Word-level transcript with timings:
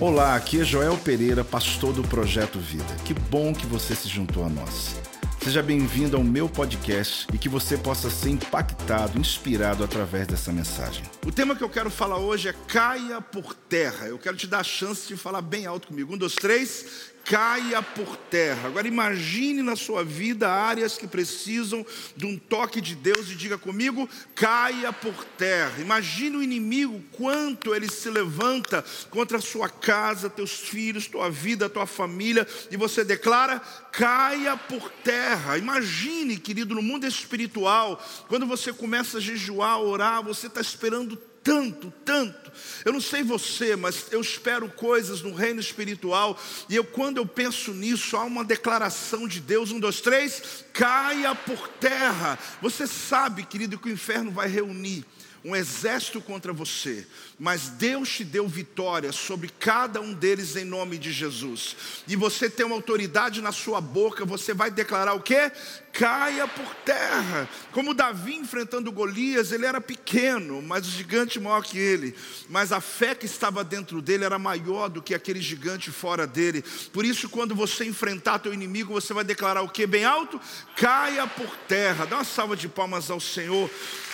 Olá, 0.00 0.34
aqui 0.34 0.60
é 0.60 0.64
Joel 0.64 0.96
Pereira, 0.98 1.44
pastor 1.44 1.92
do 1.92 2.02
Projeto 2.02 2.58
Vida. 2.58 2.96
Que 3.04 3.14
bom 3.14 3.54
que 3.54 3.66
você 3.66 3.94
se 3.94 4.08
juntou 4.08 4.44
a 4.44 4.48
nós. 4.48 4.96
Seja 5.42 5.62
bem-vindo 5.62 6.16
ao 6.16 6.22
meu 6.22 6.48
podcast 6.48 7.26
e 7.32 7.38
que 7.38 7.48
você 7.48 7.76
possa 7.76 8.10
ser 8.10 8.30
impactado, 8.30 9.18
inspirado 9.18 9.82
através 9.82 10.26
dessa 10.26 10.52
mensagem. 10.52 11.04
O 11.26 11.32
tema 11.32 11.56
que 11.56 11.64
eu 11.64 11.68
quero 11.68 11.90
falar 11.90 12.18
hoje 12.18 12.48
é 12.48 12.54
caia 12.68 13.20
por 13.20 13.54
terra. 13.54 14.06
Eu 14.06 14.18
quero 14.18 14.36
te 14.36 14.46
dar 14.46 14.60
a 14.60 14.64
chance 14.64 15.08
de 15.08 15.16
falar 15.16 15.42
bem 15.42 15.66
alto 15.66 15.88
comigo. 15.88 16.14
Um, 16.14 16.16
dois, 16.16 16.34
três 16.34 17.12
caia 17.24 17.82
por 17.82 18.16
terra. 18.16 18.68
Agora 18.68 18.86
imagine 18.86 19.62
na 19.62 19.76
sua 19.76 20.04
vida 20.04 20.50
áreas 20.50 20.96
que 20.96 21.06
precisam 21.06 21.84
de 22.16 22.26
um 22.26 22.38
toque 22.38 22.80
de 22.80 22.94
Deus 22.94 23.30
e 23.30 23.34
diga 23.34 23.56
comigo, 23.56 24.08
caia 24.34 24.92
por 24.92 25.24
terra. 25.36 25.80
Imagine 25.80 26.36
o 26.36 26.42
inimigo 26.42 27.02
quanto 27.12 27.74
ele 27.74 27.88
se 27.88 28.10
levanta 28.10 28.84
contra 29.10 29.38
a 29.38 29.40
sua 29.40 29.68
casa, 29.68 30.30
teus 30.30 30.52
filhos, 30.52 31.06
tua 31.06 31.30
vida, 31.30 31.68
tua 31.68 31.86
família 31.86 32.46
e 32.70 32.76
você 32.76 33.04
declara, 33.04 33.60
caia 33.90 34.56
por 34.56 34.90
terra. 35.04 35.58
Imagine, 35.58 36.36
querido, 36.36 36.74
no 36.74 36.82
mundo 36.82 37.06
espiritual, 37.06 38.02
quando 38.28 38.46
você 38.46 38.72
começa 38.72 39.18
a 39.18 39.20
jejuar, 39.20 39.80
orar, 39.80 40.22
você 40.22 40.46
está 40.46 40.60
esperando 40.60 41.18
tanto, 41.42 41.92
tanto. 42.04 42.52
Eu 42.84 42.92
não 42.92 43.00
sei 43.00 43.22
você, 43.22 43.76
mas 43.76 44.06
eu 44.10 44.20
espero 44.20 44.68
coisas 44.68 45.22
no 45.22 45.34
reino 45.34 45.60
espiritual. 45.60 46.38
E 46.68 46.76
eu, 46.76 46.84
quando 46.84 47.16
eu 47.16 47.26
penso 47.26 47.72
nisso, 47.72 48.16
há 48.16 48.24
uma 48.24 48.44
declaração 48.44 49.26
de 49.26 49.40
Deus: 49.40 49.70
um, 49.70 49.80
dois, 49.80 50.00
três, 50.00 50.64
caia 50.72 51.34
por 51.34 51.68
terra. 51.68 52.38
Você 52.60 52.86
sabe, 52.86 53.44
querido, 53.44 53.78
que 53.78 53.88
o 53.88 53.92
inferno 53.92 54.30
vai 54.30 54.48
reunir 54.48 55.04
um 55.44 55.56
exército 55.56 56.20
contra 56.20 56.52
você, 56.52 57.06
mas 57.38 57.68
Deus 57.68 58.08
te 58.08 58.24
deu 58.24 58.46
vitória 58.46 59.10
sobre 59.10 59.48
cada 59.48 60.00
um 60.00 60.14
deles 60.14 60.54
em 60.54 60.64
nome 60.64 60.96
de 60.96 61.10
Jesus. 61.10 61.76
E 62.06 62.14
você 62.14 62.48
tem 62.48 62.64
uma 62.64 62.76
autoridade 62.76 63.42
na 63.42 63.50
sua 63.50 63.80
boca, 63.80 64.24
você 64.24 64.54
vai 64.54 64.70
declarar 64.70 65.14
o 65.14 65.20
quê? 65.20 65.50
Caia 65.92 66.46
por 66.46 66.74
terra. 66.76 67.48
Como 67.72 67.92
Davi 67.92 68.36
enfrentando 68.36 68.92
Golias, 68.92 69.52
ele 69.52 69.66
era 69.66 69.80
pequeno, 69.80 70.62
mas 70.62 70.86
o 70.86 70.90
gigante 70.90 71.40
maior 71.40 71.62
que 71.62 71.76
ele. 71.76 72.14
Mas 72.48 72.72
a 72.72 72.80
fé 72.80 73.14
que 73.14 73.26
estava 73.26 73.64
dentro 73.64 74.00
dele 74.00 74.24
era 74.24 74.38
maior 74.38 74.88
do 74.88 75.02
que 75.02 75.14
aquele 75.14 75.40
gigante 75.40 75.90
fora 75.90 76.26
dele. 76.26 76.64
Por 76.92 77.04
isso, 77.04 77.28
quando 77.28 77.54
você 77.54 77.84
enfrentar 77.84 78.38
teu 78.38 78.54
inimigo, 78.54 78.92
você 78.92 79.12
vai 79.12 79.24
declarar 79.24 79.62
o 79.62 79.68
quê? 79.68 79.86
Bem 79.86 80.04
alto? 80.04 80.40
Caia 80.76 81.26
por 81.26 81.50
terra. 81.68 82.06
Dá 82.06 82.16
uma 82.16 82.24
salva 82.24 82.56
de 82.56 82.68
palmas 82.68 83.10
ao 83.10 83.20
Senhor. 83.20 83.68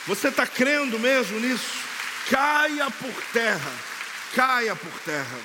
Você 0.09 0.29
está 0.29 0.47
crendo 0.47 0.99
mesmo 0.99 1.39
nisso? 1.39 1.85
Caia 2.31 2.91
por 2.91 3.13
terra, 3.31 3.71
caia 4.35 4.75
por 4.75 4.91
terra. 5.01 5.39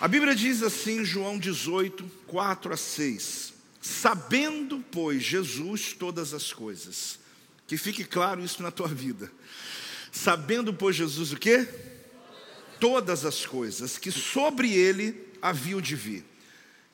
A 0.00 0.08
Bíblia 0.08 0.34
diz 0.34 0.60
assim, 0.60 1.04
João 1.04 1.38
18, 1.38 2.02
4 2.26 2.74
a 2.74 2.76
6: 2.76 3.54
Sabendo, 3.80 4.84
pois, 4.90 5.22
Jesus 5.22 5.92
todas 5.92 6.34
as 6.34 6.52
coisas, 6.52 7.20
que 7.68 7.76
fique 7.76 8.02
claro 8.02 8.44
isso 8.44 8.60
na 8.60 8.72
tua 8.72 8.88
vida. 8.88 9.30
Sabendo, 10.10 10.74
pois, 10.74 10.96
Jesus 10.96 11.30
o 11.30 11.36
quê? 11.36 11.64
Todas 12.80 13.24
as 13.24 13.46
coisas, 13.46 13.96
que 13.96 14.10
sobre 14.10 14.72
ele 14.72 15.28
havia 15.40 15.80
de 15.80 15.94
vir. 15.94 16.24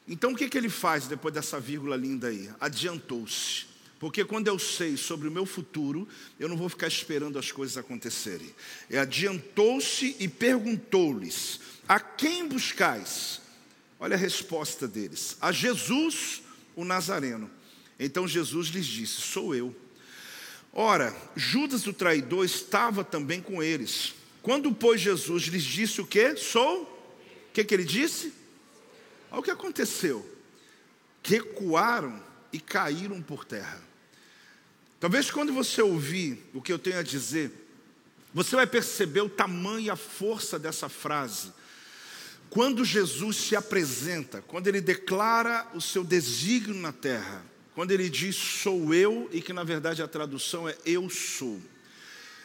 Então 0.06 0.32
o 0.32 0.36
que, 0.36 0.46
que 0.46 0.58
ele 0.58 0.68
faz 0.68 1.06
depois 1.06 1.32
dessa 1.32 1.58
vírgula 1.58 1.96
linda 1.96 2.28
aí? 2.28 2.50
Adiantou-se 2.60 3.69
porque 4.00 4.24
quando 4.24 4.48
eu 4.48 4.58
sei 4.58 4.96
sobre 4.96 5.28
o 5.28 5.30
meu 5.30 5.44
futuro, 5.44 6.08
eu 6.38 6.48
não 6.48 6.56
vou 6.56 6.70
ficar 6.70 6.88
esperando 6.88 7.38
as 7.38 7.52
coisas 7.52 7.76
acontecerem. 7.76 8.52
E 8.88 8.96
adiantou-se 8.96 10.16
e 10.18 10.26
perguntou-lhes: 10.26 11.60
A 11.86 12.00
quem 12.00 12.48
buscais? 12.48 13.42
Olha 14.00 14.16
a 14.16 14.18
resposta 14.18 14.88
deles: 14.88 15.36
A 15.38 15.52
Jesus, 15.52 16.40
o 16.74 16.82
Nazareno. 16.82 17.50
Então 17.98 18.26
Jesus 18.26 18.68
lhes 18.68 18.86
disse: 18.86 19.20
Sou 19.20 19.54
eu. 19.54 19.76
Ora, 20.72 21.14
Judas 21.36 21.86
o 21.86 21.92
traidor 21.92 22.46
estava 22.46 23.04
também 23.04 23.42
com 23.42 23.62
eles. 23.62 24.14
Quando, 24.40 24.72
pois, 24.72 24.98
Jesus 24.98 25.42
lhes 25.42 25.62
disse 25.62 26.00
o 26.00 26.06
que? 26.06 26.36
Sou? 26.36 26.84
O 26.84 27.52
que, 27.52 27.62
que 27.62 27.74
ele 27.74 27.84
disse? 27.84 28.32
Olha 29.30 29.40
o 29.40 29.42
que 29.42 29.50
aconteceu. 29.50 30.26
Recuaram 31.22 32.18
e 32.50 32.58
caíram 32.58 33.20
por 33.20 33.44
terra. 33.44 33.89
Talvez 35.00 35.30
quando 35.30 35.50
você 35.50 35.80
ouvir 35.80 36.38
o 36.52 36.60
que 36.60 36.70
eu 36.70 36.78
tenho 36.78 36.98
a 36.98 37.02
dizer, 37.02 37.50
você 38.34 38.54
vai 38.54 38.66
perceber 38.66 39.22
o 39.22 39.30
tamanho 39.30 39.80
e 39.80 39.90
a 39.90 39.96
força 39.96 40.58
dessa 40.58 40.90
frase. 40.90 41.52
Quando 42.50 42.84
Jesus 42.84 43.36
se 43.36 43.56
apresenta, 43.56 44.42
quando 44.42 44.66
ele 44.66 44.80
declara 44.80 45.66
o 45.74 45.80
seu 45.80 46.04
desígnio 46.04 46.78
na 46.78 46.92
terra, 46.92 47.42
quando 47.74 47.92
ele 47.92 48.10
diz 48.10 48.36
sou 48.36 48.92
eu, 48.92 49.26
e 49.32 49.40
que 49.40 49.54
na 49.54 49.64
verdade 49.64 50.02
a 50.02 50.08
tradução 50.08 50.68
é 50.68 50.76
eu 50.84 51.08
sou. 51.08 51.58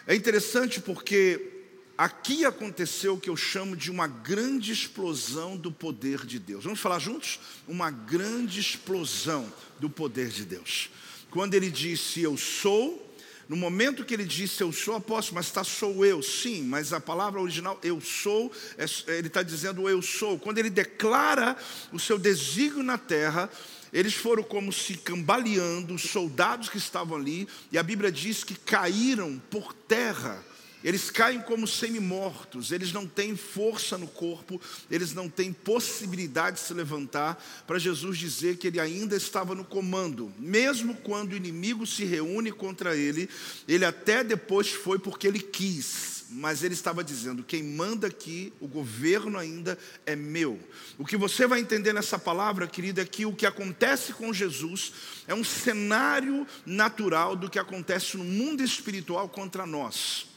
É 0.08 0.16
interessante 0.16 0.80
porque 0.80 1.66
aqui 1.98 2.46
aconteceu 2.46 3.16
o 3.16 3.20
que 3.20 3.30
eu 3.30 3.36
chamo 3.36 3.76
de 3.76 3.92
uma 3.92 4.08
grande 4.08 4.72
explosão 4.72 5.58
do 5.58 5.74
poder 5.74 6.26
de 6.26 6.40
Deus. 6.40 6.64
Vamos 6.64 6.80
falar 6.80 7.00
juntos? 7.00 7.38
Uma 7.68 7.92
grande 7.92 8.62
explosão 8.62 9.52
do 9.78 9.90
poder 9.90 10.30
de 10.30 10.46
Deus 10.46 10.90
quando 11.36 11.54
ele 11.54 11.70
disse 11.70 12.22
eu 12.22 12.38
sou, 12.38 13.14
no 13.50 13.58
momento 13.58 14.06
que 14.06 14.14
ele 14.14 14.24
disse 14.24 14.64
eu 14.64 14.72
sou 14.72 14.96
apóstolo, 14.96 15.36
mas 15.36 15.48
está 15.48 15.66
sou 15.66 16.06
eu, 16.06 16.24
sim, 16.24 16.64
mas 16.64 16.94
a 16.94 17.02
palavra 17.02 17.42
original 17.42 17.78
eu 17.84 18.00
sou, 18.00 18.50
é, 18.78 18.86
ele 19.18 19.28
está 19.28 19.44
dizendo 19.44 19.90
eu 19.90 20.02
sou. 20.02 20.40
Quando 20.40 20.60
ele 20.60 20.70
declara 20.70 21.58
o 21.92 22.00
seu 22.00 22.18
desígnio 22.18 22.84
na 22.84 22.98
terra, 22.98 23.50
eles 23.92 24.14
foram 24.14 24.44
como 24.44 24.72
se 24.72 24.96
cambaleando, 24.96 25.94
os 25.94 26.04
soldados 26.04 26.70
que 26.70 26.78
estavam 26.78 27.18
ali, 27.18 27.50
e 27.70 27.78
a 27.78 27.84
Bíblia 27.84 28.10
diz 28.10 28.46
que 28.46 28.56
caíram 28.56 29.38
por 29.50 29.74
terra 29.74 30.42
eles 30.86 31.10
caem 31.10 31.42
como 31.42 31.66
semi-mortos, 31.66 32.72
eles 32.72 32.94
não 32.94 33.08
têm 33.08 33.36
força 33.36 33.98
no 33.98 34.06
corpo, 34.06 34.62
eles 34.90 35.16
não 35.16 35.28
têm 35.28 35.52
possibilidade 35.52 36.58
de 36.58 36.62
se 36.62 36.76
levantar, 36.76 37.44
para 37.66 37.80
Jesus 37.80 38.20
dizer 38.20 38.58
que 38.58 38.68
ele 38.68 38.80
ainda 38.80 39.16
estava 39.16 39.56
no 39.56 39.66
comando. 39.66 40.32
Mesmo 40.38 40.94
quando 40.94 41.34
o 41.34 41.36
inimigo 41.36 41.88
se 41.88 42.06
reúne 42.06 42.52
contra 42.52 42.96
ele, 42.96 43.28
ele 43.68 43.84
até 43.84 44.24
depois 44.24 44.70
foi 44.70 45.00
porque 45.00 45.26
ele 45.26 45.40
quis, 45.40 46.26
mas 46.30 46.64
ele 46.64 46.76
estava 46.76 47.04
dizendo: 47.04 47.44
quem 47.44 47.64
manda 47.64 48.06
aqui, 48.06 48.54
o 48.60 48.68
governo 48.68 49.40
ainda 49.40 49.80
é 50.06 50.16
meu. 50.16 50.60
O 51.00 51.06
que 51.06 51.18
você 51.18 51.48
vai 51.48 51.62
entender 51.62 51.94
nessa 51.94 52.20
palavra, 52.20 52.68
querida, 52.68 53.02
é 53.02 53.06
que 53.06 53.26
o 53.26 53.34
que 53.34 53.48
acontece 53.48 54.14
com 54.14 54.32
Jesus 54.32 54.94
é 55.28 55.34
um 55.34 55.44
cenário 55.44 56.46
natural 56.64 57.36
do 57.36 57.50
que 57.50 57.58
acontece 57.58 58.18
no 58.18 58.24
mundo 58.24 58.62
espiritual 58.62 59.28
contra 59.28 59.66
nós. 59.66 60.35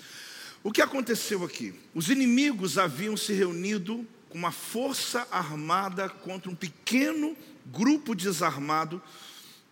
O 0.63 0.73
que 0.73 0.83
aconteceu 0.83 1.45
aqui? 1.45 1.75
Os 1.95 2.09
inimigos 2.09 2.79
haviam 2.79 3.17
se 3.17 3.33
reunido 3.33 4.07
com 4.29 4.37
uma 4.37 4.53
força 4.53 5.27
armada 5.31 6.09
contra 6.09 6.51
um 6.51 6.55
pequeno 6.55 7.37
grupo 7.67 8.15
desarmado 8.15 9.01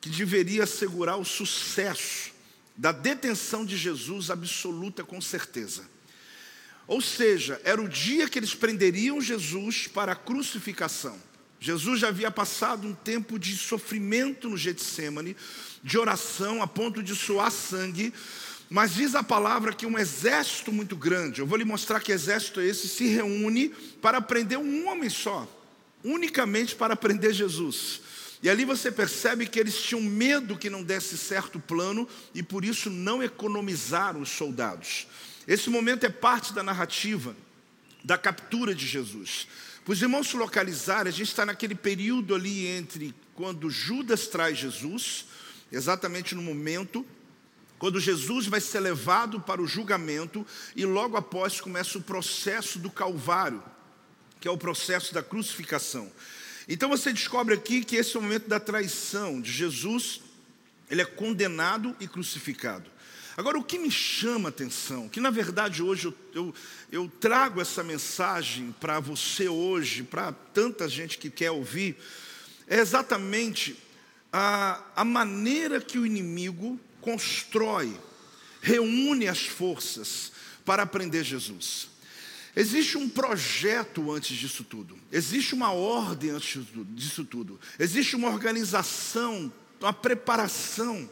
que 0.00 0.08
deveria 0.08 0.64
assegurar 0.64 1.18
o 1.18 1.24
sucesso 1.24 2.30
da 2.76 2.92
detenção 2.92 3.64
de 3.64 3.76
Jesus 3.76 4.30
absoluta 4.30 5.02
com 5.02 5.20
certeza. 5.20 5.88
Ou 6.86 7.00
seja, 7.00 7.60
era 7.64 7.82
o 7.82 7.88
dia 7.88 8.28
que 8.28 8.38
eles 8.38 8.54
prenderiam 8.54 9.20
Jesus 9.20 9.88
para 9.88 10.12
a 10.12 10.16
crucificação. 10.16 11.18
Jesus 11.58 12.00
já 12.00 12.08
havia 12.08 12.30
passado 12.30 12.86
um 12.86 12.94
tempo 12.94 13.38
de 13.38 13.56
sofrimento 13.56 14.48
no 14.48 14.56
Getsemane, 14.56 15.36
de 15.82 15.98
oração 15.98 16.62
a 16.62 16.66
ponto 16.66 17.02
de 17.02 17.14
suar 17.14 17.50
sangue, 17.50 18.12
mas 18.68 18.94
diz 18.94 19.14
a 19.14 19.22
palavra 19.22 19.72
que 19.72 19.86
um 19.86 19.98
exército 19.98 20.72
muito 20.72 20.96
grande, 20.96 21.40
eu 21.40 21.46
vou 21.46 21.56
lhe 21.56 21.64
mostrar 21.64 22.00
que 22.00 22.12
exército 22.12 22.60
é 22.60 22.66
esse, 22.66 22.88
se 22.88 23.06
reúne 23.06 23.68
para 24.00 24.20
prender 24.20 24.58
um 24.58 24.88
homem 24.88 25.08
só, 25.08 25.48
unicamente 26.02 26.74
para 26.74 26.96
prender 26.96 27.32
Jesus. 27.32 28.00
E 28.42 28.50
ali 28.50 28.64
você 28.64 28.92
percebe 28.92 29.46
que 29.46 29.58
eles 29.58 29.80
tinham 29.80 30.02
medo 30.02 30.58
que 30.58 30.68
não 30.68 30.82
desse 30.82 31.16
certo 31.16 31.58
plano 31.58 32.08
e 32.34 32.42
por 32.42 32.64
isso 32.64 32.90
não 32.90 33.22
economizaram 33.22 34.20
os 34.20 34.28
soldados. 34.28 35.06
Esse 35.48 35.70
momento 35.70 36.04
é 36.04 36.10
parte 36.10 36.52
da 36.52 36.62
narrativa 36.62 37.34
da 38.04 38.16
captura 38.16 38.72
de 38.72 38.86
Jesus. 38.86 39.48
Para 39.84 39.92
os 39.92 40.00
irmãos 40.00 40.28
se 40.28 40.36
localizarem, 40.36 41.08
a 41.08 41.12
gente 41.12 41.28
está 41.28 41.44
naquele 41.44 41.74
período 41.74 42.34
ali 42.34 42.66
entre 42.66 43.14
quando 43.34 43.68
Judas 43.68 44.28
traz 44.28 44.58
Jesus, 44.58 45.26
exatamente 45.72 46.34
no 46.34 46.42
momento 46.42 47.04
quando 47.78 48.00
Jesus 48.00 48.46
vai 48.46 48.60
ser 48.60 48.80
levado 48.80 49.40
para 49.40 49.60
o 49.60 49.66
julgamento 49.66 50.46
e 50.74 50.84
logo 50.84 51.16
após 51.16 51.60
começa 51.60 51.98
o 51.98 52.02
processo 52.02 52.78
do 52.78 52.90
Calvário, 52.90 53.62
que 54.40 54.48
é 54.48 54.50
o 54.50 54.56
processo 54.56 55.12
da 55.12 55.22
crucificação. 55.22 56.10
Então 56.68 56.88
você 56.88 57.12
descobre 57.12 57.54
aqui 57.54 57.84
que 57.84 57.96
esse 57.96 58.16
é 58.16 58.18
o 58.18 58.22
momento 58.22 58.48
da 58.48 58.58
traição 58.58 59.40
de 59.40 59.52
Jesus, 59.52 60.20
ele 60.90 61.02
é 61.02 61.04
condenado 61.04 61.94
e 62.00 62.08
crucificado. 62.08 62.90
Agora, 63.36 63.58
o 63.58 63.64
que 63.64 63.78
me 63.78 63.90
chama 63.90 64.48
a 64.48 64.50
atenção, 64.50 65.10
que 65.10 65.20
na 65.20 65.28
verdade 65.28 65.82
hoje 65.82 66.06
eu, 66.06 66.14
eu, 66.32 66.54
eu 66.90 67.12
trago 67.20 67.60
essa 67.60 67.84
mensagem 67.84 68.74
para 68.80 68.98
você 68.98 69.46
hoje, 69.46 70.02
para 70.02 70.32
tanta 70.32 70.88
gente 70.88 71.18
que 71.18 71.28
quer 71.28 71.50
ouvir, 71.50 71.98
é 72.66 72.78
exatamente 72.78 73.76
a, 74.32 74.82
a 74.96 75.04
maneira 75.04 75.80
que 75.80 75.98
o 75.98 76.06
inimigo 76.06 76.80
constrói, 77.06 77.96
reúne 78.60 79.28
as 79.28 79.46
forças 79.46 80.32
para 80.64 80.84
prender 80.84 81.22
Jesus. 81.22 81.88
Existe 82.56 82.98
um 82.98 83.08
projeto 83.08 84.10
antes 84.10 84.36
disso 84.36 84.64
tudo, 84.64 84.98
existe 85.12 85.54
uma 85.54 85.70
ordem 85.70 86.30
antes 86.30 86.66
disso 86.88 87.24
tudo, 87.24 87.60
existe 87.78 88.16
uma 88.16 88.28
organização, 88.28 89.52
uma 89.80 89.92
preparação 89.92 91.08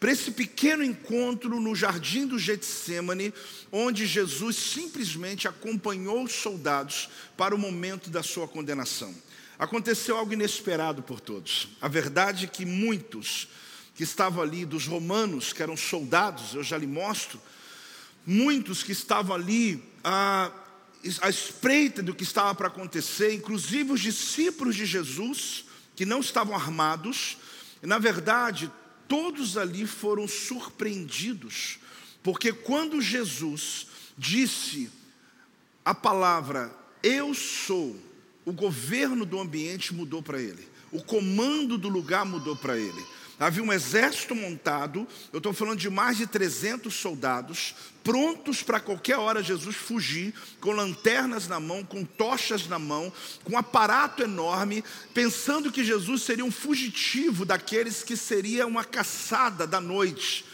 para 0.00 0.10
esse 0.10 0.32
pequeno 0.32 0.82
encontro 0.82 1.60
no 1.60 1.76
jardim 1.76 2.26
do 2.26 2.38
Getsemane, 2.38 3.32
onde 3.70 4.04
Jesus 4.04 4.56
simplesmente 4.56 5.46
acompanhou 5.46 6.24
os 6.24 6.32
soldados 6.32 7.08
para 7.36 7.54
o 7.54 7.58
momento 7.58 8.10
da 8.10 8.22
sua 8.22 8.48
condenação. 8.48 9.14
Aconteceu 9.58 10.16
algo 10.16 10.32
inesperado 10.32 11.02
por 11.02 11.20
todos. 11.20 11.68
A 11.80 11.88
verdade 11.88 12.44
é 12.44 12.48
que 12.48 12.66
muitos 12.66 13.48
que 13.96 14.02
estavam 14.02 14.42
ali, 14.42 14.66
dos 14.66 14.86
romanos, 14.86 15.54
que 15.54 15.62
eram 15.62 15.76
soldados, 15.76 16.54
eu 16.54 16.62
já 16.62 16.76
lhe 16.76 16.86
mostro, 16.86 17.40
muitos 18.26 18.82
que 18.82 18.92
estavam 18.92 19.34
ali 19.34 19.82
à, 20.04 20.52
à 21.22 21.30
espreita 21.30 22.02
do 22.02 22.14
que 22.14 22.22
estava 22.22 22.54
para 22.54 22.68
acontecer, 22.68 23.32
inclusive 23.32 23.92
os 23.92 24.00
discípulos 24.00 24.76
de 24.76 24.84
Jesus, 24.84 25.64
que 25.96 26.04
não 26.04 26.20
estavam 26.20 26.54
armados, 26.54 27.38
na 27.80 27.98
verdade, 27.98 28.70
todos 29.08 29.56
ali 29.56 29.86
foram 29.86 30.28
surpreendidos, 30.28 31.78
porque 32.22 32.52
quando 32.52 33.00
Jesus 33.00 33.86
disse 34.18 34.90
a 35.84 35.94
palavra 35.94 36.74
eu 37.02 37.32
sou, 37.32 37.96
o 38.44 38.52
governo 38.52 39.24
do 39.24 39.40
ambiente 39.40 39.94
mudou 39.94 40.22
para 40.22 40.40
ele, 40.40 40.68
o 40.92 41.02
comando 41.02 41.78
do 41.78 41.88
lugar 41.88 42.26
mudou 42.26 42.56
para 42.56 42.76
ele. 42.76 43.15
Havia 43.38 43.62
um 43.62 43.72
exército 43.72 44.34
montado, 44.34 45.06
eu 45.30 45.36
estou 45.36 45.52
falando 45.52 45.78
de 45.78 45.90
mais 45.90 46.16
de 46.16 46.26
300 46.26 46.94
soldados, 46.94 47.74
prontos 48.02 48.62
para 48.62 48.80
qualquer 48.80 49.18
hora 49.18 49.42
Jesus 49.42 49.76
fugir, 49.76 50.32
com 50.58 50.72
lanternas 50.72 51.46
na 51.46 51.60
mão, 51.60 51.84
com 51.84 52.02
tochas 52.02 52.66
na 52.66 52.78
mão, 52.78 53.12
com 53.44 53.52
um 53.52 53.58
aparato 53.58 54.22
enorme, 54.22 54.82
pensando 55.12 55.70
que 55.70 55.84
Jesus 55.84 56.22
seria 56.22 56.46
um 56.46 56.50
fugitivo 56.50 57.44
daqueles 57.44 58.02
que 58.02 58.16
seria 58.16 58.66
uma 58.66 58.84
caçada 58.84 59.66
da 59.66 59.82
noite. 59.82 60.44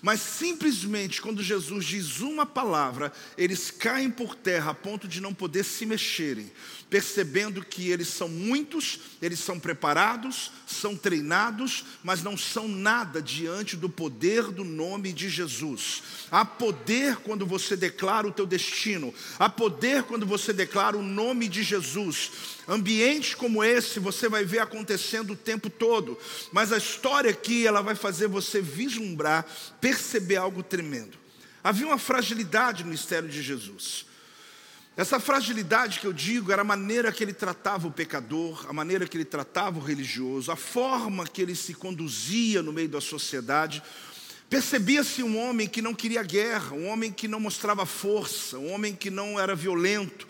Mas 0.00 0.20
simplesmente 0.20 1.20
quando 1.20 1.42
Jesus 1.42 1.84
diz 1.84 2.20
uma 2.20 2.46
palavra, 2.46 3.12
eles 3.36 3.70
caem 3.70 4.10
por 4.10 4.34
terra 4.34 4.70
a 4.70 4.74
ponto 4.74 5.08
de 5.08 5.20
não 5.20 5.34
poder 5.34 5.64
se 5.64 5.84
mexerem 5.84 6.50
percebendo 6.90 7.64
que 7.64 7.90
eles 7.90 8.08
são 8.08 8.28
muitos, 8.28 8.98
eles 9.20 9.38
são 9.38 9.60
preparados, 9.60 10.50
são 10.66 10.96
treinados, 10.96 11.84
mas 12.02 12.22
não 12.22 12.36
são 12.36 12.66
nada 12.66 13.20
diante 13.20 13.76
do 13.76 13.88
poder 13.88 14.44
do 14.44 14.64
nome 14.64 15.12
de 15.12 15.28
Jesus. 15.28 16.02
Há 16.30 16.44
poder 16.44 17.16
quando 17.16 17.44
você 17.46 17.76
declara 17.76 18.26
o 18.26 18.32
teu 18.32 18.46
destino, 18.46 19.14
há 19.38 19.48
poder 19.48 20.04
quando 20.04 20.26
você 20.26 20.52
declara 20.52 20.96
o 20.96 21.02
nome 21.02 21.48
de 21.48 21.62
Jesus. 21.62 22.57
Ambientes 22.68 23.34
como 23.34 23.64
esse 23.64 23.98
você 23.98 24.28
vai 24.28 24.44
ver 24.44 24.58
acontecendo 24.58 25.32
o 25.32 25.36
tempo 25.36 25.70
todo, 25.70 26.18
mas 26.52 26.70
a 26.70 26.76
história 26.76 27.30
aqui 27.30 27.66
ela 27.66 27.80
vai 27.80 27.94
fazer 27.94 28.28
você 28.28 28.60
vislumbrar, 28.60 29.46
perceber 29.80 30.36
algo 30.36 30.62
tremendo. 30.62 31.16
Havia 31.64 31.86
uma 31.86 31.96
fragilidade 31.96 32.84
no 32.84 32.90
mistério 32.90 33.26
de 33.26 33.42
Jesus. 33.42 34.04
Essa 34.98 35.18
fragilidade 35.18 35.98
que 35.98 36.06
eu 36.06 36.12
digo 36.12 36.52
era 36.52 36.60
a 36.60 36.64
maneira 36.64 37.10
que 37.10 37.24
ele 37.24 37.32
tratava 37.32 37.86
o 37.86 37.92
pecador, 37.92 38.66
a 38.68 38.72
maneira 38.72 39.06
que 39.06 39.16
ele 39.16 39.24
tratava 39.24 39.78
o 39.78 39.82
religioso, 39.82 40.52
a 40.52 40.56
forma 40.56 41.26
que 41.26 41.40
ele 41.40 41.54
se 41.54 41.72
conduzia 41.72 42.62
no 42.62 42.72
meio 42.72 42.88
da 42.88 43.00
sociedade. 43.00 43.82
Percebia-se 44.50 45.22
um 45.22 45.38
homem 45.38 45.68
que 45.68 45.80
não 45.80 45.94
queria 45.94 46.22
guerra, 46.22 46.74
um 46.74 46.88
homem 46.88 47.12
que 47.12 47.28
não 47.28 47.40
mostrava 47.40 47.86
força, 47.86 48.58
um 48.58 48.72
homem 48.72 48.94
que 48.94 49.08
não 49.08 49.38
era 49.38 49.54
violento. 49.54 50.26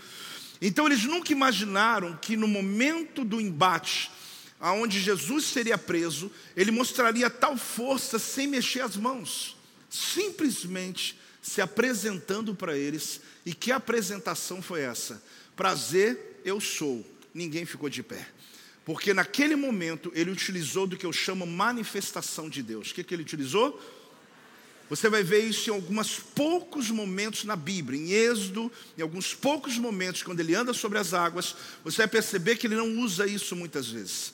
Então 0.61 0.87
eles 0.87 1.05
nunca 1.05 1.33
imaginaram 1.33 2.17
que 2.17 2.37
no 2.37 2.49
momento 2.49 3.25
do 3.25 3.41
embate, 3.41 4.11
aonde 4.59 5.01
Jesus 5.01 5.45
seria 5.45 5.79
preso, 5.79 6.31
ele 6.57 6.71
mostraria 6.71 7.31
tal 7.31 7.57
força 7.57 8.19
sem 8.19 8.47
mexer 8.47 8.81
as 8.81 8.97
mãos, 8.97 9.57
simplesmente 9.89 11.19
se 11.41 11.61
apresentando 11.61 12.55
para 12.55 12.77
eles 12.77 13.21
e 13.47 13.55
que 13.55 13.73
apresentação 13.73 14.61
foi 14.61 14.83
essa? 14.83 15.23
Prazer, 15.57 16.41
eu 16.45 16.61
sou. 16.61 17.05
Ninguém 17.33 17.65
ficou 17.65 17.89
de 17.89 18.03
pé. 18.03 18.27
Porque 18.85 19.15
naquele 19.15 19.55
momento 19.55 20.11
ele 20.15 20.31
utilizou 20.31 20.87
do 20.87 20.97
que 20.97 21.07
eu 21.07 21.13
chamo 21.13 21.47
manifestação 21.47 22.49
de 22.49 22.63
Deus. 22.63 22.91
O 22.91 22.95
que, 22.95 23.05
que 23.05 23.15
ele 23.15 23.23
utilizou? 23.23 23.81
Você 24.89 25.09
vai 25.09 25.23
ver 25.23 25.41
isso 25.41 25.69
em 25.69 25.73
alguns 25.75 26.19
poucos 26.19 26.91
momentos 26.91 27.45
na 27.45 27.55
Bíblia, 27.55 28.01
em 28.01 28.11
Êxodo, 28.13 28.73
em 28.97 29.03
alguns 29.03 29.35
poucos 29.35 29.77
momentos, 29.77 30.23
quando 30.23 30.41
ele 30.41 30.55
anda 30.55 30.73
sobre 30.73 30.99
as 30.99 31.13
águas, 31.13 31.55
você 31.85 31.99
vai 31.99 32.09
perceber 32.09 32.57
que 32.57 32.67
ele 32.67 32.77
não 32.77 32.99
usa 33.01 33.27
isso 33.27 33.55
muitas 33.55 33.89
vezes. 33.89 34.33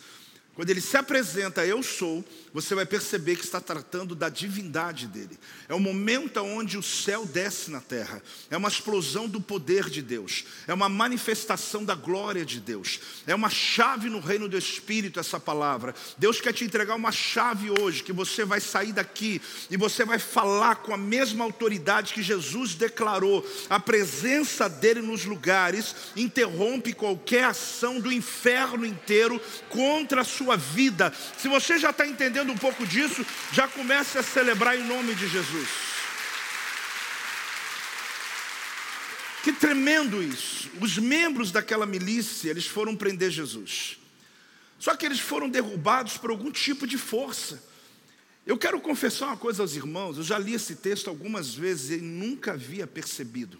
Quando 0.54 0.70
ele 0.70 0.80
se 0.80 0.96
apresenta, 0.96 1.66
eu 1.66 1.82
sou, 1.82 2.24
você 2.52 2.76
vai 2.76 2.86
perceber 2.86 3.34
que 3.34 3.44
está 3.44 3.60
tratando 3.60 4.14
da 4.14 4.28
divindade 4.28 5.08
dele. 5.08 5.36
É 5.68 5.74
o 5.74 5.80
momento 5.80 6.40
onde 6.40 6.78
o 6.78 6.82
céu 6.82 7.26
desce 7.26 7.72
na 7.72 7.80
terra. 7.80 8.22
É 8.48 8.56
uma 8.56 8.68
explosão 8.68 9.28
do 9.28 9.40
poder 9.40 9.90
de 9.90 10.00
Deus. 10.00 10.44
É 10.68 10.72
uma 10.72 10.88
manifestação 10.88 11.84
da 11.84 11.96
glória 11.96 12.44
de 12.44 12.60
Deus. 12.60 13.00
É 13.26 13.34
uma 13.34 13.50
chave 13.50 14.08
no 14.08 14.20
reino 14.20 14.48
do 14.48 14.56
Espírito, 14.56 15.18
essa 15.18 15.40
palavra. 15.40 15.92
Deus 16.16 16.40
quer 16.40 16.52
te 16.52 16.64
entregar 16.64 16.94
uma 16.94 17.10
chave 17.10 17.72
hoje, 17.80 18.04
que 18.04 18.12
você 18.12 18.44
vai 18.44 18.60
sair 18.60 18.92
daqui 18.92 19.42
e 19.68 19.76
você 19.76 20.04
vai 20.04 20.20
falar 20.20 20.76
com 20.76 20.94
a 20.94 20.98
mesma 20.98 21.44
autoridade 21.44 22.14
que 22.14 22.22
Jesus 22.22 22.76
declarou. 22.76 23.44
A 23.68 23.80
presença 23.80 24.68
dele 24.68 25.02
nos 25.02 25.24
lugares 25.24 25.96
interrompe 26.14 26.92
qualquer 26.92 27.46
ação 27.46 27.98
do 27.98 28.12
inferno 28.12 28.86
inteiro 28.86 29.40
contra 29.68 30.20
a 30.20 30.24
sua 30.24 30.43
sua 30.44 30.56
vida. 30.56 31.12
Se 31.38 31.48
você 31.48 31.78
já 31.78 31.90
está 31.90 32.06
entendendo 32.06 32.52
um 32.52 32.58
pouco 32.58 32.86
disso, 32.86 33.24
já 33.52 33.66
comece 33.66 34.18
a 34.18 34.22
celebrar 34.22 34.78
em 34.78 34.84
nome 34.84 35.14
de 35.14 35.26
Jesus. 35.26 35.68
Que 39.42 39.52
tremendo 39.52 40.22
isso. 40.22 40.70
Os 40.80 40.98
membros 40.98 41.50
daquela 41.50 41.86
milícia, 41.86 42.50
eles 42.50 42.66
foram 42.66 42.94
prender 42.94 43.30
Jesus. 43.30 43.98
Só 44.78 44.94
que 44.96 45.06
eles 45.06 45.20
foram 45.20 45.48
derrubados 45.48 46.18
por 46.18 46.30
algum 46.30 46.50
tipo 46.50 46.86
de 46.86 46.98
força. 46.98 47.62
Eu 48.46 48.58
quero 48.58 48.78
confessar 48.80 49.28
uma 49.28 49.36
coisa 49.38 49.62
aos 49.62 49.74
irmãos, 49.74 50.18
eu 50.18 50.22
já 50.22 50.38
li 50.38 50.52
esse 50.52 50.76
texto 50.76 51.08
algumas 51.08 51.54
vezes 51.54 51.98
e 51.98 52.02
nunca 52.02 52.52
havia 52.52 52.86
percebido. 52.86 53.58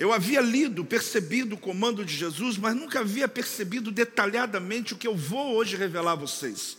Eu 0.00 0.14
havia 0.14 0.40
lido, 0.40 0.82
percebido 0.82 1.56
o 1.56 1.58
comando 1.58 2.02
de 2.06 2.16
Jesus, 2.16 2.56
mas 2.56 2.74
nunca 2.74 3.00
havia 3.00 3.28
percebido 3.28 3.92
detalhadamente 3.92 4.94
o 4.94 4.96
que 4.96 5.06
eu 5.06 5.14
vou 5.14 5.54
hoje 5.54 5.76
revelar 5.76 6.12
a 6.12 6.14
vocês. 6.14 6.78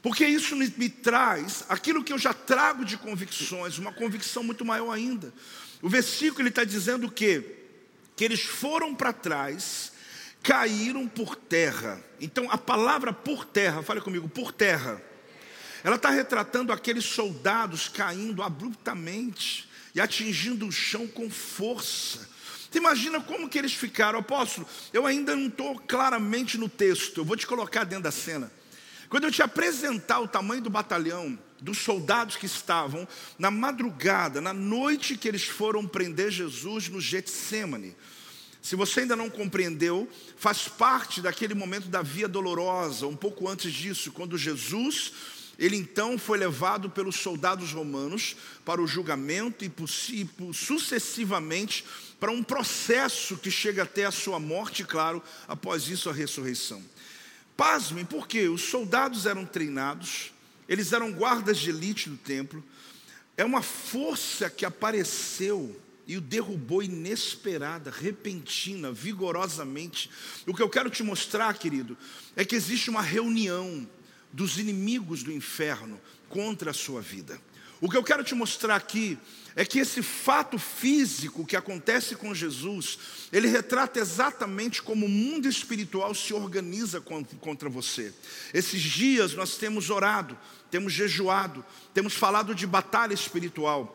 Porque 0.00 0.24
isso 0.24 0.56
me, 0.56 0.72
me 0.78 0.88
traz 0.88 1.66
aquilo 1.68 2.02
que 2.02 2.10
eu 2.10 2.16
já 2.16 2.32
trago 2.32 2.86
de 2.86 2.96
convicções, 2.96 3.76
uma 3.76 3.92
convicção 3.92 4.42
muito 4.42 4.64
maior 4.64 4.90
ainda. 4.90 5.30
O 5.82 5.90
versículo 5.90 6.40
ele 6.40 6.48
está 6.48 6.64
dizendo 6.64 7.08
o 7.08 7.10
quê? 7.10 7.58
Que 8.16 8.24
eles 8.24 8.40
foram 8.40 8.94
para 8.94 9.12
trás, 9.12 9.92
caíram 10.42 11.06
por 11.06 11.36
terra. 11.36 12.02
Então 12.18 12.50
a 12.50 12.56
palavra 12.56 13.12
por 13.12 13.44
terra, 13.44 13.82
fale 13.82 14.00
comigo, 14.00 14.26
por 14.26 14.52
terra. 14.52 15.02
Ela 15.84 15.96
está 15.96 16.08
retratando 16.08 16.72
aqueles 16.72 17.04
soldados 17.04 17.90
caindo 17.90 18.42
abruptamente 18.42 19.68
e 19.94 20.00
atingindo 20.00 20.66
o 20.66 20.72
chão 20.72 21.06
com 21.06 21.28
força. 21.28 22.37
Você 22.70 22.78
imagina 22.78 23.20
como 23.20 23.48
que 23.48 23.58
eles 23.58 23.72
ficaram, 23.72 24.18
apóstolo? 24.18 24.66
Eu 24.92 25.06
ainda 25.06 25.34
não 25.34 25.46
estou 25.48 25.78
claramente 25.80 26.58
no 26.58 26.68
texto, 26.68 27.18
eu 27.18 27.24
vou 27.24 27.36
te 27.36 27.46
colocar 27.46 27.84
dentro 27.84 28.04
da 28.04 28.10
cena. 28.10 28.50
Quando 29.08 29.24
eu 29.24 29.32
te 29.32 29.42
apresentar 29.42 30.20
o 30.20 30.28
tamanho 30.28 30.60
do 30.60 30.68
batalhão, 30.68 31.38
dos 31.60 31.78
soldados 31.78 32.36
que 32.36 32.46
estavam 32.46 33.08
na 33.38 33.50
madrugada, 33.50 34.40
na 34.40 34.52
noite 34.52 35.16
que 35.16 35.26
eles 35.26 35.44
foram 35.44 35.86
prender 35.86 36.30
Jesus 36.30 36.88
no 36.88 37.00
Getsemane. 37.00 37.96
Se 38.60 38.76
você 38.76 39.00
ainda 39.00 39.16
não 39.16 39.30
compreendeu, 39.30 40.08
faz 40.36 40.68
parte 40.68 41.22
daquele 41.22 41.54
momento 41.54 41.88
da 41.88 42.02
via 42.02 42.28
dolorosa, 42.28 43.06
um 43.06 43.16
pouco 43.16 43.48
antes 43.48 43.72
disso, 43.72 44.12
quando 44.12 44.36
Jesus 44.36 45.12
ele 45.58 45.76
então 45.76 46.16
foi 46.16 46.38
levado 46.38 46.88
pelos 46.88 47.16
soldados 47.16 47.72
romanos 47.72 48.36
para 48.64 48.80
o 48.80 48.86
julgamento 48.86 49.64
e 49.64 49.72
sucessivamente 50.54 51.84
para 52.18 52.32
um 52.32 52.42
processo 52.42 53.36
que 53.36 53.50
chega 53.50 53.84
até 53.84 54.04
a 54.04 54.10
sua 54.10 54.40
morte, 54.40 54.84
claro, 54.84 55.22
após 55.46 55.88
isso 55.88 56.10
a 56.10 56.12
ressurreição. 56.12 56.82
Pasmem, 57.56 58.04
porque 58.04 58.48
os 58.48 58.62
soldados 58.62 59.26
eram 59.26 59.44
treinados, 59.44 60.32
eles 60.68 60.92
eram 60.92 61.12
guardas 61.12 61.58
de 61.58 61.70
elite 61.70 62.08
do 62.08 62.16
templo, 62.16 62.62
é 63.36 63.44
uma 63.44 63.62
força 63.62 64.50
que 64.50 64.64
apareceu 64.64 65.80
e 66.06 66.16
o 66.16 66.20
derrubou 66.20 66.82
inesperada, 66.82 67.90
repentina, 67.90 68.90
vigorosamente. 68.90 70.10
O 70.46 70.54
que 70.54 70.62
eu 70.62 70.68
quero 70.68 70.88
te 70.88 71.02
mostrar, 71.02 71.52
querido, 71.58 71.96
é 72.34 72.44
que 72.44 72.56
existe 72.56 72.88
uma 72.88 73.02
reunião 73.02 73.86
dos 74.32 74.58
inimigos 74.58 75.22
do 75.22 75.30
inferno 75.30 76.00
contra 76.28 76.70
a 76.70 76.74
sua 76.74 77.00
vida. 77.00 77.40
O 77.80 77.88
que 77.88 77.96
eu 77.96 78.02
quero 78.02 78.24
te 78.24 78.34
mostrar 78.34 78.74
aqui 78.74 79.16
é 79.54 79.64
que 79.64 79.78
esse 79.78 80.02
fato 80.02 80.58
físico 80.58 81.44
que 81.44 81.56
acontece 81.56 82.16
com 82.16 82.34
Jesus, 82.34 82.98
ele 83.32 83.48
retrata 83.48 83.98
exatamente 83.98 84.82
como 84.82 85.06
o 85.06 85.08
mundo 85.08 85.48
espiritual 85.48 86.14
se 86.14 86.32
organiza 86.34 87.00
contra 87.00 87.68
você. 87.68 88.12
Esses 88.52 88.80
dias 88.80 89.34
nós 89.34 89.56
temos 89.56 89.90
orado, 89.90 90.38
temos 90.70 90.92
jejuado, 90.92 91.64
temos 91.94 92.14
falado 92.14 92.54
de 92.54 92.66
batalha 92.66 93.14
espiritual. 93.14 93.94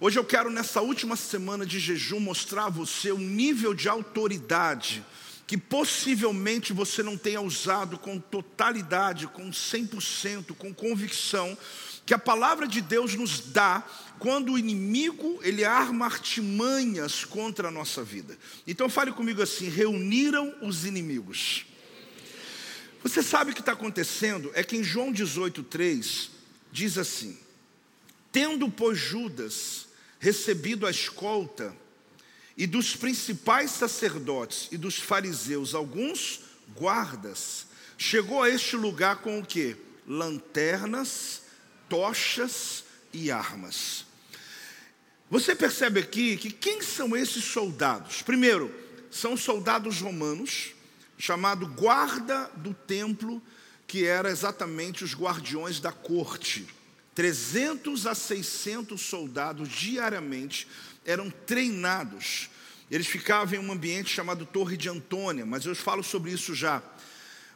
Hoje 0.00 0.18
eu 0.18 0.24
quero, 0.24 0.50
nessa 0.50 0.80
última 0.80 1.16
semana 1.16 1.64
de 1.64 1.78
jejum, 1.78 2.20
mostrar 2.20 2.66
a 2.66 2.70
você 2.70 3.12
um 3.12 3.18
nível 3.18 3.74
de 3.74 3.88
autoridade 3.88 5.04
que 5.46 5.58
possivelmente 5.58 6.72
você 6.72 7.02
não 7.02 7.16
tenha 7.16 7.40
usado 7.40 7.98
com 7.98 8.18
totalidade, 8.18 9.26
com 9.26 9.50
100%, 9.50 10.54
com 10.56 10.72
convicção, 10.72 11.56
que 12.06 12.14
a 12.14 12.18
palavra 12.18 12.66
de 12.66 12.80
Deus 12.80 13.14
nos 13.14 13.40
dá 13.40 13.82
quando 14.18 14.52
o 14.52 14.58
inimigo 14.58 15.38
ele 15.42 15.64
arma 15.64 16.04
artimanhas 16.04 17.24
contra 17.24 17.68
a 17.68 17.70
nossa 17.70 18.02
vida. 18.02 18.38
Então 18.66 18.88
fale 18.88 19.12
comigo 19.12 19.42
assim: 19.42 19.68
reuniram 19.68 20.54
os 20.62 20.84
inimigos. 20.84 21.66
Você 23.02 23.22
sabe 23.22 23.50
o 23.50 23.54
que 23.54 23.60
está 23.60 23.72
acontecendo? 23.72 24.50
É 24.54 24.62
que 24.62 24.76
em 24.76 24.82
João 24.82 25.12
18,3 25.12 26.30
diz 26.72 26.98
assim: 26.98 27.38
Tendo, 28.32 28.70
pois, 28.70 28.98
Judas 28.98 29.86
recebido 30.18 30.86
a 30.86 30.90
escolta 30.90 31.76
e 32.56 32.66
dos 32.66 32.96
principais 32.96 33.70
sacerdotes 33.72 34.68
e 34.72 34.78
dos 34.78 34.96
fariseus 34.96 35.74
alguns 35.74 36.40
guardas, 36.74 37.66
chegou 37.98 38.42
a 38.42 38.48
este 38.48 38.74
lugar 38.74 39.16
com 39.16 39.38
o 39.38 39.44
que? 39.44 39.76
Lanternas, 40.06 41.42
tochas 41.88 42.84
e 43.12 43.30
armas. 43.30 44.04
Você 45.30 45.54
percebe 45.54 46.00
aqui 46.00 46.36
que 46.36 46.50
quem 46.50 46.82
são 46.82 47.16
esses 47.16 47.44
soldados? 47.44 48.22
Primeiro, 48.22 48.72
são 49.10 49.36
soldados 49.36 50.00
romanos, 50.00 50.72
chamado 51.16 51.66
guarda 51.66 52.50
do 52.56 52.74
templo, 52.74 53.42
que 53.86 54.04
era 54.04 54.30
exatamente 54.30 55.04
os 55.04 55.14
guardiões 55.14 55.80
da 55.80 55.92
corte. 55.92 56.66
300 57.14 58.06
a 58.06 58.14
600 58.14 59.00
soldados 59.00 59.68
diariamente 59.68 60.66
eram 61.04 61.30
treinados. 61.30 62.50
Eles 62.90 63.06
ficavam 63.06 63.54
em 63.54 63.64
um 63.64 63.72
ambiente 63.72 64.10
chamado 64.10 64.44
Torre 64.44 64.76
de 64.76 64.88
Antônia, 64.88 65.46
mas 65.46 65.64
eu 65.64 65.74
falo 65.74 66.02
sobre 66.02 66.32
isso 66.32 66.54
já. 66.54 66.82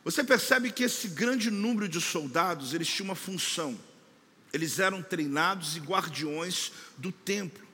Você 0.05 0.25
percebe 0.25 0.71
que 0.71 0.85
esse 0.85 1.09
grande 1.09 1.51
número 1.51 1.89
de 1.89 2.01
soldados, 2.01 2.73
eles 2.73 2.89
tinham 2.89 3.09
uma 3.09 3.15
função. 3.15 3.79
Eles 4.53 4.79
eram 4.79 5.03
treinados 5.03 5.77
e 5.77 5.81
guardiões 5.81 6.73
do 6.97 7.13
templo. 7.13 7.67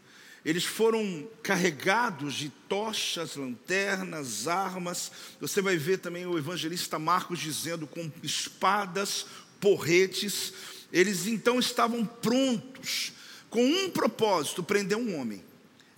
Eles 0.44 0.64
foram 0.64 1.26
carregados 1.42 2.34
de 2.34 2.50
tochas, 2.68 3.36
lanternas, 3.36 4.46
armas. 4.46 5.10
Você 5.40 5.62
vai 5.62 5.78
ver 5.78 5.98
também 5.98 6.26
o 6.26 6.36
evangelista 6.36 6.98
Marcos 6.98 7.38
dizendo 7.38 7.86
com 7.86 8.10
espadas, 8.22 9.24
porretes. 9.58 10.52
Eles 10.92 11.26
então 11.26 11.58
estavam 11.58 12.04
prontos, 12.04 13.12
com 13.48 13.64
um 13.64 13.90
propósito: 13.90 14.62
prender 14.62 14.98
um 14.98 15.18
homem. 15.18 15.42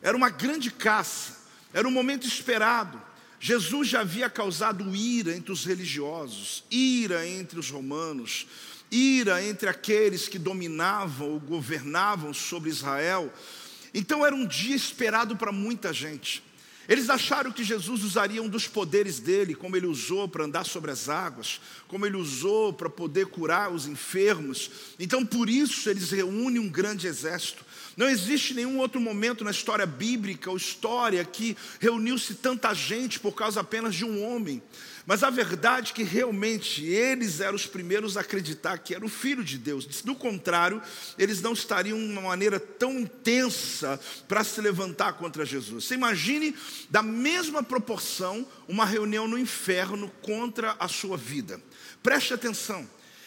Era 0.01 0.17
uma 0.17 0.31
grande 0.31 0.71
caça, 0.71 1.39
era 1.75 1.89
um 1.89 1.91
momento 1.91 2.27
esperado. 2.27 3.03
Jesus 3.41 3.89
já 3.89 4.01
havia 4.01 4.31
causado 4.31 4.95
ira 4.95 5.37
entre 5.37 5.53
os 5.53 5.65
religiosos, 5.65 6.65
ira 6.71 7.27
entre 7.27 7.59
os 7.59 7.69
romanos, 7.69 8.47
ira 8.91 9.45
entre 9.45 9.69
aqueles 9.69 10.29
que 10.29 10.39
dominavam 10.39 11.31
ou 11.31 11.41
governavam 11.41 12.33
sobre 12.33 12.71
Israel. 12.71 13.33
Então 13.93 14.25
era 14.25 14.35
um 14.35 14.47
dia 14.47 14.77
esperado 14.77 15.37
para 15.37 15.53
muita 15.53 15.93
gente. 15.93 16.43
Eles 16.89 17.11
acharam 17.11 17.51
que 17.51 17.65
Jesus 17.65 18.05
usaria 18.05 18.41
um 18.41 18.49
dos 18.49 18.69
poderes 18.69 19.19
dele, 19.19 19.57
como 19.57 19.77
ele 19.77 19.87
usou 19.87 20.29
para 20.29 20.45
andar 20.45 20.65
sobre 20.65 20.91
as 20.91 21.09
águas, 21.09 21.61
como 21.89 22.07
ele 22.07 22.17
usou 22.17 22.73
para 22.73 22.89
poder 22.89 23.27
curar 23.27 23.73
os 23.73 23.87
enfermos. 23.87 24.71
Então, 24.99 25.27
por 25.27 25.51
isso, 25.51 25.91
eles 25.91 26.11
reúnem 26.11 26.61
um 26.61 26.69
grande 26.69 27.09
exército. 27.09 27.65
Não 27.97 28.09
existe 28.09 28.55
nenhum 28.55 28.79
outro 28.79 29.01
momento 29.01 29.43
na 29.43 29.51
história 29.51 29.87
bíblica 29.87 30.49
ou 30.49 30.57
história 30.57 31.25
que 31.25 31.57
reuniu-se 31.81 32.35
tanta 32.35 32.73
gente 32.73 33.19
por 33.19 33.33
causa 33.33 33.61
apenas 33.61 33.95
de 33.95 34.05
um 34.05 34.23
homem. 34.23 34.63
Mas 35.07 35.23
a 35.23 35.31
verdade 35.31 35.93
é 35.93 35.95
que 35.95 36.03
realmente 36.03 36.85
eles 36.85 37.39
eram 37.39 37.55
os 37.55 37.65
primeiros 37.65 38.17
a 38.17 38.23
acreditar 38.23 38.77
que 38.79 38.93
era 38.93 39.05
o 39.05 39.09
Filho 39.09 39.45
de 39.45 39.57
Deus. 39.57 39.87
Do 40.03 40.17
contrário, 40.17 40.83
eles 41.17 41.41
não 41.41 41.53
estariam 41.53 41.97
de 41.97 42.05
uma 42.05 42.23
maneira 42.23 42.59
tão 42.59 42.99
intensa 42.99 44.01
para 44.27 44.43
se 44.43 44.61
levantar 44.61 45.13
contra 45.13 45.47
Jesus. 45.47 45.85
Você 45.85 45.95
imagine, 45.95 46.57
da 46.91 47.05
mesma 47.05 47.63
proporção, 47.63 48.45
uma 48.67 48.85
reunião 48.85 49.29
no 49.29 49.39
inferno 49.39 50.11
contra 50.23 50.75
a 50.77 50.89
sua 50.89 51.17
vida. 51.17 51.63
Preste 52.03 52.35
atenção. 52.35 52.85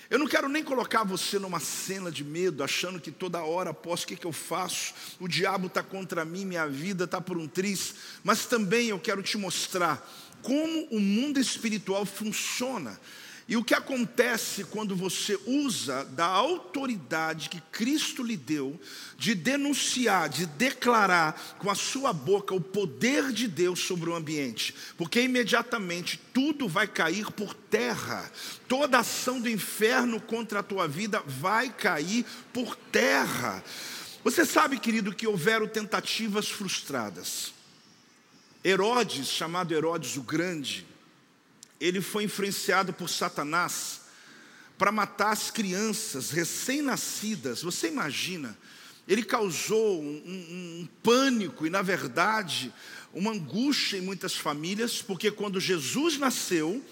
Eu 0.09 0.17
não 0.17 0.27
quero 0.27 0.49
nem 0.49 0.63
colocar 0.63 1.03
você 1.03 1.37
numa 1.37 1.59
cena 1.59 2.11
de 2.11 2.23
medo, 2.23 2.63
achando 2.63 2.99
que 2.99 3.11
toda 3.11 3.43
hora 3.43 3.69
após 3.69 4.01
o 4.01 4.07
que, 4.07 4.15
que 4.15 4.25
eu 4.25 4.33
faço, 4.33 4.91
o 5.19 5.27
diabo 5.27 5.67
está 5.67 5.83
contra 5.83 6.25
mim, 6.25 6.45
minha 6.45 6.67
vida 6.67 7.03
está 7.03 7.21
por 7.21 7.37
um 7.37 7.47
triz, 7.47 7.93
mas 8.23 8.47
também 8.47 8.87
eu 8.87 8.99
quero 8.99 9.21
te 9.21 9.37
mostrar 9.37 10.03
como 10.41 10.87
o 10.91 10.99
mundo 10.99 11.39
espiritual 11.39 12.05
funciona. 12.05 12.99
E 13.49 13.57
o 13.57 13.63
que 13.63 13.73
acontece 13.73 14.63
quando 14.65 14.95
você 14.95 15.35
usa 15.47 16.05
da 16.05 16.27
autoridade 16.27 17.49
que 17.49 17.59
Cristo 17.71 18.21
lhe 18.21 18.37
deu, 18.37 18.79
de 19.17 19.33
denunciar, 19.33 20.29
de 20.29 20.45
declarar 20.45 21.57
com 21.57 21.67
a 21.67 21.73
sua 21.73 22.13
boca 22.13 22.53
o 22.53 22.61
poder 22.61 23.31
de 23.31 23.47
Deus 23.47 23.79
sobre 23.79 24.07
o 24.07 24.15
ambiente, 24.15 24.75
porque 24.95 25.19
imediatamente 25.19 26.19
tudo 26.31 26.67
vai 26.67 26.87
cair 26.87 27.31
por 27.31 27.55
terra, 27.55 28.31
toda 28.67 28.99
ação 28.99 29.41
do 29.41 29.49
inferno 29.49 30.21
contra 30.21 30.59
a 30.59 30.63
tua 30.63 30.87
vida 30.87 31.23
vai 31.25 31.69
cair 31.69 32.23
por 32.53 32.75
terra. 32.75 33.63
Você 34.23 34.45
sabe, 34.45 34.77
querido, 34.77 35.11
que 35.11 35.25
houveram 35.25 35.67
tentativas 35.67 36.47
frustradas. 36.47 37.57
Herodes, 38.63 39.27
chamado 39.27 39.73
Herodes 39.73 40.17
o 40.17 40.21
Grande, 40.21 40.85
ele 41.79 42.01
foi 42.01 42.25
influenciado 42.25 42.91
por 42.91 43.09
Satanás 43.09 44.01
para 44.77 44.91
matar 44.91 45.31
as 45.31 45.49
crianças 45.49 46.31
recém-nascidas. 46.31 47.61
Você 47.61 47.87
imagina? 47.87 48.57
Ele 49.07 49.23
causou 49.23 50.01
um, 50.01 50.05
um, 50.05 50.81
um, 50.81 50.89
pânico 51.01 51.65
e, 51.65 51.69
na 51.69 51.81
verdade, 51.81 52.73
uma 53.13 53.31
angústia 53.31 53.97
em 53.97 54.01
muitas 54.01 54.35
famílias, 54.35 55.01
porque 55.01 55.31
quando 55.31 55.59
Jesus 55.59 56.17
nasceu, 56.17 56.83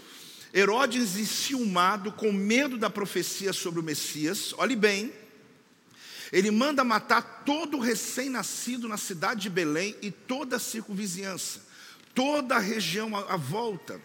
Herodes, 0.53 1.17
enciumado, 1.17 2.11
com 2.11 2.31
medo 2.31 2.77
da 2.77 2.89
profecia 2.89 3.53
sobre 3.53 3.79
o 3.79 3.83
Messias, 3.83 4.53
olhe 4.57 4.75
bem, 4.75 5.13
ele 6.31 6.51
manda 6.51 6.83
matar 6.83 7.43
todo 7.45 7.79
recém-nascido 7.79 8.87
na 8.87 8.97
cidade 8.97 9.41
de 9.41 9.49
Belém 9.49 9.95
e 10.01 10.11
toda 10.11 10.57
a 10.57 10.59
circunvizinhança, 10.59 11.61
toda 12.13 12.55
a 12.55 12.59
região 12.59 13.15
à 13.15 13.37
volta. 13.37 14.01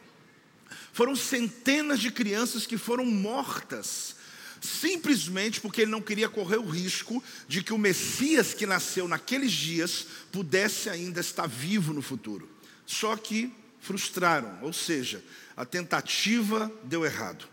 Foram 0.92 1.16
centenas 1.16 2.00
de 2.00 2.10
crianças 2.10 2.66
que 2.66 2.76
foram 2.76 3.04
mortas, 3.04 4.16
simplesmente 4.60 5.60
porque 5.60 5.82
ele 5.82 5.90
não 5.90 6.00
queria 6.00 6.28
correr 6.28 6.58
o 6.58 6.68
risco 6.68 7.22
de 7.48 7.62
que 7.62 7.72
o 7.72 7.78
Messias 7.78 8.54
que 8.54 8.66
nasceu 8.66 9.08
naqueles 9.08 9.50
dias 9.50 10.06
pudesse 10.30 10.88
ainda 10.88 11.20
estar 11.20 11.46
vivo 11.48 11.92
no 11.92 12.02
futuro. 12.02 12.48
Só 12.86 13.16
que 13.16 13.52
frustraram, 13.80 14.58
ou 14.62 14.72
seja, 14.72 15.24
a 15.56 15.64
tentativa 15.64 16.70
deu 16.84 17.04
errado, 17.04 17.46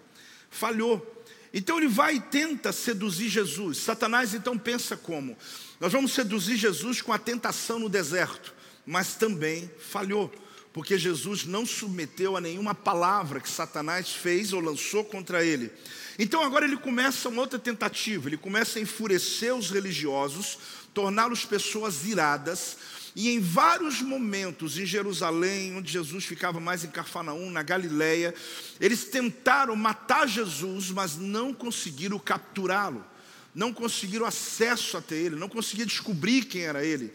falhou. 0.49 1.15
Então 1.53 1.77
ele 1.77 1.87
vai 1.87 2.15
e 2.15 2.21
tenta 2.21 2.71
seduzir 2.71 3.29
Jesus. 3.29 3.79
Satanás 3.79 4.33
então 4.33 4.57
pensa 4.57 4.95
como? 4.95 5.37
Nós 5.79 5.91
vamos 5.91 6.13
seduzir 6.13 6.57
Jesus 6.57 7.01
com 7.01 7.11
a 7.11 7.17
tentação 7.17 7.79
no 7.79 7.89
deserto, 7.89 8.53
mas 8.85 9.15
também 9.15 9.69
falhou, 9.79 10.31
porque 10.73 10.97
Jesus 10.97 11.45
não 11.45 11.65
submeteu 11.65 12.37
a 12.37 12.41
nenhuma 12.41 12.75
palavra 12.75 13.39
que 13.39 13.49
Satanás 13.49 14.09
fez 14.09 14.53
ou 14.53 14.59
lançou 14.59 15.03
contra 15.03 15.43
ele. 15.43 15.71
Então 16.17 16.43
agora 16.43 16.65
ele 16.65 16.77
começa 16.77 17.29
uma 17.29 17.41
outra 17.41 17.57
tentativa, 17.57 18.27
ele 18.27 18.37
começa 18.37 18.77
a 18.77 18.81
enfurecer 18.81 19.55
os 19.55 19.71
religiosos, 19.71 20.57
torná-los 20.93 21.45
pessoas 21.45 22.05
iradas, 22.05 22.77
e 23.15 23.29
em 23.29 23.39
vários 23.39 24.01
momentos 24.01 24.77
em 24.77 24.85
Jerusalém, 24.85 25.75
onde 25.75 25.91
Jesus 25.91 26.25
ficava 26.25 26.59
mais 26.59 26.83
em 26.83 26.89
Cafarnaum, 26.89 27.49
na 27.49 27.63
Galileia, 27.63 28.33
eles 28.79 29.05
tentaram 29.05 29.75
matar 29.75 30.27
Jesus, 30.27 30.91
mas 30.91 31.17
não 31.17 31.53
conseguiram 31.53 32.19
capturá-lo. 32.19 33.05
não 33.53 33.73
conseguiram 33.73 34.25
acesso 34.25 34.95
até 34.95 35.15
ele, 35.15 35.35
não 35.35 35.49
conseguiam 35.49 35.87
descobrir 35.87 36.45
quem 36.45 36.61
era 36.61 36.85
ele. 36.85 37.11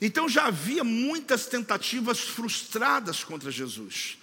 Então 0.00 0.28
já 0.28 0.46
havia 0.46 0.84
muitas 0.84 1.46
tentativas 1.46 2.18
frustradas 2.20 3.24
contra 3.24 3.50
Jesus. 3.50 4.18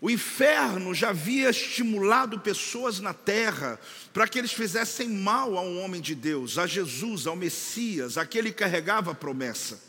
O 0.00 0.10
inferno 0.10 0.94
já 0.94 1.10
havia 1.10 1.50
estimulado 1.50 2.40
pessoas 2.40 3.00
na 3.00 3.14
terra 3.14 3.78
para 4.12 4.26
que 4.26 4.38
eles 4.38 4.52
fizessem 4.52 5.08
mal 5.08 5.56
a 5.56 5.62
um 5.62 5.80
homem 5.80 6.00
de 6.00 6.14
Deus, 6.14 6.58
a 6.58 6.66
Jesus, 6.66 7.26
ao 7.26 7.36
Messias, 7.36 8.18
aquele 8.18 8.50
que 8.50 8.58
carregava 8.58 9.12
a 9.12 9.14
promessa. 9.14 9.80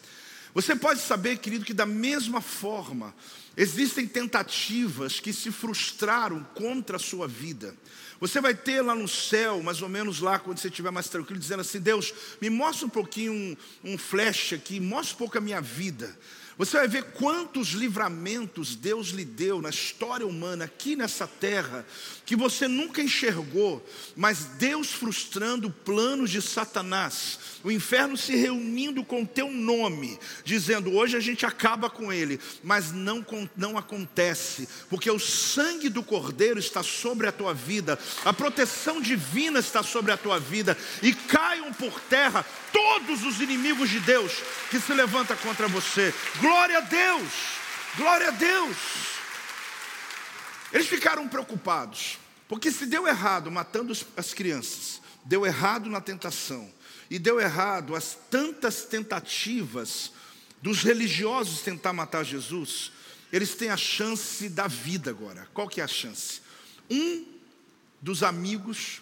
Você 0.56 0.74
pode 0.74 1.02
saber, 1.02 1.38
querido, 1.40 1.66
que 1.66 1.74
da 1.74 1.86
mesma 1.86 2.40
forma 2.40 3.14
existem 3.58 4.08
tentativas 4.08 5.20
que 5.20 5.34
se 5.34 5.52
frustraram 5.52 6.42
contra 6.56 6.96
a 6.96 7.00
sua 7.00 7.28
vida. 7.28 7.76
Você 8.22 8.40
vai 8.40 8.56
ter 8.56 8.82
lá 8.82 8.96
no 8.96 9.06
céu, 9.06 9.62
mais 9.62 9.82
ou 9.82 9.90
menos 9.90 10.22
lá, 10.22 10.40
quando 10.40 10.58
você 10.58 10.70
estiver 10.70 10.92
mais 10.92 11.10
tranquilo, 11.10 11.42
dizendo 11.42 11.60
assim: 11.60 11.82
Deus, 11.82 12.14
me 12.42 12.50
mostra 12.50 12.88
um 12.88 12.90
pouquinho 12.90 13.34
um, 13.34 13.58
um 13.84 13.98
flash 13.98 14.54
aqui, 14.54 14.80
mostra 14.80 15.16
um 15.16 15.18
pouco 15.18 15.38
a 15.38 15.42
minha 15.42 15.60
vida. 15.60 16.18
Você 16.58 16.78
vai 16.78 16.88
ver 16.88 17.04
quantos 17.12 17.70
livramentos 17.70 18.78
Deus 18.78 19.10
lhe 19.10 19.26
deu 19.26 19.62
na 19.62 19.70
história 19.70 20.26
humana 20.26 20.64
aqui 20.64 20.96
nessa 20.96 21.28
terra 21.28 21.86
que 22.26 22.34
você 22.34 22.66
nunca 22.66 23.02
enxergou, 23.02 23.86
mas 24.16 24.46
Deus 24.58 24.94
frustrando 24.94 25.70
planos 25.70 26.32
de 26.32 26.42
Satanás, 26.42 27.55
o 27.66 27.72
inferno 27.72 28.16
se 28.16 28.36
reunindo 28.36 29.04
com 29.04 29.26
teu 29.26 29.50
nome, 29.50 30.20
dizendo: 30.44 30.94
hoje 30.94 31.18
a 31.18 31.20
gente 31.20 31.48
acaba 31.48 31.90
com 31.90 32.14
ele, 32.14 32.40
mas 32.64 32.92
não, 32.92 33.26
não 33.58 33.76
acontece, 33.76 34.70
porque 34.88 35.10
o 35.10 35.18
sangue 35.18 35.90
do 35.90 36.04
Cordeiro 36.04 36.60
está 36.60 36.84
sobre 36.84 37.26
a 37.26 37.32
tua 37.32 37.56
vida, 37.56 37.98
a 38.24 38.32
proteção 38.32 39.02
divina 39.02 39.58
está 39.58 39.82
sobre 39.82 40.12
a 40.12 40.18
tua 40.18 40.40
vida, 40.40 40.78
e 41.02 41.12
caiam 41.12 41.74
por 41.74 42.00
terra 42.02 42.46
todos 42.72 43.24
os 43.24 43.42
inimigos 43.42 43.90
de 43.90 44.00
Deus 44.02 44.32
que 44.70 44.80
se 44.80 44.94
levantam 44.94 45.36
contra 45.38 45.68
você. 45.68 46.14
Glória 46.40 46.78
a 46.78 46.82
Deus! 46.82 47.32
Glória 47.98 48.28
a 48.28 48.32
Deus! 48.32 48.78
Eles 50.72 50.86
ficaram 50.86 51.28
preocupados, 51.28 52.20
porque 52.48 52.72
se 52.72 52.86
deu 52.86 53.08
errado 53.08 53.50
matando 53.50 53.92
as 54.16 54.36
crianças, 54.36 55.02
deu 55.26 55.48
errado 55.48 55.90
na 55.90 56.00
tentação, 56.00 56.72
e 57.10 57.20
deu 57.20 57.40
errado 57.40 57.96
as 57.96 58.18
tantas 58.30 58.84
tentativas 58.84 60.12
dos 60.62 60.82
religiosos 60.82 61.62
tentar 61.62 61.94
matar 61.94 62.24
Jesus, 62.24 62.92
eles 63.32 63.54
têm 63.56 63.70
a 63.70 63.78
chance 63.78 64.50
da 64.50 64.68
vida 64.68 65.10
agora. 65.10 65.48
Qual 65.54 65.68
que 65.68 65.82
é 65.82 65.84
a 65.84 65.88
chance? 65.88 66.42
Um 66.90 67.26
dos 68.02 68.24
amigos 68.24 69.02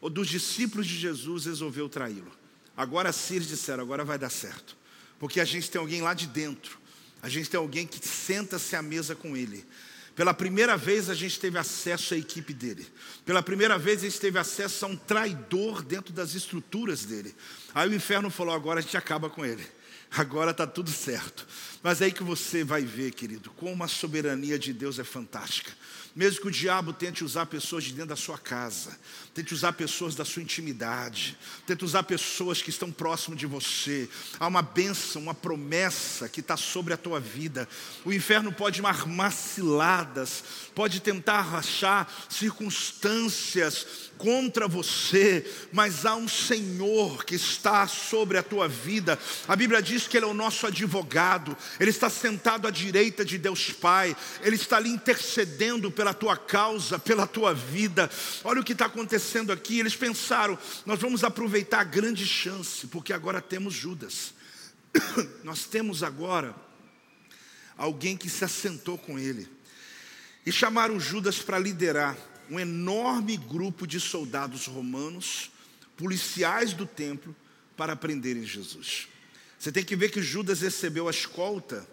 ou 0.00 0.10
dos 0.10 0.28
discípulos 0.28 0.86
de 0.86 0.98
Jesus 0.98 1.46
resolveu 1.46 1.88
traí-lo. 1.88 2.32
Agora 2.76 3.12
sim 3.12 3.36
eles 3.36 3.48
disseram, 3.48 3.82
agora 3.82 4.04
vai 4.04 4.18
dar 4.18 4.30
certo. 4.30 4.76
Porque 5.18 5.40
a 5.40 5.44
gente 5.44 5.70
tem 5.70 5.80
alguém 5.80 6.02
lá 6.02 6.14
de 6.14 6.26
dentro. 6.26 6.78
A 7.22 7.28
gente 7.28 7.48
tem 7.48 7.58
alguém 7.58 7.86
que 7.86 8.06
senta-se 8.06 8.74
à 8.76 8.82
mesa 8.82 9.14
com 9.14 9.36
ele. 9.36 9.64
Pela 10.14 10.32
primeira 10.32 10.76
vez 10.76 11.10
a 11.10 11.14
gente 11.14 11.40
teve 11.40 11.58
acesso 11.58 12.14
à 12.14 12.16
equipe 12.16 12.52
dele. 12.54 12.86
Pela 13.24 13.42
primeira 13.42 13.76
vez 13.76 14.00
a 14.00 14.08
gente 14.08 14.20
teve 14.20 14.38
acesso 14.38 14.84
a 14.84 14.88
um 14.88 14.96
traidor 14.96 15.82
dentro 15.82 16.12
das 16.12 16.34
estruturas 16.34 17.04
dele. 17.04 17.34
Aí 17.74 17.88
o 17.88 17.94
inferno 17.94 18.30
falou: 18.30 18.54
agora 18.54 18.78
a 18.78 18.82
gente 18.82 18.96
acaba 18.96 19.28
com 19.28 19.44
ele. 19.44 19.66
Agora 20.16 20.52
está 20.52 20.66
tudo 20.66 20.90
certo. 20.90 21.46
Mas 21.82 22.00
é 22.00 22.04
aí 22.04 22.12
que 22.12 22.22
você 22.22 22.62
vai 22.62 22.82
ver, 22.82 23.10
querido, 23.12 23.50
como 23.50 23.82
a 23.82 23.88
soberania 23.88 24.56
de 24.56 24.72
Deus 24.72 25.00
é 25.00 25.04
fantástica. 25.04 25.72
Mesmo 26.14 26.42
que 26.42 26.48
o 26.48 26.52
diabo 26.52 26.92
tente 26.92 27.24
usar 27.24 27.46
pessoas 27.46 27.82
de 27.82 27.92
dentro 27.92 28.10
da 28.10 28.16
sua 28.16 28.38
casa, 28.38 28.96
tente 29.34 29.52
usar 29.52 29.72
pessoas 29.72 30.14
da 30.14 30.24
sua 30.24 30.42
intimidade, 30.42 31.36
tente 31.66 31.84
usar 31.84 32.04
pessoas 32.04 32.62
que 32.62 32.70
estão 32.70 32.92
próximo 32.92 33.34
de 33.34 33.46
você. 33.46 34.08
Há 34.38 34.46
uma 34.46 34.62
bênção, 34.62 35.20
uma 35.20 35.34
promessa 35.34 36.28
que 36.28 36.38
está 36.38 36.56
sobre 36.56 36.94
a 36.94 36.96
tua 36.96 37.18
vida. 37.18 37.68
O 38.04 38.12
inferno 38.12 38.52
pode 38.52 38.80
armar 38.86 39.32
ciladas, 39.32 40.44
pode 40.72 41.00
tentar 41.00 41.40
rachar 41.40 42.08
circunstâncias 42.28 44.12
contra 44.16 44.68
você, 44.68 45.44
mas 45.72 46.06
há 46.06 46.14
um 46.14 46.28
Senhor 46.28 47.24
que 47.24 47.34
está 47.34 47.88
sobre 47.88 48.38
a 48.38 48.42
tua 48.42 48.68
vida. 48.68 49.18
A 49.48 49.56
Bíblia 49.56 49.82
diz 49.82 50.06
que 50.06 50.16
Ele 50.16 50.26
é 50.26 50.28
o 50.28 50.34
nosso 50.34 50.64
advogado, 50.64 51.56
Ele 51.80 51.90
está 51.90 52.08
sentado 52.08 52.68
à 52.68 52.70
direita 52.70 53.24
de 53.24 53.36
Deus 53.36 53.72
Pai, 53.72 54.16
Ele 54.42 54.54
está 54.54 54.76
ali 54.76 54.90
intercedendo 54.90 55.90
pela 55.90 56.14
tua 56.14 56.36
causa, 56.36 57.00
pela 57.00 57.26
tua 57.26 57.52
vida. 57.52 58.08
Olha 58.44 58.60
o 58.60 58.64
que 58.64 58.72
está 58.72 58.86
acontecendo 58.86 59.23
aqui. 59.52 59.78
Eles 59.78 59.96
pensaram: 59.96 60.58
nós 60.84 61.00
vamos 61.00 61.24
aproveitar 61.24 61.80
a 61.80 61.84
grande 61.84 62.26
chance, 62.26 62.86
porque 62.86 63.12
agora 63.12 63.40
temos 63.40 63.74
Judas, 63.74 64.34
nós 65.44 65.64
temos 65.64 66.02
agora 66.02 66.54
alguém 67.76 68.16
que 68.16 68.28
se 68.28 68.44
assentou 68.44 68.98
com 68.98 69.18
Ele. 69.18 69.48
E 70.46 70.52
chamaram 70.52 71.00
Judas 71.00 71.38
para 71.38 71.58
liderar 71.58 72.16
um 72.50 72.60
enorme 72.60 73.36
grupo 73.36 73.86
de 73.86 73.98
soldados 73.98 74.66
romanos, 74.66 75.50
policiais 75.96 76.72
do 76.72 76.86
templo, 76.86 77.34
para 77.76 77.96
prenderem 77.96 78.44
Jesus. 78.44 79.08
Você 79.58 79.72
tem 79.72 79.84
que 79.84 79.96
ver 79.96 80.10
que 80.10 80.22
Judas 80.22 80.60
recebeu 80.60 81.08
a 81.08 81.10
escolta, 81.10 81.88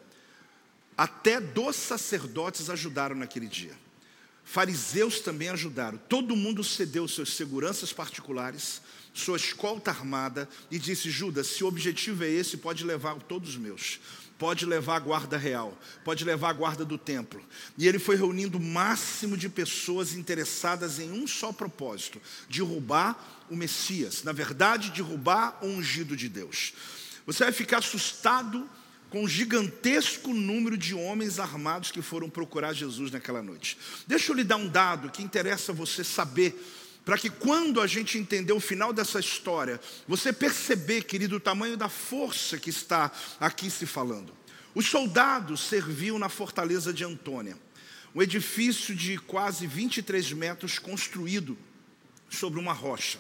até 0.98 1.40
dos 1.40 1.76
sacerdotes 1.76 2.70
ajudaram 2.70 3.16
naquele 3.16 3.48
dia. 3.48 3.74
Fariseus 4.44 5.20
também 5.20 5.50
ajudaram. 5.50 5.98
Todo 6.10 6.36
mundo 6.36 6.64
cedeu 6.64 7.08
suas 7.08 7.30
seguranças 7.30 7.94
particulares, 7.94 8.82
sua 9.14 9.38
escolta 9.38 9.92
armada 9.92 10.50
e 10.70 10.78
disse: 10.78 11.10
Judas, 11.10 11.48
se 11.48 11.64
o 11.64 11.68
objetivo 11.68 12.24
é 12.24 12.30
esse, 12.30 12.58
pode 12.58 12.84
levar 12.84 13.16
todos 13.16 13.50
os 13.50 13.58
meus 13.58 14.00
pode 14.42 14.66
levar 14.66 14.96
a 14.96 15.00
guarda 15.00 15.38
real, 15.38 15.80
pode 16.04 16.26
levar 16.26 16.50
a 16.50 16.54
guarda 16.54 16.84
do 16.84 16.98
templo. 16.98 17.40
E 17.78 17.88
ele 17.88 18.00
foi 18.00 18.16
reunindo 18.16 18.58
o 18.58 18.62
máximo 18.62 19.38
de 19.38 19.48
pessoas 19.48 20.16
interessadas 20.16 20.98
em 20.98 21.12
um 21.12 21.28
só 21.28 21.54
propósito: 21.54 22.20
derrubar 22.50 23.46
o 23.52 23.56
Messias, 23.56 24.24
na 24.24 24.32
verdade, 24.32 24.90
derrubar 24.90 25.60
o 25.62 25.68
ungido 25.68 26.18
de 26.18 26.28
Deus. 26.28 26.74
Você 27.24 27.44
vai 27.44 27.54
ficar 27.54 27.78
assustado 27.78 28.68
com 29.12 29.26
o 29.26 29.28
gigantesco 29.28 30.34
número 30.34 30.78
de 30.78 30.96
homens 30.96 31.38
armados 31.38 31.92
que 31.92 32.02
foram 32.02 32.30
procurar 32.30 32.72
Jesus 32.72 33.12
naquela 33.12 33.44
noite. 33.44 33.78
Deixa 34.08 34.32
eu 34.32 34.36
lhe 34.36 34.44
dar 34.44 34.56
um 34.56 34.70
dado 34.70 35.12
que 35.12 35.22
interessa 35.22 35.74
você 35.74 36.02
saber 36.02 36.58
para 37.04 37.18
que 37.18 37.30
quando 37.30 37.82
a 37.82 37.88
gente 37.88 38.18
entender 38.18 38.54
o 38.54 38.60
final 38.60 38.94
dessa 38.94 39.20
história, 39.20 39.82
você 40.08 40.32
perceber, 40.32 41.04
querido, 41.04 41.36
o 41.36 41.40
tamanho 41.42 41.76
da 41.76 41.90
força 41.90 42.58
que 42.58 42.70
está 42.70 43.12
aqui 43.38 43.70
se 43.70 43.86
falando. 43.86 44.34
Os 44.74 44.88
soldados 44.88 45.60
serviam 45.60 46.18
na 46.18 46.30
fortaleza 46.30 46.94
de 46.94 47.04
Antônia, 47.04 47.58
um 48.16 48.22
edifício 48.22 48.96
de 48.96 49.18
quase 49.18 49.68
23 49.68 50.32
metros 50.32 50.80
construído 50.80 51.58
sobre 52.30 52.62
uma 52.62 52.72
rocha. 52.72 53.20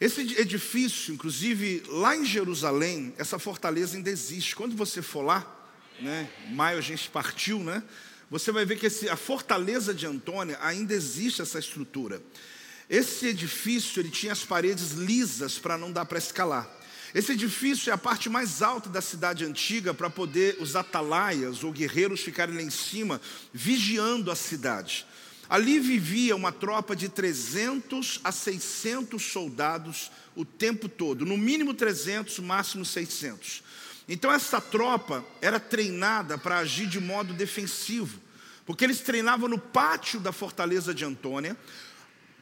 Esse 0.00 0.20
edifício, 0.38 1.14
inclusive 1.14 1.82
lá 1.88 2.14
em 2.14 2.24
Jerusalém, 2.24 3.14
essa 3.16 3.38
fortaleza 3.38 3.96
ainda 3.96 4.10
existe. 4.10 4.54
Quando 4.54 4.76
você 4.76 5.00
for 5.00 5.22
lá, 5.22 5.68
né, 6.00 6.28
maio 6.50 6.76
a 6.78 6.82
gente 6.82 7.08
partiu, 7.08 7.60
né? 7.60 7.82
Você 8.30 8.52
vai 8.52 8.66
ver 8.66 8.76
que 8.76 8.86
esse, 8.86 9.08
a 9.08 9.16
fortaleza 9.16 9.94
de 9.94 10.04
Antônia 10.04 10.58
ainda 10.60 10.92
existe 10.92 11.40
essa 11.40 11.58
estrutura. 11.58 12.20
Esse 12.90 13.28
edifício 13.28 14.00
ele 14.00 14.10
tinha 14.10 14.32
as 14.32 14.44
paredes 14.44 14.92
lisas 14.92 15.58
para 15.58 15.78
não 15.78 15.90
dar 15.90 16.04
para 16.04 16.18
escalar. 16.18 16.68
Esse 17.14 17.32
edifício 17.32 17.90
é 17.90 17.94
a 17.94 17.98
parte 17.98 18.28
mais 18.28 18.60
alta 18.60 18.90
da 18.90 19.00
cidade 19.00 19.44
antiga 19.44 19.94
para 19.94 20.10
poder 20.10 20.58
os 20.60 20.76
atalaias 20.76 21.64
ou 21.64 21.72
guerreiros 21.72 22.20
ficarem 22.20 22.54
lá 22.54 22.62
em 22.62 22.68
cima 22.68 23.20
vigiando 23.54 24.30
a 24.30 24.36
cidade. 24.36 25.06
Ali 25.48 25.78
vivia 25.78 26.34
uma 26.34 26.50
tropa 26.50 26.96
de 26.96 27.08
300 27.08 28.20
a 28.24 28.32
600 28.32 29.22
soldados 29.22 30.10
o 30.34 30.44
tempo 30.44 30.88
todo, 30.88 31.24
no 31.24 31.36
mínimo 31.36 31.72
300, 31.72 32.38
máximo 32.40 32.84
600. 32.84 33.62
Então 34.08 34.32
essa 34.32 34.60
tropa 34.60 35.24
era 35.40 35.58
treinada 35.58 36.36
para 36.36 36.58
agir 36.58 36.86
de 36.86 37.00
modo 37.00 37.32
defensivo, 37.32 38.20
porque 38.64 38.84
eles 38.84 39.00
treinavam 39.00 39.48
no 39.48 39.58
pátio 39.58 40.20
da 40.20 40.32
fortaleza 40.32 40.92
de 40.92 41.04
Antônia, 41.04 41.56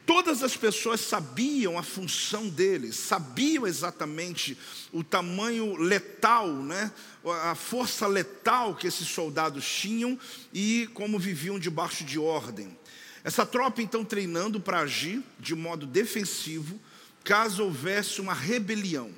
Todas 0.06 0.42
as 0.42 0.54
pessoas 0.54 1.00
sabiam 1.00 1.78
a 1.78 1.82
função 1.82 2.46
deles, 2.46 2.94
sabiam 2.94 3.66
exatamente 3.66 4.56
o 4.92 5.02
tamanho 5.02 5.76
letal, 5.76 6.46
né? 6.46 6.92
a 7.24 7.54
força 7.54 8.06
letal 8.06 8.74
que 8.74 8.86
esses 8.86 9.08
soldados 9.08 9.66
tinham 9.66 10.18
e 10.52 10.90
como 10.92 11.18
viviam 11.18 11.58
debaixo 11.58 12.04
de 12.04 12.18
ordem. 12.18 12.76
Essa 13.24 13.46
tropa 13.46 13.80
então 13.80 14.04
treinando 14.04 14.60
para 14.60 14.80
agir 14.80 15.22
de 15.40 15.54
modo 15.54 15.86
defensivo, 15.86 16.78
caso 17.24 17.64
houvesse 17.64 18.20
uma 18.20 18.34
rebelião. 18.34 19.10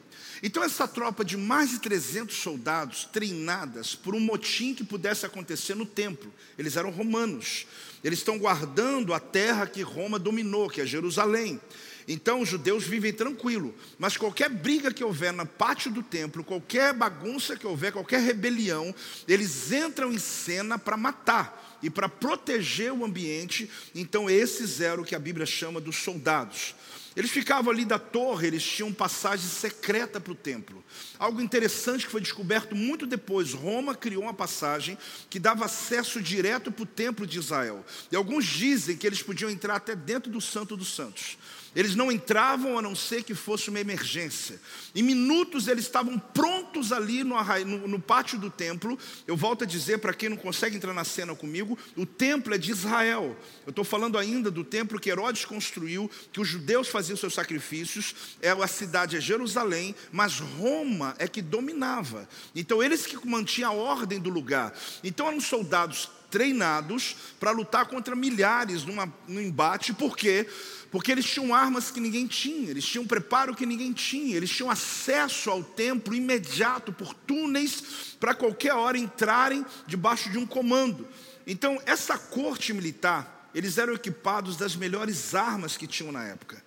Então, 0.42 0.62
essa 0.62 0.87
tropa 0.87 1.25
de 1.25 1.37
mais 1.37 1.71
de 1.71 1.81
300 1.81 2.37
soldados 2.37 3.05
treinadas 3.05 3.95
por 3.95 4.14
um 4.14 4.21
motim 4.21 4.75
que 4.75 4.85
pudesse 4.85 5.27
acontecer 5.27 5.75
no 5.75 5.87
templo, 5.87 6.33
eles 6.59 6.77
eram 6.77 6.90
romanos, 6.90 7.66
eles 8.05 8.21
estão 8.21 8.38
guardando 8.38 9.12
a 9.12 9.19
terra 9.19 9.66
que 9.66 9.83
Roma 9.83 10.19
dominou, 10.19 10.69
que 10.69 10.81
é 10.81 10.87
Jerusalém. 10.87 11.61
Então 12.07 12.40
os 12.40 12.49
judeus 12.49 12.85
vivem 12.85 13.12
tranquilo, 13.12 13.75
mas 13.99 14.16
qualquer 14.16 14.49
briga 14.49 14.92
que 14.92 15.03
houver 15.03 15.33
no 15.33 15.45
pátio 15.45 15.90
do 15.90 16.03
templo, 16.03 16.45
qualquer 16.45 16.95
bagunça 16.95 17.57
que 17.57 17.66
houver, 17.66 17.92
qualquer 17.92 18.21
rebelião, 18.21 18.95
eles 19.27 19.73
entram 19.73 20.12
em 20.12 20.19
cena 20.19 20.79
para 20.79 20.97
matar 20.97 21.65
e 21.83 21.91
para 21.91 22.09
proteger 22.09 22.93
o 22.93 23.05
ambiente. 23.05 23.71
Então 23.95 24.29
esses 24.29 24.81
eram 24.81 25.03
o 25.03 25.07
que 25.07 25.15
a 25.15 25.19
Bíblia 25.19 25.47
chama 25.47 25.81
dos 25.81 25.97
soldados. 25.97 26.75
Eles 27.17 27.31
ficavam 27.31 27.73
ali 27.73 27.87
da 27.87 27.99
torre, 27.99 28.47
eles 28.47 28.62
tinham 28.62 28.93
passagem 28.93 29.49
secreta 29.49 30.21
para 30.21 30.33
o 30.33 30.37
templo. 30.37 30.85
Algo 31.19 31.41
interessante 31.41 32.05
que 32.05 32.12
foi 32.12 32.21
descoberto 32.21 32.77
muito 32.77 33.07
depois: 33.07 33.55
Roma 33.55 33.95
criou 33.95 34.25
uma 34.25 34.35
passagem 34.35 34.99
que 35.31 35.39
dava 35.39 35.65
acesso 35.65 36.21
direto 36.21 36.71
para 36.71 36.83
o 36.83 36.87
templo 36.87 37.27
de 37.27 37.39
Israel. 37.39 37.83
E 38.12 38.17
alguns 38.17 38.45
dizem 38.45 38.99
que 38.99 39.07
eles 39.07 39.23
podiam 39.23 39.51
entrar 39.51 39.77
até 39.77 39.97
dentro 39.97 40.31
do 40.31 40.43
Santo 40.43 40.77
dos 40.77 40.95
Santos. 40.95 41.39
Eles 41.77 41.95
não 41.95 42.11
entravam 42.11 42.79
a 42.79 42.83
não 42.83 42.97
ser 42.97 43.23
que 43.23 43.35
fosse 43.35 43.69
uma 43.69 43.79
emergência. 43.79 44.59
Em 44.95 45.03
minutos 45.03 45.69
eles 45.69 45.85
estavam 45.85 46.19
prontos 46.19 46.91
ali 46.91 47.23
no, 47.23 47.37
no, 47.67 47.87
no 47.87 48.01
pátio 48.01 48.39
do 48.39 48.49
templo. 48.49 48.99
Eu 49.27 49.37
volto 49.37 49.65
a 49.65 49.67
dizer 49.67 49.99
para 49.99 50.15
quem 50.15 50.31
não 50.31 50.39
consegue 50.39 50.75
entrar 50.75 50.95
na 50.95 51.05
cena 51.05 51.35
comigo: 51.35 51.79
o 51.95 52.07
templo 52.07 52.55
é 52.55 52.59
de 52.59 52.71
Israel. 52.71 53.37
Eu 53.67 53.71
estou 53.71 53.85
falando 53.85 54.17
ainda 54.17 54.51
do 54.51 54.65
templo 54.65 54.99
que 54.99 55.11
Herodes 55.11 55.45
construiu, 55.45 56.11
que 56.33 56.41
os 56.41 56.49
judeus 56.49 56.89
faziam 56.89 57.15
seus 57.15 57.35
sacrifícios. 57.35 58.15
É, 58.41 58.51
a 58.51 58.67
cidade 58.67 59.19
é 59.19 59.21
Jerusalém, 59.21 59.95
mas 60.11 60.41
Roma 60.41 61.15
é 61.19 61.29
que 61.29 61.43
dominava. 61.43 62.27
Então 62.55 62.83
eles 62.83 63.05
que 63.05 63.19
mantinham 63.29 63.73
a 63.73 63.75
ordem 63.75 64.19
do 64.19 64.31
lugar. 64.31 64.73
Então 65.05 65.29
eram 65.29 65.43
soldados 65.43 66.09
treinados 66.37 67.16
para 67.40 67.51
lutar 67.51 67.87
contra 67.87 68.14
milhares 68.14 68.85
numa, 68.85 69.11
num 69.27 69.40
embate, 69.40 69.94
por 69.94 70.14
quê? 70.14 70.46
porque 70.90 71.11
eles 71.11 71.25
tinham 71.25 71.55
armas 71.55 71.90
que 71.90 71.99
ninguém 71.99 72.27
tinha, 72.27 72.70
eles 72.70 72.85
tinham 72.85 73.07
preparo 73.07 73.55
que 73.55 73.66
ninguém 73.66 73.92
tinha, 73.92 74.37
eles 74.37 74.51
tinham 74.51 74.70
acesso 74.70 75.51
ao 75.51 75.62
templo 75.62 76.14
imediato 76.14 76.92
por 76.92 77.12
túneis 77.12 78.16
para 78.20 78.35
qualquer 78.35 78.72
hora 78.72 78.96
entrarem 78.96 79.64
debaixo 79.87 80.31
de 80.31 80.38
um 80.38 80.46
comando. 80.46 81.07
Então, 81.46 81.81
essa 81.87 82.16
corte 82.18 82.72
militar, 82.72 83.51
eles 83.55 83.79
eram 83.79 83.94
equipados 83.94 84.57
das 84.57 84.77
melhores 84.77 85.35
armas 85.35 85.77
que 85.77 85.87
tinham 85.87 86.12
na 86.12 86.25
época. 86.25 86.62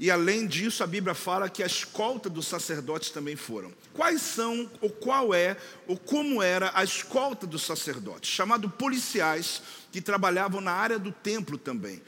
E 0.00 0.10
além 0.10 0.46
disso, 0.46 0.82
a 0.82 0.86
Bíblia 0.86 1.14
fala 1.14 1.50
que 1.50 1.62
a 1.62 1.66
escolta 1.66 2.30
dos 2.30 2.46
sacerdotes 2.46 3.10
também 3.10 3.36
foram. 3.36 3.70
Quais 3.92 4.22
são, 4.22 4.70
ou 4.80 4.88
qual 4.88 5.34
é, 5.34 5.58
ou 5.86 5.94
como 5.94 6.42
era 6.42 6.72
a 6.74 6.82
escolta 6.82 7.46
dos 7.46 7.62
sacerdotes? 7.62 8.30
Chamado 8.30 8.70
policiais 8.70 9.60
que 9.92 10.00
trabalhavam 10.00 10.62
na 10.62 10.72
área 10.72 10.98
do 10.98 11.12
templo 11.12 11.58
também 11.58 12.00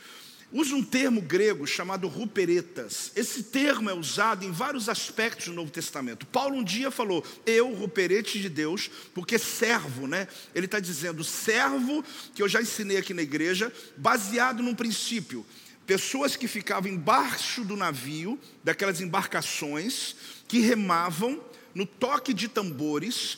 usa 0.53 0.75
um 0.75 0.83
termo 0.83 1.21
grego 1.23 1.67
chamado 1.67 2.07
ruperetas. 2.07 3.11
Esse 3.17 3.45
termo 3.45 3.89
é 3.89 3.95
usado 3.95 4.45
em 4.45 4.53
vários 4.53 4.89
aspectos 4.89 5.47
do 5.47 5.55
Novo 5.55 5.71
Testamento. 5.71 6.27
Paulo 6.27 6.57
um 6.57 6.65
dia 6.65 6.91
falou, 6.91 7.25
eu, 7.47 7.73
ruperete 7.73 8.39
de 8.39 8.51
Deus, 8.51 8.91
porque 9.15 9.39
servo, 9.39 10.07
né? 10.07 10.29
Ele 10.55 10.67
está 10.67 10.79
dizendo, 10.79 11.25
servo, 11.25 12.05
que 12.35 12.43
eu 12.43 12.49
já 12.49 12.61
ensinei 12.61 12.99
aqui 12.99 13.15
na 13.15 13.23
igreja, 13.23 13.73
baseado 13.97 14.63
num 14.63 14.75
princípio. 14.75 15.45
Pessoas 15.93 16.37
que 16.37 16.49
ficavam 16.49 16.91
embaixo 16.91 17.63
do 17.65 17.77
navio, 17.77 18.41
daquelas 18.65 19.03
embarcações, 19.03 20.17
que 20.49 20.59
remavam 20.61 21.39
no 21.75 21.85
toque 21.85 22.33
de 22.33 22.49
tambores, 22.49 23.37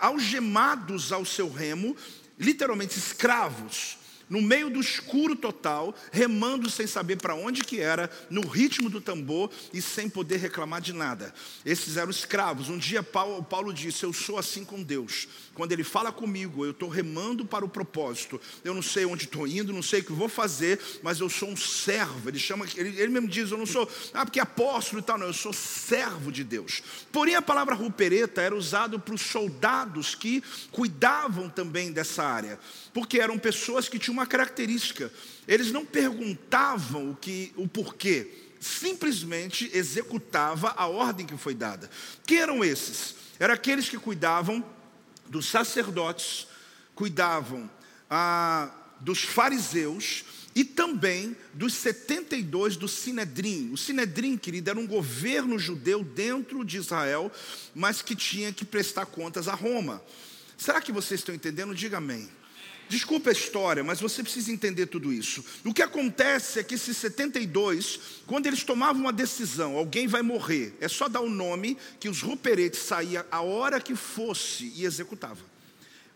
algemados 0.00 1.12
ao 1.12 1.24
seu 1.24 1.48
remo, 1.48 1.94
literalmente 2.36 2.98
escravos 2.98 3.98
no 4.28 4.42
meio 4.42 4.68
do 4.68 4.80
escuro 4.80 5.36
total, 5.36 5.94
remando 6.10 6.68
sem 6.68 6.86
saber 6.86 7.16
para 7.16 7.34
onde 7.34 7.62
que 7.62 7.80
era, 7.80 8.10
no 8.28 8.46
ritmo 8.46 8.90
do 8.90 9.00
tambor 9.00 9.50
e 9.72 9.80
sem 9.80 10.08
poder 10.08 10.38
reclamar 10.38 10.80
de 10.80 10.92
nada. 10.92 11.32
Esses 11.64 11.96
eram 11.96 12.10
escravos. 12.10 12.68
Um 12.68 12.78
dia 12.78 13.02
Paulo, 13.02 13.42
Paulo 13.42 13.72
disse: 13.72 14.04
Eu 14.04 14.12
sou 14.12 14.38
assim 14.38 14.64
com 14.64 14.82
Deus. 14.82 15.28
Quando 15.56 15.72
Ele 15.72 15.82
fala 15.82 16.12
comigo, 16.12 16.66
eu 16.66 16.72
estou 16.72 16.86
remando 16.86 17.42
para 17.46 17.64
o 17.64 17.68
propósito. 17.68 18.38
Eu 18.62 18.74
não 18.74 18.82
sei 18.82 19.06
onde 19.06 19.24
estou 19.24 19.48
indo, 19.48 19.72
não 19.72 19.82
sei 19.82 20.00
o 20.00 20.04
que 20.04 20.12
vou 20.12 20.28
fazer, 20.28 20.78
mas 21.02 21.18
eu 21.18 21.30
sou 21.30 21.48
um 21.48 21.56
servo. 21.56 22.28
Ele 22.28 22.38
chama, 22.38 22.66
ele, 22.76 23.00
ele 23.00 23.08
mesmo 23.08 23.26
diz: 23.26 23.50
Eu 23.50 23.56
não 23.56 23.64
sou, 23.64 23.90
ah, 24.12 24.26
porque 24.26 24.38
apóstolo 24.38 25.00
e 25.00 25.02
tal, 25.02 25.16
não. 25.16 25.28
Eu 25.28 25.32
sou 25.32 25.54
servo 25.54 26.30
de 26.30 26.44
Deus. 26.44 26.82
Porém, 27.10 27.34
a 27.34 27.40
palavra 27.40 27.74
rupereta 27.74 28.42
era 28.42 28.54
usada 28.54 28.98
para 28.98 29.14
os 29.14 29.22
soldados 29.22 30.14
que 30.14 30.44
cuidavam 30.70 31.48
também 31.48 31.90
dessa 31.90 32.22
área, 32.22 32.60
porque 32.92 33.18
eram 33.18 33.38
pessoas 33.38 33.88
que 33.88 33.98
tinham 33.98 34.12
uma 34.12 34.26
característica. 34.26 35.10
Eles 35.48 35.72
não 35.72 35.86
perguntavam 35.86 37.12
o 37.12 37.16
que, 37.16 37.50
o 37.56 37.66
porquê, 37.66 38.30
simplesmente 38.60 39.70
executava 39.72 40.74
a 40.76 40.86
ordem 40.86 41.24
que 41.24 41.38
foi 41.38 41.54
dada. 41.54 41.88
Quem 42.26 42.40
eram 42.40 42.62
esses? 42.62 43.14
Eram 43.38 43.54
aqueles 43.54 43.88
que 43.88 43.98
cuidavam 43.98 44.64
dos 45.28 45.46
sacerdotes, 45.46 46.46
cuidavam 46.94 47.70
ah, 48.10 48.70
dos 49.00 49.22
fariseus 49.22 50.24
e 50.54 50.64
também 50.64 51.36
dos 51.52 51.74
72 51.74 52.76
do 52.76 52.88
Sinedrim. 52.88 53.70
O 53.72 53.76
Sinedrim, 53.76 54.38
querido, 54.38 54.70
era 54.70 54.78
um 54.78 54.86
governo 54.86 55.58
judeu 55.58 56.02
dentro 56.02 56.64
de 56.64 56.78
Israel, 56.78 57.30
mas 57.74 58.00
que 58.00 58.16
tinha 58.16 58.52
que 58.52 58.64
prestar 58.64 59.06
contas 59.06 59.48
a 59.48 59.54
Roma. 59.54 60.02
Será 60.56 60.80
que 60.80 60.90
vocês 60.90 61.20
estão 61.20 61.34
entendendo? 61.34 61.74
Diga 61.74 61.98
amém. 61.98 62.28
Desculpa 62.88 63.30
a 63.30 63.32
história, 63.32 63.82
mas 63.82 64.00
você 64.00 64.22
precisa 64.22 64.52
entender 64.52 64.86
tudo 64.86 65.12
isso. 65.12 65.44
O 65.64 65.74
que 65.74 65.82
acontece 65.82 66.60
é 66.60 66.62
que 66.62 66.76
esses 66.76 66.96
72, 66.96 67.98
quando 68.26 68.46
eles 68.46 68.62
tomavam 68.62 69.02
uma 69.02 69.12
decisão, 69.12 69.76
alguém 69.76 70.06
vai 70.06 70.22
morrer, 70.22 70.76
é 70.80 70.88
só 70.88 71.08
dar 71.08 71.20
o 71.20 71.30
nome 71.30 71.76
que 71.98 72.08
os 72.08 72.22
ruperetes 72.22 72.80
saíam 72.80 73.24
a 73.30 73.40
hora 73.40 73.80
que 73.80 73.96
fosse 73.96 74.72
e 74.76 74.84
executava. 74.84 75.56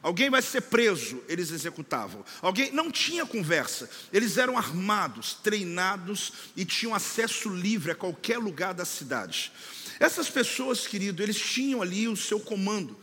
Alguém 0.02 0.30
vai 0.30 0.40
ser 0.40 0.62
preso, 0.62 1.22
eles 1.28 1.50
executavam. 1.50 2.24
Alguém 2.40 2.72
não 2.72 2.90
tinha 2.90 3.26
conversa. 3.26 3.90
Eles 4.10 4.38
eram 4.38 4.56
armados, 4.56 5.34
treinados 5.34 6.32
e 6.56 6.64
tinham 6.64 6.94
acesso 6.94 7.50
livre 7.50 7.90
a 7.90 7.94
qualquer 7.94 8.38
lugar 8.38 8.72
da 8.72 8.86
cidade. 8.86 9.52
Essas 9.98 10.30
pessoas, 10.30 10.86
querido, 10.86 11.22
eles 11.22 11.38
tinham 11.38 11.82
ali 11.82 12.08
o 12.08 12.16
seu 12.16 12.40
comando. 12.40 12.96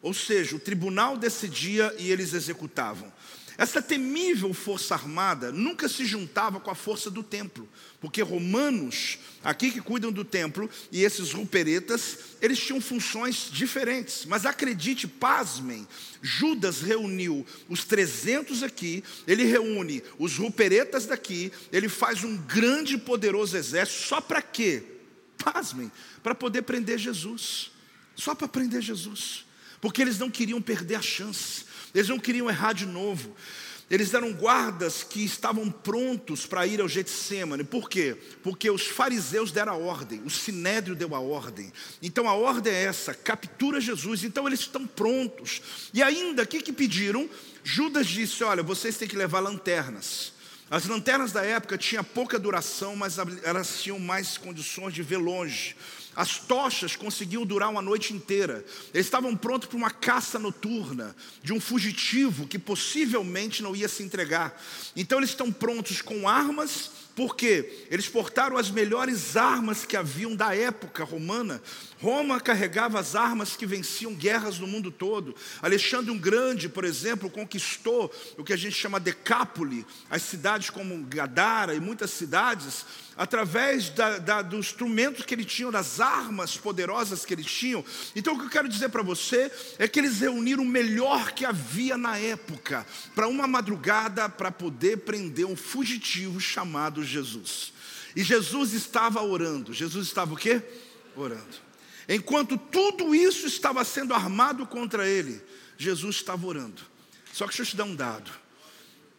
Ou 0.00 0.14
seja, 0.14 0.56
o 0.56 0.60
tribunal 0.60 1.16
decidia 1.16 1.94
e 1.98 2.10
eles 2.10 2.32
executavam. 2.32 3.12
Essa 3.58 3.82
temível 3.82 4.54
força 4.54 4.94
armada 4.94 5.50
nunca 5.50 5.88
se 5.88 6.06
juntava 6.06 6.60
com 6.60 6.70
a 6.70 6.76
força 6.76 7.10
do 7.10 7.24
templo, 7.24 7.68
porque 8.00 8.22
romanos, 8.22 9.18
aqui 9.42 9.72
que 9.72 9.80
cuidam 9.80 10.12
do 10.12 10.24
templo, 10.24 10.70
e 10.92 11.02
esses 11.02 11.32
ruperetas, 11.32 12.18
eles 12.40 12.60
tinham 12.60 12.80
funções 12.80 13.50
diferentes. 13.50 14.24
Mas 14.26 14.46
acredite, 14.46 15.08
pasmem, 15.08 15.88
Judas 16.22 16.80
reuniu 16.80 17.44
os 17.68 17.84
300 17.84 18.62
aqui, 18.62 19.02
ele 19.26 19.42
reúne 19.42 20.04
os 20.20 20.36
ruperetas 20.36 21.06
daqui, 21.06 21.50
ele 21.72 21.88
faz 21.88 22.22
um 22.22 22.36
grande 22.36 22.94
e 22.94 22.98
poderoso 22.98 23.56
exército, 23.56 24.06
só 24.06 24.20
para 24.20 24.40
quê? 24.40 24.84
Pasmem, 25.36 25.90
para 26.22 26.34
poder 26.34 26.62
prender 26.62 26.96
Jesus. 26.96 27.72
Só 28.14 28.36
para 28.36 28.46
prender 28.46 28.82
Jesus 28.82 29.47
porque 29.80 30.02
eles 30.02 30.18
não 30.18 30.30
queriam 30.30 30.60
perder 30.60 30.96
a 30.96 31.02
chance, 31.02 31.64
eles 31.94 32.08
não 32.08 32.18
queriam 32.18 32.48
errar 32.48 32.72
de 32.72 32.86
novo. 32.86 33.34
Eles 33.90 34.12
eram 34.12 34.34
guardas 34.34 35.02
que 35.02 35.24
estavam 35.24 35.70
prontos 35.70 36.44
para 36.44 36.66
ir 36.66 36.78
ao 36.78 36.88
Getsemane. 36.88 37.64
Por 37.64 37.88
quê? 37.88 38.18
Porque 38.42 38.70
os 38.70 38.86
fariseus 38.86 39.50
deram 39.50 39.72
a 39.72 39.76
ordem, 39.76 40.20
o 40.24 40.30
sinédrio 40.30 40.94
deu 40.94 41.14
a 41.14 41.20
ordem. 41.20 41.72
Então 42.02 42.28
a 42.28 42.34
ordem 42.34 42.70
é 42.70 42.84
essa: 42.84 43.14
captura 43.14 43.80
Jesus. 43.80 44.24
Então 44.24 44.46
eles 44.46 44.60
estão 44.60 44.86
prontos. 44.86 45.62
E 45.94 46.02
ainda, 46.02 46.42
o 46.42 46.46
que, 46.46 46.60
que 46.60 46.72
pediram? 46.72 47.28
Judas 47.64 48.06
disse: 48.06 48.44
Olha, 48.44 48.62
vocês 48.62 48.98
têm 48.98 49.08
que 49.08 49.16
levar 49.16 49.40
lanternas. 49.40 50.34
As 50.70 50.84
lanternas 50.84 51.32
da 51.32 51.42
época 51.42 51.78
tinham 51.78 52.04
pouca 52.04 52.38
duração, 52.38 52.94
mas 52.94 53.16
elas 53.42 53.80
tinham 53.80 53.98
mais 53.98 54.36
condições 54.36 54.92
de 54.92 55.02
ver 55.02 55.16
longe. 55.16 55.74
As 56.18 56.36
tochas 56.36 56.96
conseguiam 56.96 57.46
durar 57.46 57.70
uma 57.70 57.80
noite 57.80 58.12
inteira. 58.12 58.64
Eles 58.92 59.06
estavam 59.06 59.36
prontos 59.36 59.68
para 59.68 59.76
uma 59.76 59.88
caça 59.88 60.36
noturna 60.36 61.14
de 61.44 61.52
um 61.52 61.60
fugitivo 61.60 62.48
que 62.48 62.58
possivelmente 62.58 63.62
não 63.62 63.76
ia 63.76 63.88
se 63.88 64.02
entregar. 64.02 64.60
Então 64.96 65.18
eles 65.18 65.30
estão 65.30 65.52
prontos 65.52 66.02
com 66.02 66.28
armas 66.28 66.90
porque 67.18 67.68
eles 67.90 68.08
portaram 68.08 68.56
as 68.56 68.70
melhores 68.70 69.36
armas 69.36 69.84
que 69.84 69.96
haviam 69.96 70.36
da 70.36 70.54
época 70.54 71.02
romana. 71.02 71.60
Roma 72.00 72.40
carregava 72.40 73.00
as 73.00 73.16
armas 73.16 73.56
que 73.56 73.66
venciam 73.66 74.14
guerras 74.14 74.60
no 74.60 74.68
mundo 74.68 74.88
todo. 74.88 75.34
Alexandre 75.60 76.12
o 76.12 76.14
Grande, 76.18 76.68
por 76.68 76.84
exemplo, 76.84 77.28
conquistou 77.28 78.14
o 78.36 78.44
que 78.44 78.52
a 78.52 78.56
gente 78.56 78.76
chama 78.76 79.00
Decápole, 79.00 79.84
as 80.08 80.22
cidades 80.22 80.70
como 80.70 80.96
Gadara 81.06 81.74
e 81.74 81.80
muitas 81.80 82.12
cidades, 82.12 82.86
através 83.16 83.90
da, 83.90 84.18
da, 84.18 84.44
que 85.26 85.34
ele 85.34 85.44
tinha, 85.44 85.72
das 85.72 85.98
armas 85.98 86.56
poderosas 86.56 87.24
que 87.24 87.34
eles 87.34 87.46
tinham. 87.46 87.84
Então, 88.14 88.34
o 88.34 88.38
que 88.38 88.44
eu 88.44 88.50
quero 88.50 88.68
dizer 88.68 88.90
para 88.90 89.02
você 89.02 89.50
é 89.76 89.88
que 89.88 89.98
eles 89.98 90.20
reuniram 90.20 90.62
o 90.62 90.66
melhor 90.66 91.32
que 91.32 91.44
havia 91.44 91.98
na 91.98 92.16
época 92.16 92.86
para 93.12 93.26
uma 93.26 93.48
madrugada 93.48 94.28
para 94.28 94.52
poder 94.52 94.98
prender 94.98 95.46
um 95.46 95.56
fugitivo 95.56 96.40
chamado 96.40 97.07
Jesus. 97.08 97.72
E 98.14 98.22
Jesus 98.22 98.72
estava 98.72 99.22
orando. 99.22 99.72
Jesus 99.72 100.06
estava 100.06 100.34
o 100.34 100.36
quê? 100.36 100.62
Orando. 101.16 101.56
Enquanto 102.08 102.56
tudo 102.56 103.14
isso 103.14 103.46
estava 103.46 103.84
sendo 103.84 104.14
armado 104.14 104.66
contra 104.66 105.08
ele, 105.08 105.42
Jesus 105.76 106.16
estava 106.16 106.46
orando. 106.46 106.82
Só 107.32 107.46
que 107.46 107.50
deixa 107.50 107.62
eu 107.62 107.66
te 107.66 107.76
dar 107.76 107.84
um 107.84 107.94
dado. 107.94 108.30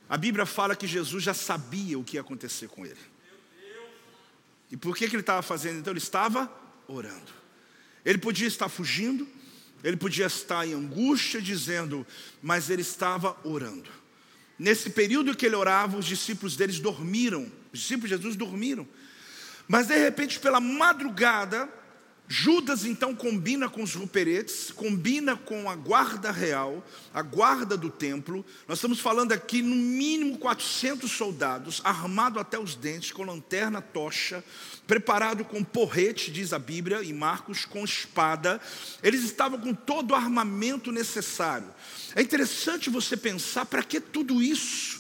A 0.10 0.17
Bíblia 0.17 0.45
fala 0.45 0.75
que 0.75 0.88
Jesus 0.88 1.23
já 1.23 1.34
sabia 1.34 1.99
o 1.99 2.04
que 2.04 2.17
ia 2.17 2.21
acontecer 2.21 2.67
com 2.67 2.86
ele. 2.86 2.99
E 4.71 4.78
por 4.78 4.95
que, 4.95 5.08
que 5.08 5.15
ele 5.15 5.21
estava 5.21 5.41
fazendo? 5.41 5.80
Então 5.80 5.91
ele 5.93 5.99
estava 5.99 6.52
orando. 6.88 7.32
Ele 8.04 8.17
podia 8.17 8.47
estar 8.47 8.69
fugindo, 8.69 9.28
ele 9.84 9.97
podia 9.97 10.25
estar 10.25 10.67
em 10.67 10.73
angústia, 10.73 11.41
dizendo, 11.41 12.06
mas 12.41 12.69
ele 12.69 12.82
estava 12.82 13.38
orando. 13.43 13.89
Nesse 14.58 14.89
período 14.89 15.36
que 15.36 15.45
ele 15.45 15.56
orava, 15.56 15.97
os 15.97 16.06
discípulos 16.06 16.56
deles 16.56 16.80
dormiram. 16.80 17.52
Os 17.71 17.79
discípulos 17.79 18.10
de 18.10 18.15
Jesus 18.15 18.36
dormiram. 18.36 18.88
Mas 19.67 19.88
de 19.88 19.97
repente, 19.97 20.39
pela 20.39 20.60
madrugada, 20.60 21.69
Judas 22.32 22.86
então 22.86 23.15
combina 23.15 23.67
com 23.67 23.82
os 23.82 23.95
ruperetes, 23.95 24.69
combina 24.69 25.36
com 25.36 25.67
a 25.67 25.75
guarda 25.75 26.32
real, 26.32 26.86
a 27.12 27.23
guarda 27.23 27.75
do 27.75 27.89
templo. 27.89 28.45
Nós 28.67 28.77
estamos 28.77 28.99
falando 28.99 29.32
aqui 29.32 29.63
no 29.63 29.75
mínimo 29.75 30.38
400 30.38 31.10
soldados, 31.12 31.82
armado 31.84 32.39
até 32.39 32.60
os 32.60 32.75
dentes, 32.75 33.12
com 33.12 33.23
lanterna, 33.23 33.82
tocha, 33.82 34.43
preparado 34.86 35.43
com 35.43 35.63
porrete, 35.63 36.29
diz 36.29 36.53
a 36.53 36.60
Bíblia, 36.60 37.03
em 37.03 37.13
Marcos, 37.13 37.65
com 37.65 37.84
espada. 37.84 38.62
Eles 39.01 39.23
estavam 39.23 39.60
com 39.60 39.73
todo 39.73 40.12
o 40.12 40.15
armamento 40.15 40.91
necessário. 40.91 41.73
É 42.15 42.21
interessante 42.21 42.91
você 42.91 43.17
pensar 43.17 43.65
para 43.65 43.82
que 43.82 43.99
tudo 43.99 44.39
isso? 44.39 44.99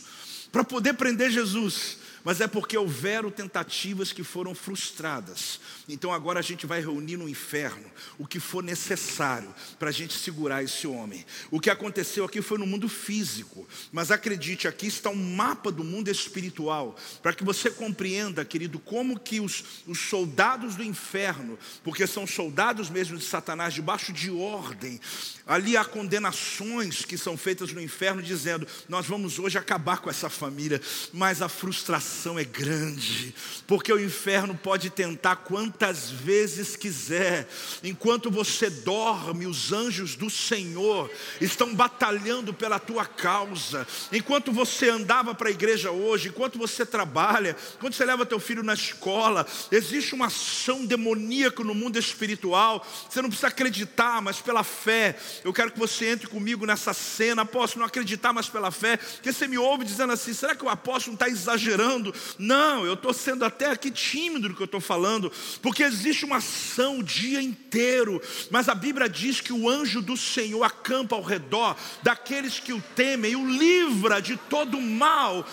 Para 0.51 0.63
poder 0.63 0.95
prender 0.95 1.29
Jesus 1.29 1.98
mas 2.23 2.41
é 2.41 2.47
porque 2.47 2.77
houveram 2.77 3.31
tentativas 3.31 4.11
que 4.11 4.23
foram 4.23 4.53
frustradas. 4.53 5.59
Então 5.87 6.11
agora 6.11 6.39
a 6.39 6.43
gente 6.43 6.65
vai 6.65 6.81
reunir 6.81 7.17
no 7.17 7.29
inferno 7.29 7.85
o 8.17 8.27
que 8.27 8.39
for 8.39 8.63
necessário 8.63 9.53
para 9.77 9.89
a 9.89 9.91
gente 9.91 10.13
segurar 10.13 10.63
esse 10.63 10.85
homem. 10.85 11.25
O 11.49 11.59
que 11.59 11.69
aconteceu 11.69 12.25
aqui 12.25 12.41
foi 12.41 12.57
no 12.57 12.67
mundo 12.67 12.89
físico, 12.89 13.67
mas 13.91 14.11
acredite, 14.11 14.67
aqui 14.67 14.87
está 14.87 15.09
um 15.09 15.35
mapa 15.35 15.71
do 15.71 15.83
mundo 15.83 16.09
espiritual, 16.09 16.95
para 17.21 17.33
que 17.33 17.43
você 17.43 17.69
compreenda, 17.69 18.43
querido, 18.43 18.79
como 18.79 19.19
que 19.19 19.39
os, 19.39 19.63
os 19.87 19.99
soldados 19.99 20.75
do 20.75 20.83
inferno, 20.83 21.57
porque 21.83 22.05
são 22.05 22.27
soldados 22.27 22.89
mesmo 22.89 23.17
de 23.17 23.23
Satanás, 23.23 23.73
debaixo 23.73 24.11
de 24.11 24.29
ordem, 24.29 24.99
ali 25.45 25.77
há 25.77 25.85
condenações 25.85 27.05
que 27.05 27.17
são 27.17 27.37
feitas 27.37 27.71
no 27.71 27.81
inferno, 27.81 28.21
dizendo: 28.21 28.67
Nós 28.87 29.05
vamos 29.05 29.39
hoje 29.39 29.57
acabar 29.57 29.99
com 29.99 30.09
essa 30.09 30.29
família, 30.29 30.81
mas 31.13 31.41
a 31.41 31.49
frustração 31.49 32.08
é 32.39 32.43
grande, 32.43 33.33
porque 33.67 33.91
o 33.91 33.99
inferno 33.99 34.55
pode 34.55 34.89
tentar 34.89 35.37
quantas 35.37 36.09
vezes 36.09 36.75
quiser, 36.75 37.47
enquanto 37.83 38.31
você 38.31 38.69
dorme, 38.69 39.45
os 39.45 39.71
anjos 39.71 40.15
do 40.15 40.29
Senhor 40.29 41.09
estão 41.39 41.73
batalhando 41.73 42.53
pela 42.53 42.79
tua 42.79 43.05
causa, 43.05 43.87
enquanto 44.11 44.51
você 44.51 44.89
andava 44.89 45.35
para 45.35 45.49
a 45.49 45.51
igreja 45.51 45.91
hoje, 45.91 46.29
enquanto 46.29 46.57
você 46.57 46.85
trabalha, 46.85 47.55
enquanto 47.75 47.95
você 47.95 48.05
leva 48.05 48.25
teu 48.25 48.39
filho 48.39 48.63
na 48.63 48.73
escola, 48.73 49.45
existe 49.71 50.15
uma 50.15 50.27
ação 50.27 50.85
demoníaca 50.85 51.63
no 51.63 51.75
mundo 51.75 51.97
espiritual, 51.97 52.85
você 53.09 53.21
não 53.21 53.29
precisa 53.29 53.47
acreditar, 53.47 54.21
mas 54.21 54.41
pela 54.41 54.63
fé, 54.63 55.17
eu 55.43 55.53
quero 55.53 55.71
que 55.71 55.79
você 55.79 56.07
entre 56.07 56.27
comigo 56.27 56.65
nessa 56.65 56.93
cena, 56.93 57.45
posso 57.45 57.77
não 57.77 57.85
acreditar, 57.85 58.33
mas 58.33 58.49
pela 58.49 58.71
fé, 58.71 58.97
porque 58.97 59.33
você 59.33 59.47
me 59.47 59.57
ouve 59.57 59.85
dizendo 59.85 60.13
assim: 60.13 60.33
será 60.33 60.55
que 60.55 60.63
o 60.63 60.69
apóstolo 60.69 61.15
está 61.15 61.27
exagerando? 61.27 61.98
Falando. 61.99 62.13
Não, 62.37 62.85
eu 62.85 62.93
estou 62.93 63.13
sendo 63.13 63.43
até 63.45 63.67
aqui 63.67 63.91
tímido 63.91 64.49
do 64.49 64.55
que 64.55 64.61
eu 64.61 64.65
estou 64.65 64.81
falando, 64.81 65.31
porque 65.61 65.83
existe 65.83 66.25
uma 66.25 66.37
ação 66.37 66.99
o 66.99 67.03
dia 67.03 67.41
inteiro, 67.41 68.21
mas 68.49 68.69
a 68.69 68.75
Bíblia 68.75 69.09
diz 69.09 69.41
que 69.41 69.53
o 69.53 69.69
anjo 69.69 70.01
do 70.01 70.15
Senhor 70.15 70.63
acampa 70.63 71.15
ao 71.15 71.21
redor 71.21 71.75
daqueles 72.01 72.59
que 72.59 72.73
o 72.73 72.81
temem 72.95 73.31
e 73.31 73.35
o 73.35 73.47
livra 73.47 74.21
de 74.21 74.37
todo 74.37 74.79
mal 74.79 75.45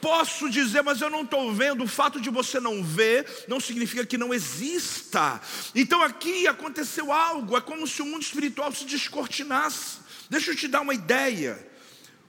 posso 0.00 0.50
dizer, 0.50 0.82
mas 0.82 1.00
eu 1.00 1.08
não 1.08 1.22
estou 1.22 1.50
vendo. 1.50 1.82
O 1.82 1.88
fato 1.88 2.20
de 2.20 2.28
você 2.28 2.60
não 2.60 2.84
ver 2.84 3.26
não 3.48 3.58
significa 3.58 4.04
que 4.04 4.18
não 4.18 4.34
exista. 4.34 5.40
Então 5.74 6.02
aqui 6.02 6.46
aconteceu 6.46 7.10
algo, 7.10 7.56
é 7.56 7.60
como 7.60 7.86
se 7.86 8.02
o 8.02 8.06
mundo 8.06 8.20
espiritual 8.20 8.70
se 8.70 8.84
descortinasse. 8.84 9.98
Deixa 10.28 10.50
eu 10.50 10.56
te 10.56 10.68
dar 10.68 10.82
uma 10.82 10.92
ideia. 10.92 11.73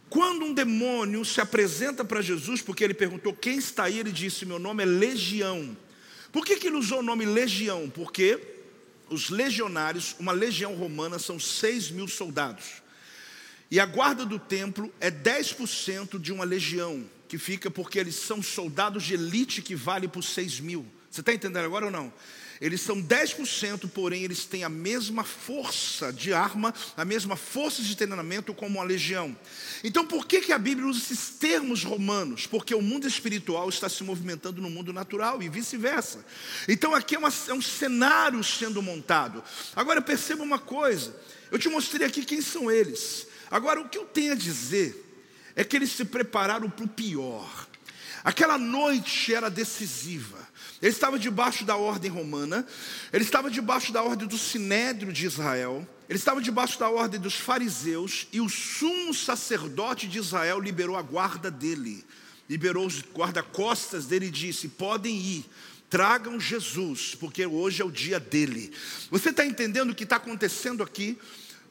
Quando 0.10 0.46
um 0.46 0.54
demônio 0.54 1.26
se 1.26 1.42
apresenta 1.42 2.06
para 2.06 2.22
Jesus, 2.22 2.62
porque 2.62 2.84
ele 2.84 2.94
perguntou 2.94 3.34
quem 3.34 3.58
está 3.58 3.86
aí, 3.86 4.00
ele 4.00 4.12
disse: 4.12 4.46
Meu 4.46 4.60
nome 4.60 4.84
é 4.84 4.86
Legião. 4.86 5.76
Por 6.32 6.46
que, 6.46 6.58
que 6.58 6.68
ele 6.68 6.76
usou 6.76 7.00
o 7.00 7.04
nome 7.04 7.26
Legião? 7.26 7.90
Porque 7.90 8.40
os 9.10 9.30
legionários, 9.30 10.16
uma 10.20 10.32
legião 10.32 10.76
romana, 10.76 11.20
são 11.20 11.40
6 11.40 11.92
mil 11.92 12.08
soldados. 12.08 12.82
E 13.70 13.80
a 13.80 13.86
guarda 13.86 14.26
do 14.26 14.38
templo 14.38 14.94
é 15.00 15.10
10% 15.10 16.20
de 16.20 16.32
uma 16.32 16.44
legião, 16.44 17.04
que 17.28 17.38
fica 17.38 17.72
porque 17.72 18.00
eles 18.00 18.16
são 18.16 18.42
soldados 18.42 19.04
de 19.04 19.14
elite 19.16 19.62
que 19.62 19.76
vale 19.76 20.08
por 20.08 20.24
6 20.24 20.60
mil. 20.60 20.86
Você 21.10 21.22
está 21.22 21.34
entendendo 21.34 21.66
agora 21.66 21.86
ou 21.86 21.92
não? 21.92 22.14
Eles 22.62 22.82
são 22.82 23.02
10%, 23.02 23.90
porém 23.90 24.24
eles 24.24 24.46
têm 24.46 24.64
a 24.64 24.70
mesma 24.70 25.24
força 25.24 26.12
de 26.12 26.34
arma, 26.34 26.74
a 26.96 27.04
mesma 27.04 27.36
força 27.36 27.82
de 27.82 27.96
treinamento 27.96 28.54
como 28.54 28.80
a 28.80 28.84
legião. 28.84 29.36
Então 29.84 30.06
por 30.06 30.26
que, 30.26 30.42
que 30.42 30.54
a 30.54 30.58
Bíblia 30.58 30.88
usa 30.88 31.00
esses 31.00 31.30
termos 31.38 31.84
romanos? 31.84 32.48
Porque 32.48 32.74
o 32.74 32.82
mundo 32.82 33.08
espiritual 33.08 33.68
está 33.68 33.90
se 33.90 34.04
movimentando 34.04 34.62
no 34.62 34.70
mundo 34.70 34.94
natural 34.94 35.44
e 35.44 35.50
vice-versa. 35.50 36.26
Então 36.68 36.96
aqui 36.96 37.16
é, 37.16 37.20
uma, 37.20 37.34
é 37.48 37.54
um 37.54 37.62
cenário 37.62 38.44
sendo 38.44 38.82
montado. 38.82 39.44
Agora 39.76 40.02
perceba 40.02 40.44
uma 40.44 40.60
coisa, 40.60 41.16
eu 41.52 41.60
te 41.60 41.68
mostrei 41.68 42.08
aqui 42.08 42.24
quem 42.24 42.42
são 42.42 42.72
eles. 42.72 43.28
Agora 43.52 43.82
o 43.82 43.90
que 43.90 43.98
eu 43.98 44.06
tenho 44.06 44.32
a 44.32 44.36
dizer 44.36 45.04
é 45.56 45.64
que 45.64 45.76
eles 45.76 45.92
se 45.92 46.06
prepararam 46.06 46.70
para 46.70 46.86
o 46.86 46.90
pior. 46.90 47.68
Aquela 48.24 48.58
noite 48.58 49.34
era 49.34 49.50
decisiva. 49.50 50.45
Ele 50.86 50.94
estava 50.94 51.18
debaixo 51.18 51.66
da 51.66 51.76
ordem 51.76 52.12
romana, 52.12 52.64
ele 53.12 53.24
estava 53.24 53.50
debaixo 53.50 53.92
da 53.92 54.04
ordem 54.04 54.28
do 54.28 54.38
sinédrio 54.38 55.12
de 55.12 55.26
Israel, 55.26 55.84
ele 56.08 56.20
estava 56.20 56.40
debaixo 56.40 56.78
da 56.78 56.88
ordem 56.88 57.20
dos 57.20 57.34
fariseus, 57.34 58.28
e 58.32 58.40
o 58.40 58.48
sumo 58.48 59.12
sacerdote 59.12 60.06
de 60.08 60.20
Israel 60.20 60.60
liberou 60.60 60.96
a 60.96 61.02
guarda 61.02 61.50
dele, 61.50 62.06
liberou 62.48 62.86
os 62.86 63.02
guarda-costas 63.02 64.06
dele 64.06 64.28
e 64.28 64.30
disse: 64.30 64.68
Podem 64.68 65.18
ir, 65.18 65.46
tragam 65.90 66.40
Jesus, 66.40 67.16
porque 67.16 67.48
hoje 67.48 67.82
é 67.82 67.86
o 67.86 67.90
dia 67.90 68.20
dele. 68.20 68.72
Você 69.10 69.32
está 69.32 69.44
entendendo 69.44 69.90
o 69.90 69.96
que 69.96 70.04
está 70.04 70.18
acontecendo 70.18 70.84
aqui? 70.84 71.18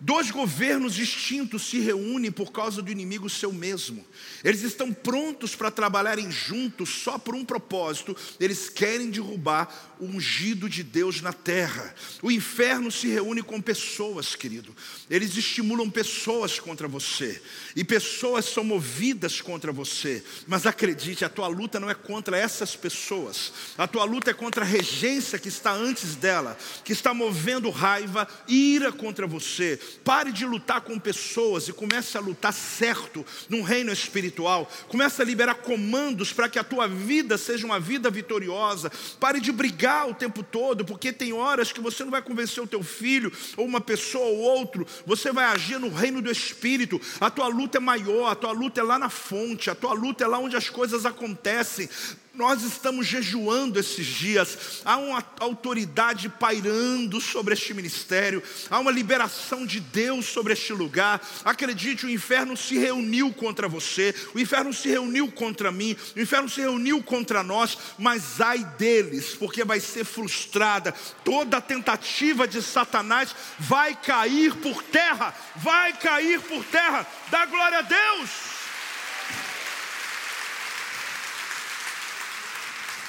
Dois 0.04 0.30
governos 0.30 0.94
distintos 0.94 1.62
se 1.62 1.80
reúnem 1.80 2.30
por 2.30 2.52
causa 2.52 2.82
do 2.82 2.92
inimigo 2.92 3.30
seu 3.30 3.50
mesmo. 3.50 4.04
Eles 4.44 4.60
estão 4.60 4.92
prontos 4.92 5.56
para 5.56 5.70
trabalharem 5.70 6.30
juntos 6.30 6.90
só 6.90 7.16
por 7.16 7.34
um 7.34 7.42
propósito: 7.42 8.14
eles 8.38 8.68
querem 8.68 9.08
derrubar 9.08 9.94
o 9.98 10.04
ungido 10.04 10.68
de 10.68 10.82
Deus 10.82 11.22
na 11.22 11.32
terra. 11.32 11.94
O 12.20 12.30
inferno 12.30 12.92
se 12.92 13.08
reúne 13.08 13.42
com 13.42 13.62
pessoas, 13.62 14.36
querido. 14.36 14.76
Eles 15.08 15.38
estimulam 15.38 15.88
pessoas 15.88 16.60
contra 16.60 16.86
você, 16.86 17.40
e 17.74 17.82
pessoas 17.82 18.44
são 18.44 18.62
movidas 18.62 19.40
contra 19.40 19.72
você. 19.72 20.22
Mas 20.46 20.66
acredite, 20.66 21.24
a 21.24 21.30
tua 21.30 21.46
luta 21.46 21.80
não 21.80 21.88
é 21.88 21.94
contra 21.94 22.36
essas 22.36 22.76
pessoas, 22.76 23.54
a 23.78 23.88
tua 23.88 24.04
luta 24.04 24.32
é 24.32 24.34
contra 24.34 24.66
a 24.66 24.68
regência 24.68 25.38
que 25.38 25.48
está 25.48 25.72
antes 25.72 26.14
dela, 26.14 26.58
que 26.84 26.92
está 26.92 27.14
movendo 27.14 27.70
raiva, 27.70 28.28
ira 28.46 28.92
contra 28.92 29.26
você 29.26 29.80
Pare 30.02 30.32
de 30.32 30.44
lutar 30.44 30.80
com 30.80 30.98
pessoas 30.98 31.68
e 31.68 31.72
comece 31.72 32.16
a 32.16 32.20
lutar 32.20 32.52
certo 32.52 33.24
num 33.48 33.62
reino 33.62 33.92
espiritual. 33.92 34.70
Comece 34.88 35.20
a 35.22 35.24
liberar 35.24 35.56
comandos 35.56 36.32
para 36.32 36.48
que 36.48 36.58
a 36.58 36.64
tua 36.64 36.88
vida 36.88 37.38
seja 37.38 37.66
uma 37.66 37.78
vida 37.78 38.10
vitoriosa. 38.10 38.90
Pare 39.20 39.40
de 39.40 39.52
brigar 39.52 40.08
o 40.08 40.14
tempo 40.14 40.42
todo, 40.42 40.84
porque 40.84 41.12
tem 41.12 41.32
horas 41.32 41.72
que 41.72 41.80
você 41.80 42.04
não 42.04 42.10
vai 42.10 42.22
convencer 42.22 42.62
o 42.62 42.66
teu 42.66 42.82
filho 42.82 43.32
ou 43.56 43.66
uma 43.66 43.80
pessoa 43.80 44.24
ou 44.26 44.38
outro. 44.38 44.86
Você 45.06 45.32
vai 45.32 45.44
agir 45.44 45.78
no 45.78 45.88
reino 45.88 46.20
do 46.20 46.30
espírito. 46.30 47.00
A 47.20 47.30
tua 47.30 47.48
luta 47.48 47.78
é 47.78 47.80
maior, 47.80 48.30
a 48.30 48.34
tua 48.34 48.52
luta 48.52 48.80
é 48.80 48.84
lá 48.84 48.98
na 48.98 49.10
fonte, 49.10 49.70
a 49.70 49.74
tua 49.74 49.92
luta 49.92 50.24
é 50.24 50.26
lá 50.26 50.38
onde 50.38 50.56
as 50.56 50.68
coisas 50.68 51.06
acontecem. 51.06 51.88
Nós 52.34 52.64
estamos 52.64 53.06
jejuando 53.06 53.78
esses 53.78 54.04
dias, 54.04 54.82
há 54.84 54.96
uma 54.96 55.24
autoridade 55.38 56.28
pairando 56.28 57.20
sobre 57.20 57.54
este 57.54 57.72
ministério, 57.72 58.42
há 58.68 58.80
uma 58.80 58.90
liberação 58.90 59.64
de 59.64 59.78
Deus 59.78 60.26
sobre 60.26 60.52
este 60.52 60.72
lugar. 60.72 61.24
Acredite, 61.44 62.06
o 62.06 62.10
inferno 62.10 62.56
se 62.56 62.76
reuniu 62.76 63.32
contra 63.32 63.68
você, 63.68 64.12
o 64.34 64.40
inferno 64.40 64.72
se 64.72 64.88
reuniu 64.88 65.30
contra 65.30 65.70
mim, 65.70 65.96
o 66.16 66.20
inferno 66.20 66.48
se 66.48 66.60
reuniu 66.60 67.00
contra 67.04 67.44
nós, 67.44 67.78
mas 67.96 68.40
ai 68.40 68.64
deles, 68.78 69.36
porque 69.36 69.64
vai 69.64 69.78
ser 69.78 70.04
frustrada. 70.04 70.92
Toda 71.24 71.60
tentativa 71.60 72.48
de 72.48 72.60
Satanás 72.60 73.34
vai 73.60 73.94
cair 73.94 74.56
por 74.56 74.82
terra, 74.82 75.32
vai 75.56 75.92
cair 75.92 76.40
por 76.40 76.64
terra. 76.64 77.06
Dá 77.30 77.46
glória 77.46 77.78
a 77.78 77.82
Deus. 77.82 78.53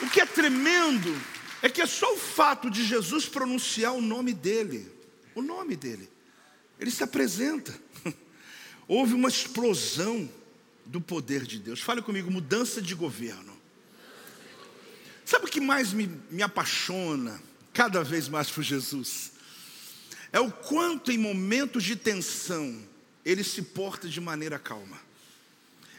O 0.01 0.09
que 0.09 0.19
é 0.19 0.25
tremendo 0.25 1.15
é 1.61 1.69
que 1.69 1.81
é 1.81 1.85
só 1.85 2.13
o 2.13 2.17
fato 2.17 2.69
de 2.69 2.83
Jesus 2.83 3.27
pronunciar 3.27 3.93
o 3.93 4.01
nome 4.01 4.33
dele, 4.33 4.91
o 5.33 5.41
nome 5.41 5.75
dele, 5.75 6.09
ele 6.79 6.91
se 6.91 7.03
apresenta. 7.03 7.73
Houve 8.87 9.13
uma 9.13 9.29
explosão 9.29 10.29
do 10.85 11.01
poder 11.01 11.43
de 11.43 11.57
Deus. 11.59 11.81
Fale 11.81 12.01
comigo, 12.01 12.29
mudança 12.29 12.81
de 12.81 12.93
governo. 12.93 13.55
Sabe 15.23 15.45
o 15.45 15.49
que 15.49 15.59
mais 15.59 15.91
me, 15.91 16.07
me 16.29 16.43
apaixona 16.43 17.41
cada 17.73 18.03
vez 18.03 18.29
mais 18.29 18.51
por 18.51 18.63
Jesus? 18.63 19.31
É 20.31 20.39
o 20.39 20.51
quanto 20.51 21.11
em 21.11 21.17
momentos 21.17 21.83
de 21.83 21.95
tensão 21.95 22.79
ele 23.25 23.43
se 23.43 23.61
porta 23.61 24.07
de 24.07 24.21
maneira 24.21 24.59
calma. 24.59 24.99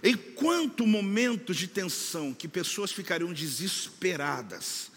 Em 0.02 0.16
quanto 0.16 0.86
momentos 0.86 1.56
de 1.56 1.66
tensão 1.66 2.34
que 2.34 2.46
pessoas 2.46 2.92
ficariam 2.92 3.32
desesperadas, 3.32 4.90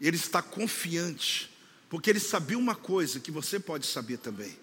ele 0.00 0.16
está 0.16 0.42
confiante, 0.42 1.50
porque 1.88 2.10
ele 2.10 2.20
sabia 2.20 2.58
uma 2.58 2.74
coisa 2.74 3.20
que 3.20 3.30
você 3.30 3.60
pode 3.60 3.86
saber 3.86 4.18
também. 4.18 4.58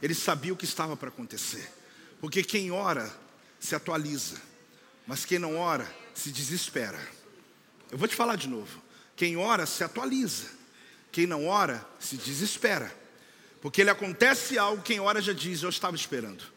Ele 0.00 0.14
sabia 0.14 0.52
o 0.52 0.56
que 0.56 0.64
estava 0.64 0.96
para 0.96 1.08
acontecer. 1.08 1.68
Porque 2.20 2.44
quem 2.44 2.70
ora 2.70 3.12
se 3.58 3.74
atualiza, 3.74 4.40
mas 5.06 5.24
quem 5.24 5.38
não 5.38 5.56
ora 5.56 5.90
se 6.14 6.30
desespera. 6.30 7.00
Eu 7.90 7.98
vou 7.98 8.06
te 8.06 8.14
falar 8.14 8.36
de 8.36 8.48
novo. 8.48 8.82
Quem 9.16 9.36
ora 9.36 9.66
se 9.66 9.82
atualiza, 9.82 10.48
quem 11.10 11.26
não 11.26 11.46
ora 11.46 11.84
se 11.98 12.16
desespera. 12.16 12.94
Porque 13.60 13.80
ele 13.80 13.90
acontece 13.90 14.58
algo, 14.58 14.82
quem 14.82 15.00
ora 15.00 15.20
já 15.20 15.32
diz: 15.32 15.62
Eu 15.62 15.70
estava 15.70 15.96
esperando. 15.96 16.53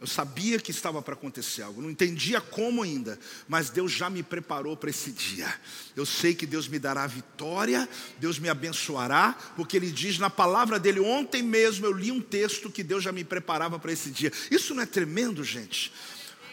Eu 0.00 0.06
sabia 0.06 0.60
que 0.60 0.70
estava 0.70 1.02
para 1.02 1.14
acontecer 1.14 1.62
algo, 1.62 1.82
não 1.82 1.90
entendia 1.90 2.40
como 2.40 2.84
ainda, 2.84 3.18
mas 3.48 3.68
Deus 3.68 3.90
já 3.90 4.08
me 4.08 4.22
preparou 4.22 4.76
para 4.76 4.90
esse 4.90 5.10
dia. 5.10 5.52
Eu 5.96 6.06
sei 6.06 6.36
que 6.36 6.46
Deus 6.46 6.68
me 6.68 6.78
dará 6.78 7.04
vitória, 7.08 7.88
Deus 8.16 8.38
me 8.38 8.48
abençoará, 8.48 9.36
porque 9.56 9.76
Ele 9.76 9.90
diz 9.90 10.16
na 10.16 10.30
palavra 10.30 10.78
dele, 10.78 11.00
ontem 11.00 11.42
mesmo 11.42 11.84
eu 11.84 11.92
li 11.92 12.12
um 12.12 12.20
texto 12.20 12.70
que 12.70 12.84
Deus 12.84 13.02
já 13.02 13.10
me 13.10 13.24
preparava 13.24 13.76
para 13.76 13.90
esse 13.90 14.10
dia. 14.10 14.32
Isso 14.52 14.72
não 14.72 14.84
é 14.84 14.86
tremendo, 14.86 15.42
gente? 15.42 15.92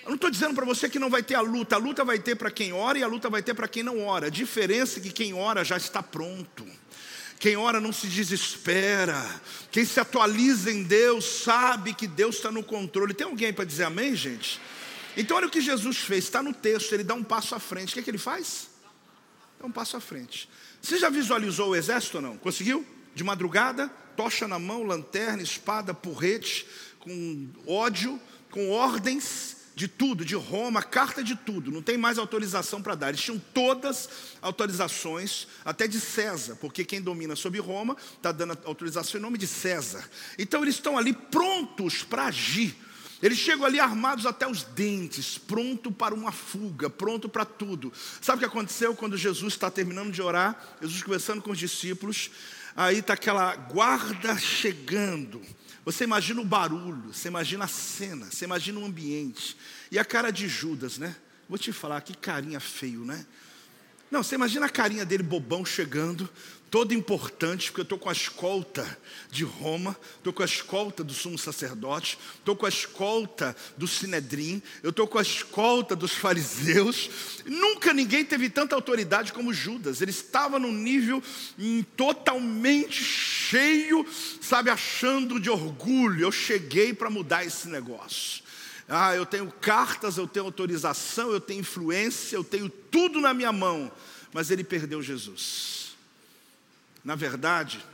Eu 0.06 0.10
não 0.10 0.16
estou 0.16 0.32
dizendo 0.32 0.56
para 0.56 0.66
você 0.66 0.90
que 0.90 0.98
não 0.98 1.10
vai 1.10 1.22
ter 1.22 1.36
a 1.36 1.42
luta, 1.42 1.76
a 1.76 1.80
luta 1.80 2.04
vai 2.04 2.18
ter 2.18 2.36
para 2.36 2.50
quem 2.50 2.74
ora 2.74 2.98
e 2.98 3.04
a 3.04 3.08
luta 3.08 3.30
vai 3.30 3.44
ter 3.44 3.54
para 3.54 3.68
quem 3.68 3.84
não 3.84 4.06
ora. 4.06 4.28
A 4.28 4.30
diferença 4.30 5.00
é 5.00 5.04
que 5.04 5.12
quem 5.12 5.34
ora 5.34 5.64
já 5.64 5.78
está 5.78 6.02
pronto. 6.02 6.66
Quem 7.40 7.56
ora 7.56 7.80
não 7.80 7.92
se 7.92 8.08
desespera. 8.08 9.24
Quem 9.72 9.86
se 9.86 10.00
atualiza 10.00 10.72
em 10.72 10.84
Deus 10.84 11.26
sabe 11.44 11.94
que 11.94 12.08
Deus 12.08 12.36
está 12.36 12.52
no 12.52 12.64
controle. 12.64 13.14
Tem 13.14 13.28
alguém 13.28 13.54
para 13.54 13.66
dizer 13.66 13.84
amém, 13.84 14.16
gente? 14.16 14.60
Então, 15.18 15.38
olha 15.38 15.48
o 15.48 15.50
que 15.50 15.62
Jesus 15.62 15.98
fez, 15.98 16.26
está 16.26 16.44
no 16.44 16.54
texto, 16.54 16.94
ele 16.94 17.04
dá 17.04 17.14
um 17.14 17.24
passo 17.24 17.56
à 17.56 17.60
frente. 17.60 17.90
O 17.90 17.94
que, 17.94 18.00
é 18.00 18.04
que 18.04 18.10
ele 18.10 18.18
faz? 18.18 18.70
Dá 19.60 19.66
um 19.66 19.72
passo 19.72 19.96
à 19.96 20.00
frente. 20.00 20.50
Você 20.82 20.98
já 20.98 21.10
visualizou 21.10 21.70
o 21.70 21.76
exército 21.76 22.18
ou 22.18 22.22
não? 22.22 22.38
Conseguiu? 22.38 22.86
De 23.14 23.24
madrugada, 23.24 23.88
tocha 24.18 24.48
na 24.48 24.60
mão, 24.60 24.84
lanterna, 24.84 25.42
espada, 25.42 25.94
porrete, 25.94 26.68
com 27.00 27.48
ódio, 27.66 28.20
com 28.52 28.70
ordens 28.72 29.55
de 29.76 29.90
tudo, 29.90 30.24
de 30.24 30.36
Roma, 30.36 30.82
carta 30.82 31.22
de 31.22 31.36
tudo, 31.36 31.70
não 31.70 31.82
tem 31.82 31.98
mais 31.98 32.18
autorização 32.18 32.82
para 32.82 32.96
dar. 32.96 33.10
Eles 33.10 33.22
tinham 33.22 33.38
todas 33.54 34.10
autorizações, 34.42 35.48
até 35.66 35.86
de 35.86 36.00
César, 36.00 36.56
porque 36.56 36.86
quem 36.86 37.02
domina 37.02 37.36
sobre 37.36 37.60
Roma 37.60 37.98
está 38.16 38.32
dando 38.32 38.58
autorização 38.64 39.20
em 39.20 39.22
nome 39.22 39.38
de 39.38 39.46
César. 39.46 40.10
Então 40.40 40.64
eles 40.64 40.76
estão 40.76 40.98
ali 40.98 41.12
prontos 41.12 42.04
para 42.04 42.28
agir. 42.28 42.74
Eles 43.22 43.38
chegam 43.38 43.66
ali 43.66 43.80
armados 43.80 44.26
até 44.26 44.48
os 44.48 44.64
dentes, 44.64 45.38
pronto 45.38 45.92
para 45.92 46.14
uma 46.14 46.32
fuga, 46.32 46.90
pronto 46.90 47.28
para 47.28 47.44
tudo. 47.44 47.92
Sabe 48.22 48.38
o 48.38 48.40
que 48.40 48.46
aconteceu 48.46 48.96
quando 48.96 49.18
Jesus 49.18 49.54
está 49.54 49.70
terminando 49.70 50.12
de 50.12 50.22
orar? 50.22 50.78
Jesus 50.82 51.04
conversando 51.04 51.42
com 51.42 51.52
os 51.52 51.58
discípulos, 51.58 52.32
aí 52.76 53.00
está 53.00 53.14
aquela 53.14 53.56
guarda 53.56 54.38
chegando. 54.38 55.42
Você 55.86 56.04
imagina 56.04 56.42
o 56.42 56.46
barulho, 56.46 57.14
você 57.14 57.28
imagina 57.28 57.66
a 57.66 57.68
cena, 57.68 58.26
você 58.26 58.44
imagina 58.44 58.80
o 58.80 58.86
ambiente. 58.86 59.56
E 59.92 60.00
a 60.00 60.04
cara 60.04 60.32
de 60.32 60.48
Judas, 60.48 60.98
né? 60.98 61.16
Vou 61.48 61.60
te 61.60 61.72
falar, 61.72 62.02
que 62.02 62.18
carinha 62.18 62.60
feio, 62.60 63.06
né? 63.06 63.24
Não, 64.10 64.24
você 64.24 64.34
imagina 64.34 64.66
a 64.66 64.70
carinha 64.70 65.06
dele 65.06 65.22
bobão 65.22 65.64
chegando, 65.64 66.28
todo 66.76 66.94
importante, 66.94 67.68
porque 67.68 67.80
eu 67.80 67.84
estou 67.84 67.98
com 67.98 68.10
a 68.10 68.12
escolta 68.12 68.98
de 69.32 69.46
Roma, 69.46 69.98
estou 70.18 70.34
com 70.34 70.44
a 70.44 70.46
escolta 70.46 71.06
do 71.06 71.14
sumo 71.14 71.38
sacerdote, 71.38 72.20
estou 72.38 72.54
com 72.54 72.66
a 72.66 72.70
escolta 72.70 73.56
do 73.78 73.88
Sinedrim, 73.88 74.62
eu 74.84 74.90
estou 74.90 75.08
com 75.08 75.18
a 75.18 75.22
escolta 75.22 75.96
dos 75.96 76.12
fariseus. 76.12 77.10
Nunca 77.46 77.94
ninguém 77.94 78.26
teve 78.26 78.50
tanta 78.50 78.76
autoridade 78.76 79.32
como 79.32 79.54
Judas. 79.54 80.02
Ele 80.02 80.12
estava 80.12 80.60
num 80.60 80.74
nível 80.74 81.24
totalmente 81.96 83.02
cheio, 83.02 84.06
sabe, 84.42 84.70
achando 84.70 85.40
de 85.40 85.50
orgulho. 85.50 86.26
Eu 86.26 86.32
cheguei 86.34 86.94
para 86.94 87.10
mudar 87.10 87.46
esse 87.46 87.70
negócio. 87.70 88.44
Ah, 88.86 89.16
eu 89.16 89.26
tenho 89.26 89.50
cartas, 89.50 90.18
eu 90.18 90.28
tenho 90.28 90.46
autorização, 90.46 91.32
eu 91.32 91.40
tenho 91.40 91.62
influência, 91.62 92.36
eu 92.36 92.44
tenho 92.44 92.68
tudo 92.68 93.22
na 93.22 93.34
minha 93.34 93.54
mão. 93.54 93.90
Mas 94.34 94.52
ele 94.52 94.62
perdeu 94.62 95.02
Jesus. 95.02 95.85
Na 97.06 97.14
verdade, 97.16 97.86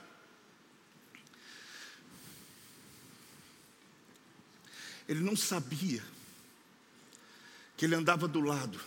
ele 5.07 5.19
não 5.19 5.35
sabia 5.35 6.01
que 7.75 7.83
ele 7.83 7.93
andava 7.93 8.25
do 8.25 8.39
lado 8.39 8.79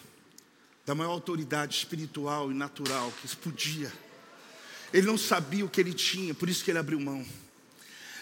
da 0.86 0.94
maior 0.94 1.10
autoridade 1.10 1.76
espiritual 1.76 2.50
e 2.50 2.54
natural 2.54 3.12
que 3.20 3.36
podia. 3.36 3.92
Ele 4.94 5.06
não 5.06 5.18
sabia 5.18 5.64
o 5.64 5.68
que 5.68 5.80
ele 5.80 5.92
tinha, 5.92 6.34
por 6.34 6.48
isso 6.48 6.64
que 6.64 6.70
ele 6.70 6.78
abriu 6.78 6.98
mão. 6.98 7.26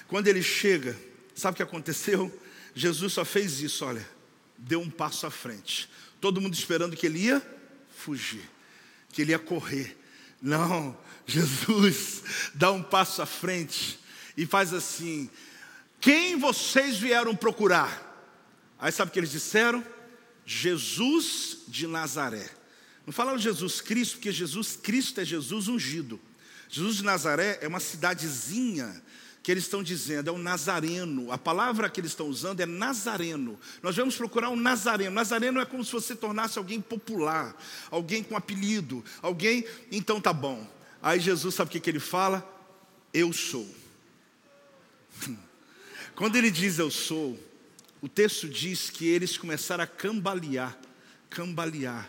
Quando 0.08 0.26
ele 0.26 0.42
chega, 0.42 0.98
sabe 1.36 1.54
o 1.54 1.56
que 1.56 1.62
aconteceu? 1.62 2.36
Jesus 2.74 3.12
só 3.12 3.24
fez 3.24 3.60
isso, 3.60 3.84
olha, 3.84 4.04
deu 4.58 4.80
um 4.80 4.90
passo 4.90 5.24
à 5.24 5.30
frente. 5.30 5.88
Todo 6.20 6.40
mundo 6.40 6.54
esperando 6.54 6.96
que 6.96 7.06
ele 7.06 7.20
ia 7.20 7.40
fugir, 7.96 8.42
que 9.10 9.22
ele 9.22 9.30
ia 9.30 9.38
correr. 9.38 9.96
Não, 10.40 10.98
Jesus 11.32 12.22
dá 12.54 12.70
um 12.70 12.82
passo 12.82 13.22
à 13.22 13.26
frente 13.26 13.98
e 14.36 14.44
faz 14.44 14.72
assim: 14.74 15.30
Quem 16.00 16.38
vocês 16.38 16.98
vieram 16.98 17.34
procurar? 17.34 18.10
Aí 18.78 18.92
sabe 18.92 19.10
o 19.10 19.12
que 19.12 19.18
eles 19.18 19.30
disseram? 19.30 19.84
Jesus 20.44 21.58
de 21.68 21.86
Nazaré. 21.86 22.50
Não 23.06 23.12
falaram 23.12 23.38
Jesus 23.38 23.80
Cristo, 23.80 24.16
porque 24.16 24.32
Jesus 24.32 24.76
Cristo 24.76 25.20
é 25.20 25.24
Jesus 25.24 25.68
ungido. 25.68 26.20
Jesus 26.68 26.96
de 26.96 27.04
Nazaré 27.04 27.58
é 27.62 27.68
uma 27.68 27.80
cidadezinha 27.80 29.02
que 29.42 29.50
eles 29.50 29.64
estão 29.64 29.82
dizendo, 29.82 30.28
é 30.28 30.32
o 30.32 30.38
nazareno. 30.38 31.32
A 31.32 31.38
palavra 31.38 31.90
que 31.90 32.00
eles 32.00 32.12
estão 32.12 32.28
usando 32.28 32.60
é 32.60 32.66
nazareno. 32.66 33.58
Nós 33.82 33.96
vamos 33.96 34.16
procurar 34.16 34.50
um 34.50 34.56
nazareno. 34.56 35.10
Nazareno 35.10 35.60
é 35.60 35.64
como 35.64 35.84
se 35.84 35.90
você 35.90 36.14
tornasse 36.14 36.58
alguém 36.58 36.80
popular, 36.80 37.56
alguém 37.90 38.22
com 38.22 38.36
apelido, 38.36 39.04
alguém, 39.20 39.64
então 39.90 40.20
tá 40.20 40.32
bom. 40.32 40.64
Aí 41.02 41.18
Jesus 41.18 41.54
sabe 41.54 41.68
o 41.68 41.72
que, 41.72 41.80
que 41.80 41.90
ele 41.90 41.98
fala? 41.98 42.48
Eu 43.12 43.32
sou. 43.32 43.68
Quando 46.14 46.36
ele 46.36 46.50
diz 46.50 46.78
eu 46.78 46.90
sou, 46.90 47.38
o 48.00 48.08
texto 48.08 48.48
diz 48.48 48.88
que 48.88 49.08
eles 49.08 49.36
começaram 49.36 49.82
a 49.82 49.86
cambalear, 49.86 50.78
cambalear. 51.28 52.08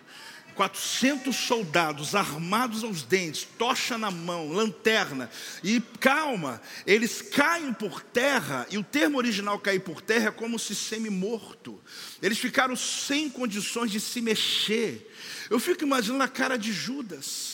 400 0.54 1.36
soldados 1.36 2.14
armados 2.14 2.84
aos 2.84 3.02
dentes, 3.02 3.48
tocha 3.58 3.98
na 3.98 4.12
mão, 4.12 4.52
lanterna, 4.52 5.30
e 5.64 5.82
calma, 6.00 6.62
eles 6.86 7.22
caem 7.22 7.74
por 7.74 8.02
terra, 8.02 8.68
e 8.70 8.78
o 8.78 8.84
termo 8.84 9.18
original 9.18 9.58
cair 9.60 9.80
por 9.80 10.00
terra 10.02 10.28
é 10.28 10.32
como 10.32 10.60
se 10.60 10.76
semi-morto. 10.76 11.82
Eles 12.22 12.38
ficaram 12.38 12.76
sem 12.76 13.30
condições 13.30 13.92
de 13.92 14.00
se 14.00 14.22
mexer. 14.22 15.12
Eu 15.50 15.60
fico 15.60 15.84
imaginando 15.84 16.24
a 16.24 16.28
cara 16.28 16.58
de 16.58 16.72
Judas. 16.72 17.53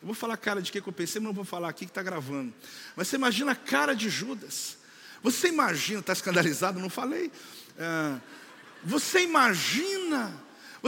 Eu 0.00 0.06
vou 0.06 0.14
falar 0.14 0.34
a 0.34 0.38
cara 0.38 0.62
de 0.62 0.70
que 0.70 0.78
eu 0.78 0.92
pensei, 0.92 1.20
mas 1.20 1.26
não 1.26 1.34
vou 1.34 1.44
falar 1.44 1.68
aqui 1.68 1.84
que 1.84 1.90
está 1.90 2.02
gravando. 2.02 2.52
Mas 2.94 3.08
você 3.08 3.16
imagina 3.16 3.52
a 3.52 3.56
cara 3.56 3.94
de 3.94 4.08
Judas. 4.08 4.76
Você 5.22 5.48
imagina, 5.48 6.00
está 6.00 6.12
escandalizado? 6.12 6.78
Não 6.78 6.88
falei. 6.88 7.32
É, 7.76 8.20
você 8.84 9.22
imagina 9.22 10.32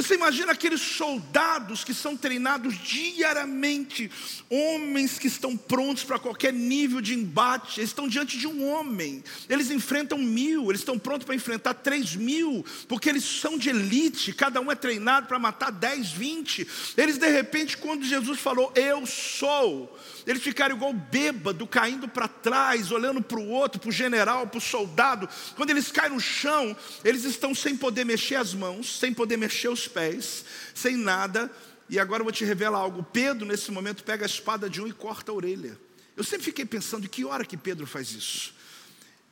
você 0.03 0.15
imagina 0.15 0.53
aqueles 0.53 0.81
soldados 0.81 1.85
que 1.85 1.93
são 1.93 2.17
treinados 2.17 2.75
diariamente, 2.79 4.11
homens 4.49 5.19
que 5.19 5.27
estão 5.27 5.57
prontos 5.57 6.05
para 6.05 6.19
qualquer 6.19 6.53
nível 6.53 7.01
de 7.01 7.15
embate, 7.15 7.81
eles 7.81 7.91
estão 7.91 8.09
diante 8.09 8.39
de 8.39 8.47
um 8.47 8.67
homem, 8.67 9.23
eles 9.49 9.71
enfrentam 9.71 10.19
mil, 10.19 10.71
eles 10.71 10.81
estão 10.81 10.99
prontos 10.99 11.25
para 11.25 11.35
enfrentar 11.35 11.75
três 11.75 12.17
mil, 12.17 12.65
porque 12.89 13.09
eles 13.09 13.25
são 13.25 13.59
de 13.59 13.69
elite, 13.69 14.33
cada 14.33 14.61
um 14.61 14.71
é 14.71 14.75
treinado 14.75 15.27
para 15.27 15.39
matar 15.39 15.71
dez, 15.71 16.11
vinte. 16.11 16.67
Eles 16.97 17.19
de 17.19 17.29
repente, 17.29 17.77
quando 17.77 18.05
Jesus 18.05 18.41
falou, 18.41 18.73
Eu 18.75 19.07
sou, 19.07 19.99
eles 20.27 20.43
ficaram 20.43 20.77
igual 20.77 20.93
bêbado, 20.93 21.67
caindo 21.67 22.09
para 22.09 22.29
trás, 22.29 22.91
olhando 22.91 23.23
para 23.23 23.39
o 23.39 23.49
outro, 23.49 23.81
para 23.81 23.89
o 23.89 23.93
general, 23.93 24.47
para 24.47 24.59
o 24.59 24.61
soldado. 24.61 25.29
Quando 25.57 25.71
eles 25.71 25.91
caem 25.91 26.13
no 26.13 26.21
chão, 26.21 26.77
eles 27.05 27.25
estão 27.25 27.55
sem 27.55 27.77
poder 27.77 28.05
mexer 28.05 28.37
as 28.37 28.55
mãos, 28.55 28.99
sem 28.99 29.13
poder 29.13 29.37
mexer 29.37 29.69
os 29.69 29.89
pés, 29.89 30.45
sem 30.75 30.97
nada. 30.97 31.51
E 31.89 31.99
agora 31.99 32.21
eu 32.21 32.25
vou 32.25 32.33
te 32.33 32.45
revelar 32.45 32.79
algo. 32.79 33.03
Pedro, 33.03 33.47
nesse 33.47 33.71
momento, 33.71 34.05
pega 34.05 34.25
a 34.25 34.27
espada 34.27 34.69
de 34.69 34.81
um 34.81 34.87
e 34.87 34.93
corta 34.93 35.33
a 35.33 35.35
orelha. 35.35 35.79
Eu 36.17 36.25
sempre 36.25 36.45
fiquei 36.45 36.65
pensando, 36.65 37.09
que 37.09 37.25
hora 37.25 37.45
que 37.45 37.57
Pedro 37.57 37.87
faz 37.87 38.13
isso? 38.13 38.55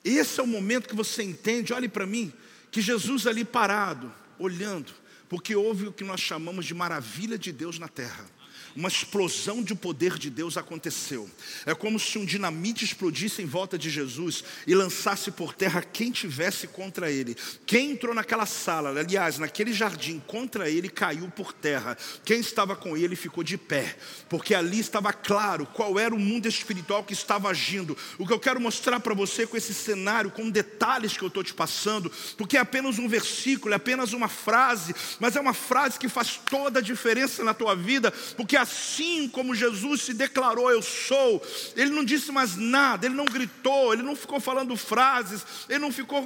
Esse 0.04 0.40
é 0.40 0.42
o 0.42 0.46
momento 0.46 0.88
que 0.88 0.94
você 0.94 1.22
entende, 1.22 1.72
olhe 1.72 1.88
para 1.88 2.06
mim, 2.06 2.32
que 2.70 2.80
Jesus 2.80 3.26
ali 3.26 3.44
parado, 3.44 4.12
olhando, 4.38 4.92
porque 5.28 5.54
houve 5.54 5.88
o 5.88 5.92
que 5.92 6.04
nós 6.04 6.20
chamamos 6.20 6.64
de 6.64 6.74
maravilha 6.74 7.36
de 7.36 7.52
Deus 7.52 7.78
na 7.78 7.88
terra 7.88 8.37
uma 8.76 8.88
explosão 8.88 9.62
de 9.62 9.74
poder 9.74 10.18
de 10.18 10.30
Deus 10.30 10.56
aconteceu. 10.56 11.28
É 11.66 11.74
como 11.74 11.98
se 11.98 12.18
um 12.18 12.24
dinamite 12.24 12.84
explodisse 12.84 13.42
em 13.42 13.46
volta 13.46 13.78
de 13.78 13.90
Jesus 13.90 14.44
e 14.66 14.74
lançasse 14.74 15.30
por 15.30 15.54
terra 15.54 15.82
quem 15.82 16.10
tivesse 16.10 16.66
contra 16.66 17.10
ele. 17.10 17.36
Quem 17.66 17.92
entrou 17.92 18.14
naquela 18.14 18.46
sala, 18.46 18.90
aliás, 18.90 19.38
naquele 19.38 19.72
jardim 19.72 20.20
contra 20.26 20.68
ele, 20.68 20.88
caiu 20.88 21.28
por 21.30 21.52
terra. 21.52 21.96
Quem 22.24 22.40
estava 22.40 22.76
com 22.76 22.96
ele 22.96 23.16
ficou 23.16 23.42
de 23.42 23.56
pé, 23.56 23.96
porque 24.28 24.54
ali 24.54 24.78
estava 24.80 25.12
claro 25.12 25.66
qual 25.66 25.98
era 25.98 26.14
o 26.14 26.18
mundo 26.18 26.46
espiritual 26.46 27.04
que 27.04 27.12
estava 27.12 27.48
agindo. 27.48 27.96
O 28.18 28.26
que 28.26 28.32
eu 28.32 28.38
quero 28.38 28.60
mostrar 28.60 29.00
para 29.00 29.14
você 29.14 29.46
com 29.46 29.56
esse 29.56 29.74
cenário, 29.74 30.30
com 30.30 30.50
detalhes 30.50 31.16
que 31.16 31.22
eu 31.22 31.28
estou 31.28 31.42
te 31.42 31.54
passando, 31.54 32.10
porque 32.36 32.56
é 32.56 32.60
apenas 32.60 32.98
um 32.98 33.08
versículo, 33.08 33.72
é 33.72 33.76
apenas 33.76 34.12
uma 34.12 34.28
frase, 34.28 34.94
mas 35.18 35.36
é 35.36 35.40
uma 35.40 35.54
frase 35.54 35.98
que 35.98 36.08
faz 36.08 36.40
toda 36.50 36.80
a 36.80 36.82
diferença 36.82 37.42
na 37.42 37.54
tua 37.54 37.74
vida, 37.74 38.10
porque 38.36 38.56
assim 38.58 39.28
como 39.28 39.54
Jesus 39.54 40.02
se 40.02 40.12
declarou, 40.12 40.70
eu 40.70 40.82
sou, 40.82 41.42
ele 41.76 41.90
não 41.90 42.04
disse 42.04 42.32
mais 42.32 42.56
nada, 42.56 43.06
ele 43.06 43.14
não 43.14 43.24
gritou, 43.24 43.92
ele 43.92 44.02
não 44.02 44.16
ficou 44.16 44.40
falando 44.40 44.76
frases, 44.76 45.44
ele 45.68 45.78
não 45.78 45.92
ficou 45.92 46.24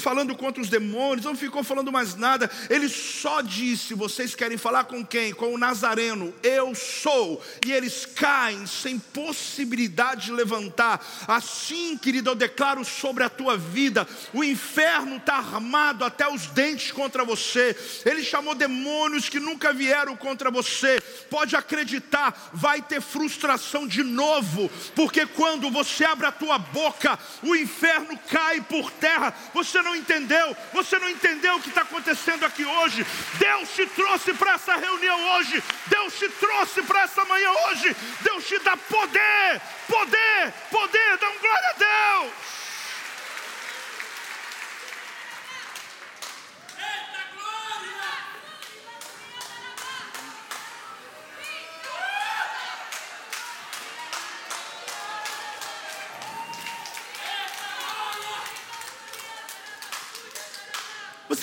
falando 0.00 0.34
contra 0.34 0.62
os 0.62 0.68
demônios, 0.68 1.26
não 1.26 1.36
ficou 1.36 1.62
falando 1.62 1.92
mais 1.92 2.14
nada, 2.14 2.50
ele 2.70 2.88
só 2.88 3.40
disse: 3.40 3.94
vocês 3.94 4.34
querem 4.34 4.56
falar 4.56 4.84
com 4.84 5.04
quem? 5.04 5.32
Com 5.32 5.54
o 5.54 5.58
Nazareno, 5.58 6.34
eu 6.42 6.74
sou, 6.74 7.42
e 7.64 7.72
eles 7.72 8.06
caem 8.06 8.66
sem 8.66 8.98
possibilidade 8.98 10.26
de 10.26 10.32
levantar. 10.32 11.04
Assim, 11.28 11.96
querido, 11.96 12.30
eu 12.30 12.34
declaro 12.34 12.84
sobre 12.84 13.24
a 13.24 13.28
tua 13.28 13.56
vida: 13.56 14.08
o 14.32 14.42
inferno 14.42 15.16
está 15.16 15.36
armado 15.36 16.04
até 16.04 16.26
os 16.28 16.46
dentes 16.46 16.90
contra 16.90 17.24
você, 17.24 17.76
ele 18.04 18.24
chamou 18.24 18.54
demônios 18.54 19.28
que 19.28 19.38
nunca 19.38 19.72
vieram 19.72 20.16
contra 20.16 20.50
você, 20.50 21.00
pode 21.30 21.54
acreditar 21.54 21.73
acreditar, 21.74 22.50
vai 22.52 22.80
ter 22.80 23.00
frustração 23.00 23.86
de 23.86 24.02
novo, 24.02 24.70
porque 24.94 25.26
quando 25.26 25.70
você 25.70 26.04
abre 26.04 26.26
a 26.26 26.32
tua 26.32 26.56
boca, 26.58 27.18
o 27.42 27.54
inferno 27.54 28.18
cai 28.30 28.60
por 28.60 28.90
terra. 28.92 29.34
Você 29.52 29.82
não 29.82 29.94
entendeu? 29.94 30.56
Você 30.72 30.98
não 30.98 31.10
entendeu 31.10 31.56
o 31.56 31.60
que 31.60 31.68
está 31.68 31.82
acontecendo 31.82 32.44
aqui 32.44 32.64
hoje? 32.64 33.04
Deus 33.38 33.68
te 33.74 33.86
trouxe 33.86 34.32
para 34.34 34.54
essa 34.54 34.76
reunião 34.76 35.36
hoje, 35.36 35.62
Deus 35.86 36.14
te 36.14 36.28
trouxe 36.28 36.82
para 36.82 37.02
essa 37.02 37.24
manhã 37.24 37.50
hoje, 37.68 37.94
Deus 38.20 38.46
te 38.46 38.58
dá 38.60 38.76
poder, 38.76 39.60
poder, 39.88 40.52
poder, 40.70 41.18
dá 41.18 41.28
um 41.28 41.38
glória 41.38 41.70
a 41.70 42.22
Deus. 42.22 42.53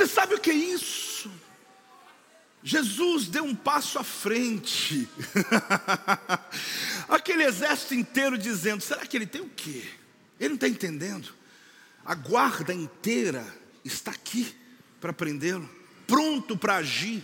Você 0.02 0.08
sabe 0.08 0.34
o 0.34 0.40
que 0.40 0.50
é 0.50 0.56
isso? 0.56 1.30
Jesus 2.64 3.28
deu 3.28 3.44
um 3.44 3.54
passo 3.54 4.00
à 4.00 4.04
frente. 4.04 5.08
Aquele 7.08 7.44
exército 7.44 7.94
inteiro 7.94 8.36
dizendo: 8.36 8.82
será 8.82 9.06
que 9.06 9.16
ele 9.16 9.28
tem 9.28 9.42
o 9.42 9.50
quê? 9.50 9.84
Ele 10.40 10.50
não 10.50 10.56
está 10.56 10.68
entendendo. 10.68 11.32
A 12.04 12.16
guarda 12.16 12.74
inteira 12.74 13.46
está 13.86 14.10
aqui 14.10 14.56
para 15.00 15.14
prendê-lo, 15.14 15.70
pronto 16.08 16.58
para 16.58 16.78
agir. 16.78 17.24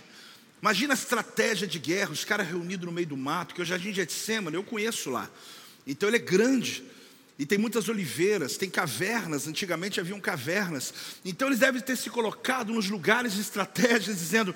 Imagina 0.62 0.94
a 0.94 0.94
estratégia 0.94 1.66
de 1.66 1.80
guerra, 1.80 2.12
os 2.12 2.24
caras 2.24 2.46
reunidos 2.46 2.86
no 2.86 2.92
meio 2.92 3.08
do 3.08 3.16
mato, 3.16 3.56
que 3.56 3.62
o 3.62 3.64
jardim 3.64 3.90
de 3.90 3.96
Getsemane, 3.96 4.54
eu 4.54 4.62
conheço 4.62 5.10
lá. 5.10 5.28
Então 5.84 6.08
ele 6.08 6.18
é 6.18 6.20
grande. 6.20 6.84
E 7.38 7.46
tem 7.46 7.56
muitas 7.56 7.88
oliveiras, 7.88 8.56
tem 8.56 8.68
cavernas, 8.68 9.46
antigamente 9.46 10.00
haviam 10.00 10.20
cavernas. 10.20 10.92
Então 11.24 11.46
eles 11.46 11.60
devem 11.60 11.80
ter 11.80 11.96
se 11.96 12.10
colocado 12.10 12.72
nos 12.72 12.90
lugares 12.90 13.34
de 13.34 13.40
estratégias, 13.40 14.18
dizendo: 14.18 14.52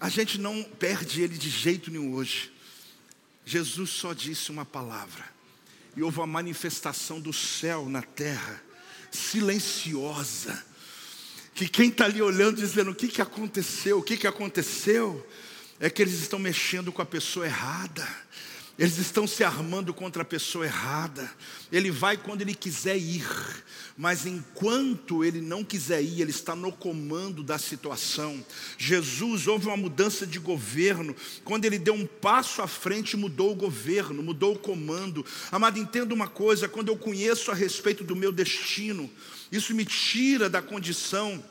a 0.00 0.08
gente 0.08 0.38
não 0.38 0.62
perde 0.62 1.22
ele 1.22 1.36
de 1.36 1.50
jeito 1.50 1.90
nenhum 1.90 2.14
hoje. 2.14 2.52
Jesus 3.44 3.90
só 3.90 4.12
disse 4.12 4.50
uma 4.50 4.64
palavra, 4.64 5.24
e 5.96 6.02
houve 6.02 6.18
uma 6.18 6.26
manifestação 6.26 7.20
do 7.20 7.32
céu 7.32 7.88
na 7.88 8.02
terra, 8.02 8.62
silenciosa, 9.10 10.64
que 11.52 11.68
quem 11.68 11.88
está 11.88 12.04
ali 12.04 12.22
olhando, 12.22 12.58
dizendo: 12.58 12.92
o 12.92 12.94
que, 12.94 13.08
que 13.08 13.20
aconteceu? 13.20 13.98
O 13.98 14.02
que, 14.04 14.16
que 14.16 14.28
aconteceu? 14.28 15.26
É 15.80 15.90
que 15.90 16.00
eles 16.00 16.20
estão 16.20 16.38
mexendo 16.38 16.92
com 16.92 17.02
a 17.02 17.06
pessoa 17.06 17.46
errada 17.46 18.06
eles 18.80 18.96
estão 18.96 19.26
se 19.26 19.44
armando 19.44 19.92
contra 19.92 20.22
a 20.22 20.24
pessoa 20.24 20.64
errada. 20.64 21.30
Ele 21.70 21.90
vai 21.90 22.16
quando 22.16 22.40
ele 22.40 22.54
quiser 22.54 22.96
ir, 22.96 23.28
mas 23.94 24.24
enquanto 24.24 25.22
ele 25.22 25.42
não 25.42 25.62
quiser 25.62 26.02
ir, 26.02 26.22
ele 26.22 26.30
está 26.30 26.56
no 26.56 26.72
comando 26.72 27.42
da 27.42 27.58
situação. 27.58 28.42
Jesus 28.78 29.46
houve 29.46 29.66
uma 29.66 29.76
mudança 29.76 30.26
de 30.26 30.38
governo. 30.38 31.14
Quando 31.44 31.66
ele 31.66 31.78
deu 31.78 31.92
um 31.92 32.06
passo 32.06 32.62
à 32.62 32.66
frente, 32.66 33.18
mudou 33.18 33.52
o 33.52 33.54
governo, 33.54 34.22
mudou 34.22 34.54
o 34.54 34.58
comando. 34.58 35.26
Amado, 35.52 35.78
entenda 35.78 36.14
uma 36.14 36.28
coisa: 36.28 36.66
quando 36.66 36.88
eu 36.88 36.96
conheço 36.96 37.50
a 37.50 37.54
respeito 37.54 38.02
do 38.02 38.16
meu 38.16 38.32
destino, 38.32 39.10
isso 39.52 39.74
me 39.74 39.84
tira 39.84 40.48
da 40.48 40.62
condição 40.62 41.44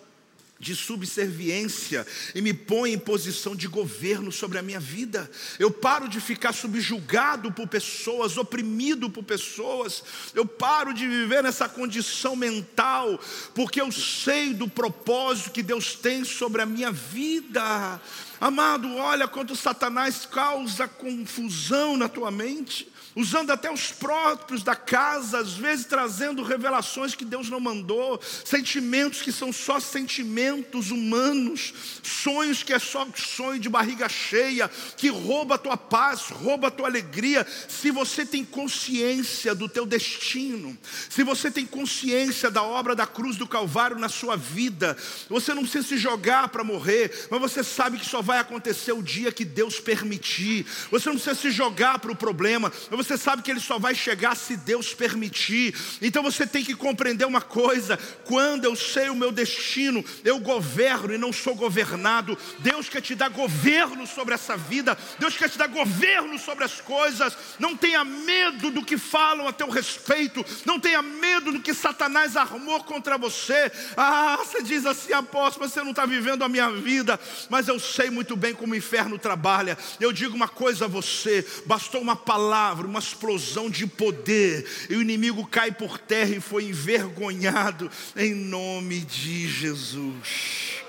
de 0.60 0.76
subserviência 0.76 2.06
e 2.36 2.42
me 2.42 2.54
põe 2.54 2.92
em 2.92 3.00
posição 3.00 3.56
de 3.56 3.68
governo 3.68 4.32
sobre 4.32 4.58
a 4.58 4.62
minha 4.62 4.80
vida. 4.80 5.30
Eu 5.58 5.72
paro 5.72 6.10
de 6.10 6.20
ficar 6.20 6.52
subjugado 6.52 7.52
por 7.52 7.68
pessoas, 7.68 8.38
oprimido 8.38 9.10
por 9.10 9.24
pessoas. 9.24 10.04
Eu 10.36 10.46
paro 10.46 10.94
de 10.94 11.08
viver 11.08 11.42
nessa 11.42 11.70
condição 11.70 12.36
mental, 12.36 13.18
porque 13.56 13.80
eu 13.80 13.90
sei 13.92 14.54
do 14.54 14.68
propósito 14.68 15.52
que 15.52 15.64
Deus 15.64 15.96
tem 15.96 16.26
sobre 16.26 16.62
a 16.62 16.66
minha 16.66 16.92
vida. 16.92 18.02
Amado, 18.42 18.94
olha 18.96 19.28
quanto 19.28 19.56
Satanás 19.56 20.26
causa 20.26 20.88
confusão 20.88 21.96
na 21.96 22.10
tua 22.10 22.32
mente 22.32 22.92
usando 23.20 23.52
até 23.52 23.70
os 23.70 23.92
próprios 23.92 24.64
da 24.64 24.76
casa, 24.76 25.40
às 25.40 25.54
vezes 25.54 25.86
trazendo 25.86 26.42
revelações 26.42 27.14
que 27.14 27.26
Deus 27.26 27.50
não 27.50 27.60
mandou, 27.60 28.20
sentimentos 28.46 29.22
que 29.22 29.32
são 29.32 29.52
só 29.52 29.78
sentimentos 29.78 30.90
humanos, 30.90 31.74
sonhos 32.02 32.64
que 32.64 32.72
é 32.72 32.80
só 32.80 33.06
sonho 33.16 33.60
de 33.60 33.68
barriga 33.68 34.08
cheia, 34.08 34.70
que 34.96 35.10
rouba 35.10 35.56
a 35.56 35.58
tua 35.58 35.76
paz, 35.76 36.30
rouba 36.30 36.70
a 36.70 36.72
tua 36.72 36.88
alegria. 36.88 37.46
Se 37.68 37.92
você 37.92 38.26
tem 38.26 38.46
consciência 38.46 39.54
do 39.54 39.68
teu 39.68 39.86
destino, 39.86 40.78
se 41.10 41.22
você 41.22 41.52
tem 41.52 41.66
consciência 41.66 42.50
da 42.50 42.64
obra 42.64 42.96
da 42.96 43.06
cruz 43.06 43.36
do 43.36 43.48
Calvário 43.48 44.00
na 44.00 44.08
sua 44.08 44.38
vida, 44.38 44.96
você 45.28 45.54
não 45.54 45.64
precisa 45.64 45.88
se 45.88 45.98
jogar 45.98 46.48
para 46.48 46.64
morrer, 46.64 47.28
mas 47.30 47.42
você 47.42 47.66
sabe 47.66 47.98
que 47.98 48.06
só 48.06 48.22
vai 48.22 48.40
acontecer 48.40 48.94
o 48.94 49.04
dia 49.04 49.30
que 49.30 49.44
Deus 49.44 49.78
permitir. 49.78 50.66
Você 50.90 51.10
não 51.10 51.16
precisa 51.16 51.36
se 51.36 51.52
jogar 51.52 52.00
para 52.00 52.12
o 52.12 52.16
problema, 52.16 52.72
mas 52.90 53.09
você 53.09 53.09
sabe 53.18 53.42
que 53.42 53.52
ele 53.52 53.60
só 53.60 53.80
vai 53.80 53.96
chegar 53.96 54.36
se 54.36 54.56
Deus 54.56 54.94
permitir. 54.94 55.76
Então 56.02 56.24
você 56.24 56.46
tem 56.46 56.64
que 56.64 56.76
compreender 56.76 57.26
uma 57.26 57.42
coisa: 57.42 57.98
quando 58.26 58.66
eu 58.66 58.76
sei 58.76 59.10
o 59.10 59.16
meu 59.16 59.32
destino, 59.32 60.04
eu 60.24 60.40
governo 60.40 61.14
e 61.14 61.18
não 61.18 61.32
sou 61.32 61.56
governado. 61.56 62.38
Deus 62.60 62.90
quer 62.90 63.02
te 63.02 63.16
dar 63.16 63.30
governo 63.30 64.06
sobre 64.08 64.34
essa 64.34 64.56
vida, 64.58 64.98
Deus 65.18 65.36
quer 65.36 65.50
te 65.50 65.58
dar 65.58 65.68
governo 65.68 66.38
sobre 66.40 66.64
as 66.64 66.82
coisas. 66.82 67.36
Não 67.60 67.76
tenha 67.76 68.04
medo 68.04 68.72
do 68.72 68.84
que 68.84 68.98
falam 68.98 69.48
a 69.48 69.54
teu 69.54 69.70
respeito, 69.70 70.46
não 70.66 70.80
tenha 70.80 71.02
medo 71.02 71.52
do 71.52 71.60
que 71.60 71.74
Satanás 71.74 72.36
armou 72.36 72.84
contra 72.84 73.18
você. 73.18 73.72
Ah, 73.96 74.38
você 74.38 74.62
diz 74.64 74.86
assim, 74.86 75.14
apóstolo, 75.14 75.68
você 75.68 75.82
não 75.82 75.92
está 75.92 76.06
vivendo 76.06 76.44
a 76.44 76.50
minha 76.50 76.72
vida, 76.72 77.20
mas 77.50 77.68
eu 77.68 77.80
sei 77.80 78.10
muito 78.10 78.36
bem 78.36 78.54
como 78.54 78.74
o 78.74 78.76
inferno 78.78 79.18
trabalha. 79.18 79.78
Eu 80.00 80.12
digo 80.12 80.36
uma 80.36 80.48
coisa 80.48 80.86
a 80.86 80.88
você: 80.88 81.46
bastou 81.66 82.02
uma 82.02 82.16
palavra, 82.16 82.88
uma 82.88 82.99
explosão 83.00 83.70
de 83.70 83.88
poder, 83.88 84.66
e 84.90 84.96
o 84.96 85.02
inimigo 85.02 85.48
cai 85.48 85.72
por 85.72 85.98
terra 85.98 86.36
e 86.36 86.42
foi 86.42 86.66
envergonhado 86.66 87.90
em 88.16 88.34
nome 88.34 89.02
de 89.02 89.48
Jesus. 89.48 90.84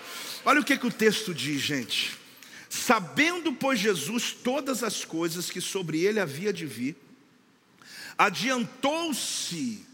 Olha 0.44 0.60
o 0.60 0.64
que, 0.64 0.76
que 0.76 0.86
o 0.86 0.92
texto 0.92 1.34
diz, 1.34 1.60
gente. 1.60 2.18
Sabendo, 2.68 3.52
pois, 3.52 3.80
Jesus 3.80 4.32
todas 4.32 4.82
as 4.82 5.04
coisas 5.04 5.50
que 5.50 5.60
sobre 5.60 6.00
ele 6.04 6.20
havia 6.20 6.52
de 6.52 6.66
vir, 6.66 6.96
adiantou-se 8.18 9.84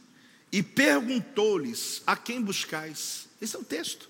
e 0.53 0.63
perguntou-lhes: 0.63 2.03
A 2.07 2.17
quem 2.17 2.41
buscais? 2.41 3.29
Esse 3.41 3.57
é 3.57 3.59
o 3.59 3.65
texto. 3.65 4.09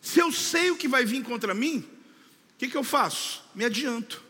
Se 0.00 0.20
eu 0.20 0.30
sei 0.30 0.70
o 0.70 0.76
que 0.76 0.88
vai 0.88 1.04
vir 1.04 1.22
contra 1.22 1.54
mim, 1.54 1.78
o 1.78 2.58
que, 2.58 2.68
que 2.68 2.76
eu 2.76 2.84
faço? 2.84 3.44
me 3.54 3.64
adianto. 3.64 4.22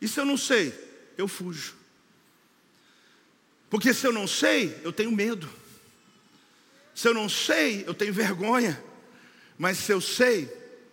E 0.00 0.08
se 0.08 0.18
eu 0.18 0.24
não 0.24 0.36
sei, 0.36 0.74
eu 1.16 1.28
fujo. 1.28 1.74
Porque 3.70 3.94
se 3.94 4.06
eu 4.06 4.12
não 4.12 4.26
sei, 4.26 4.78
eu 4.82 4.92
tenho 4.92 5.10
medo. 5.10 5.48
Se 6.94 7.08
eu 7.08 7.14
não 7.14 7.28
sei, 7.28 7.84
eu 7.86 7.94
tenho 7.94 8.12
vergonha. 8.12 8.82
Mas 9.56 9.78
se 9.78 9.92
eu 9.92 10.00
sei, 10.00 10.50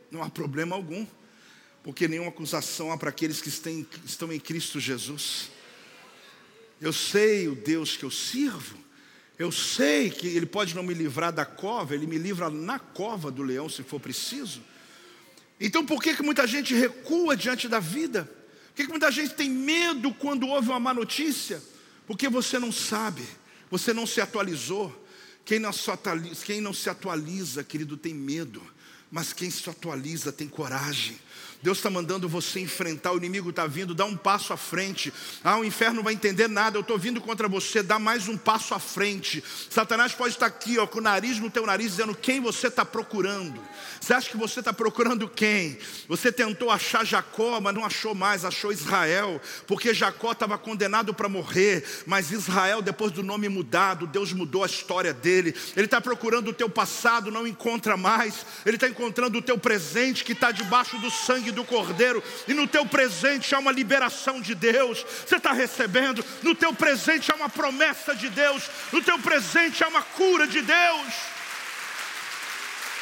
não 0.10 0.24
há 0.24 0.30
problema 0.30 0.76
algum. 0.76 1.06
Porque 1.84 2.08
nenhuma 2.08 2.30
acusação 2.30 2.92
há 2.92 2.98
para 2.98 3.10
aqueles 3.10 3.42
que 3.42 3.50
estão 3.50 4.32
em 4.32 4.40
Cristo 4.40 4.80
Jesus. 4.80 5.50
Eu 6.80 6.94
sei 6.94 7.48
o 7.48 7.56
Deus 7.56 7.98
que 7.98 8.06
eu 8.06 8.12
sirvo. 8.12 8.78
Eu 9.38 9.52
sei 9.52 10.10
que 10.10 10.28
Ele 10.28 10.46
pode 10.46 10.76
não 10.76 10.84
me 10.84 10.94
livrar 10.94 11.32
da 11.32 11.46
cova, 11.46 11.94
Ele 11.94 12.06
me 12.06 12.18
livra 12.18 12.50
na 12.50 12.78
cova 12.78 13.32
do 13.32 13.44
leão 13.44 13.70
se 13.70 13.84
for 13.84 14.00
preciso. 14.00 14.62
Então 15.60 15.86
por 15.86 16.02
que, 16.02 16.16
que 16.16 16.24
muita 16.24 16.48
gente 16.48 16.74
recua 16.74 17.36
diante 17.36 17.68
da 17.68 17.80
vida? 17.80 18.30
Que, 18.80 18.86
que 18.86 18.92
muita 18.92 19.12
gente 19.12 19.34
tem 19.34 19.50
medo 19.50 20.14
quando 20.14 20.48
ouve 20.48 20.70
uma 20.70 20.80
má 20.80 20.94
notícia? 20.94 21.62
Porque 22.08 22.30
você 22.30 22.58
não 22.58 22.72
sabe, 22.72 23.28
você 23.70 23.94
não 23.94 24.08
se 24.08 24.22
atualizou. 24.22 25.06
Quem 25.44 25.60
não 25.60 25.74
se 25.74 25.92
atualiza, 25.92 26.46
quem 26.46 26.62
não 26.62 26.74
se 26.74 26.90
atualiza 26.90 27.62
querido, 27.62 27.98
tem 27.98 28.14
medo. 28.14 28.66
Mas 29.12 29.34
quem 29.34 29.52
se 29.52 29.70
atualiza 29.70 30.32
tem 30.32 30.48
coragem. 30.48 31.20
Deus 31.62 31.80
está 31.80 31.90
mandando 31.90 32.30
você 32.30 32.62
enfrentar, 32.62 33.12
o 33.12 33.18
inimigo 33.18 33.50
está 33.50 33.68
vindo, 33.68 33.94
dá 33.94 34.06
um 34.06 34.16
passo 34.16 34.54
à 34.54 34.58
frente. 34.58 35.14
Ah, 35.44 35.58
o 35.58 35.66
inferno 35.66 35.98
não 35.98 36.04
vai 36.04 36.14
entender 36.14 36.48
nada, 36.48 36.78
eu 36.78 36.82
estou 36.82 36.98
vindo 36.98 37.20
contra 37.20 37.50
você, 37.50 37.84
dá 37.84 38.00
mais 38.00 38.30
um 38.30 38.38
passo 38.38 38.74
à 38.74 38.80
frente. 38.80 39.44
Satanás 39.70 40.14
pode 40.14 40.36
estar 40.36 40.46
aqui, 40.46 40.78
ó, 40.78 40.88
com 40.88 41.00
o 41.00 41.02
nariz 41.02 41.38
no 41.38 41.50
teu 41.50 41.66
nariz, 41.66 41.92
dizendo 41.92 42.16
quem 42.16 42.40
você 42.40 42.68
está 42.68 42.86
procurando. 42.86 43.62
Você 44.00 44.14
acha 44.14 44.30
que 44.30 44.38
você 44.38 44.60
está 44.60 44.72
procurando 44.72 45.28
quem? 45.28 45.78
Você 46.08 46.32
tentou 46.32 46.72
achar 46.72 47.06
Jacó, 47.06 47.60
mas 47.60 47.76
não 47.76 47.84
achou 47.84 48.16
mais, 48.16 48.46
achou 48.46 48.72
Israel, 48.72 49.42
porque 49.68 49.94
Jacó 49.94 50.32
estava 50.32 50.58
condenado 50.58 51.14
para 51.14 51.28
morrer, 51.28 51.84
mas 52.06 52.32
Israel, 52.32 52.82
depois 52.82 53.12
do 53.12 53.22
nome 53.22 53.50
mudado, 53.50 54.08
Deus 54.08 54.32
mudou 54.32 54.64
a 54.64 54.68
história 54.68 55.14
dele. 55.14 55.54
Ele 55.76 55.86
está 55.86 56.00
procurando 56.00 56.52
o 56.52 56.54
teu 56.54 56.70
passado, 56.70 57.30
não 57.30 57.46
encontra 57.46 57.98
mais, 57.98 58.46
ele 58.66 58.78
está 58.78 58.88
encontrando 58.88 59.38
o 59.38 59.42
teu 59.42 59.58
presente 59.58 60.24
que 60.24 60.32
está 60.32 60.52
debaixo 60.52 60.98
do 61.00 61.12
sangue 61.12 61.49
sangue 61.50 61.52
do 61.52 61.64
Cordeiro, 61.64 62.24
e 62.48 62.54
no 62.54 62.68
teu 62.68 62.86
presente 62.86 63.54
há 63.54 63.60
uma 63.60 63.72
liberação 63.72 64.40
de 64.40 64.56
Deus. 64.56 65.06
Você 65.26 65.36
está 65.36 65.52
recebendo, 65.52 66.24
no 66.42 66.56
teu 66.56 66.74
presente 66.74 67.32
há 67.32 67.36
uma 67.36 67.50
promessa 67.50 68.16
de 68.16 68.30
Deus, 68.30 68.70
no 68.92 69.02
teu 69.02 69.20
presente 69.20 69.84
há 69.84 69.88
uma 69.88 70.02
cura 70.02 70.48
de 70.48 70.62
Deus. 70.62 71.39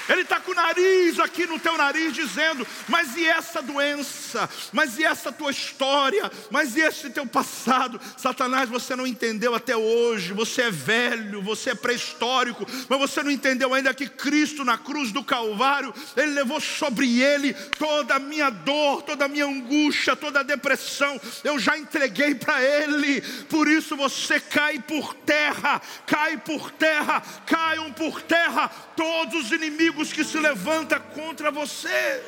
Ele 0.10 0.22
está 0.22 0.40
com 0.40 0.52
o 0.52 0.56
nariz 0.56 1.20
aqui 1.20 1.46
no 1.46 1.60
teu 1.60 1.78
nariz 1.78 2.14
dizendo: 2.14 2.66
Mas 2.88 3.16
e 3.18 3.26
essa 3.26 3.62
doença? 3.62 4.50
Mas 4.72 4.98
e 4.98 5.04
essa 5.04 5.32
tua 5.32 5.52
história? 5.52 6.32
Mas 6.50 6.76
e 6.76 6.82
esse 6.82 7.10
teu 7.10 7.26
passado? 7.26 8.00
Satanás, 8.16 8.70
você 8.70 8.96
não 8.96 9.06
entendeu 9.06 9.54
até 9.54 9.76
hoje. 9.76 10.34
Você 10.34 10.64
é 10.64 10.72
velho, 10.72 11.42
você 11.42 11.72
é 11.72 11.76
pré-histórico, 11.76 12.66
mas 12.88 13.00
você 13.00 13.22
não 13.22 13.32
entendeu 13.32 13.74
ainda 13.74 13.94
que 13.94 14.08
Cristo 14.08 14.64
na 14.64 14.78
cruz 14.78 15.12
do 15.12 15.24
Calvário, 15.24 15.94
Ele 16.16 16.32
levou 16.32 16.62
sobre 16.62 17.22
Ele 17.22 17.54
toda 17.78 18.16
a 18.16 18.20
minha 18.20 18.50
dor, 18.50 19.02
toda 19.02 19.26
a 19.26 19.28
minha 19.28 19.46
angústia, 19.46 20.16
toda 20.16 20.40
a 20.40 20.44
depressão. 20.44 21.20
Eu 21.44 21.60
já 21.60 21.78
entreguei 21.78 22.34
para 22.34 22.62
Ele. 22.62 23.22
Por 23.50 23.68
isso 23.68 23.96
você 23.96 24.40
cai 24.40 24.80
por 24.80 25.14
terra, 25.14 25.82
cai 26.06 26.38
por 26.38 26.72
terra, 26.72 27.22
caiam 27.46 27.92
por 27.92 28.22
terra 28.22 28.70
todos 28.96 29.46
os 29.46 29.52
inimigos 29.52 29.97
inimigos 29.98 30.14
que 30.14 30.24
se 30.24 30.38
levanta 30.38 31.00
contra 31.00 31.52
você. 31.52 32.24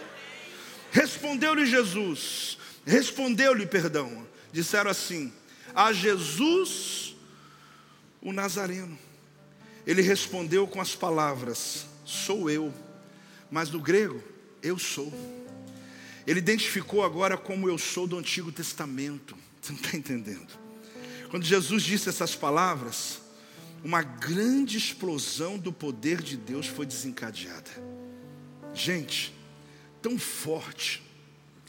Respondeu-lhe 0.91 1.67
Jesus, 1.67 2.57
respondeu-lhe, 2.85 3.65
perdão, 3.65 4.27
disseram 4.51 4.89
assim: 4.89 5.31
a 5.75 5.93
Jesus 5.93 7.15
o 8.21 8.33
Nazareno. 8.33 8.97
Ele 9.85 10.01
respondeu 10.01 10.67
com 10.67 10.81
as 10.81 10.95
palavras: 10.95 11.85
Sou 12.03 12.49
eu, 12.49 12.73
mas 13.51 13.69
no 13.69 13.79
grego, 13.79 14.21
eu 14.63 14.79
sou. 14.79 15.13
Ele 16.25 16.39
identificou 16.39 17.03
agora 17.03 17.37
como 17.37 17.69
eu 17.69 17.77
sou 17.77 18.07
do 18.07 18.17
Antigo 18.17 18.51
Testamento. 18.51 19.37
Você 19.61 19.71
não 19.71 19.79
está 19.79 19.97
entendendo? 19.97 20.49
Quando 21.29 21.45
Jesus 21.45 21.83
disse 21.83 22.09
essas 22.09 22.35
palavras, 22.35 23.21
uma 23.83 24.01
grande 24.01 24.77
explosão 24.77 25.57
do 25.57 25.71
poder 25.71 26.21
de 26.21 26.35
Deus 26.35 26.67
foi 26.67 26.85
desencadeada. 26.85 27.69
Gente, 28.73 29.33
tão 30.01 30.17
forte 30.17 31.01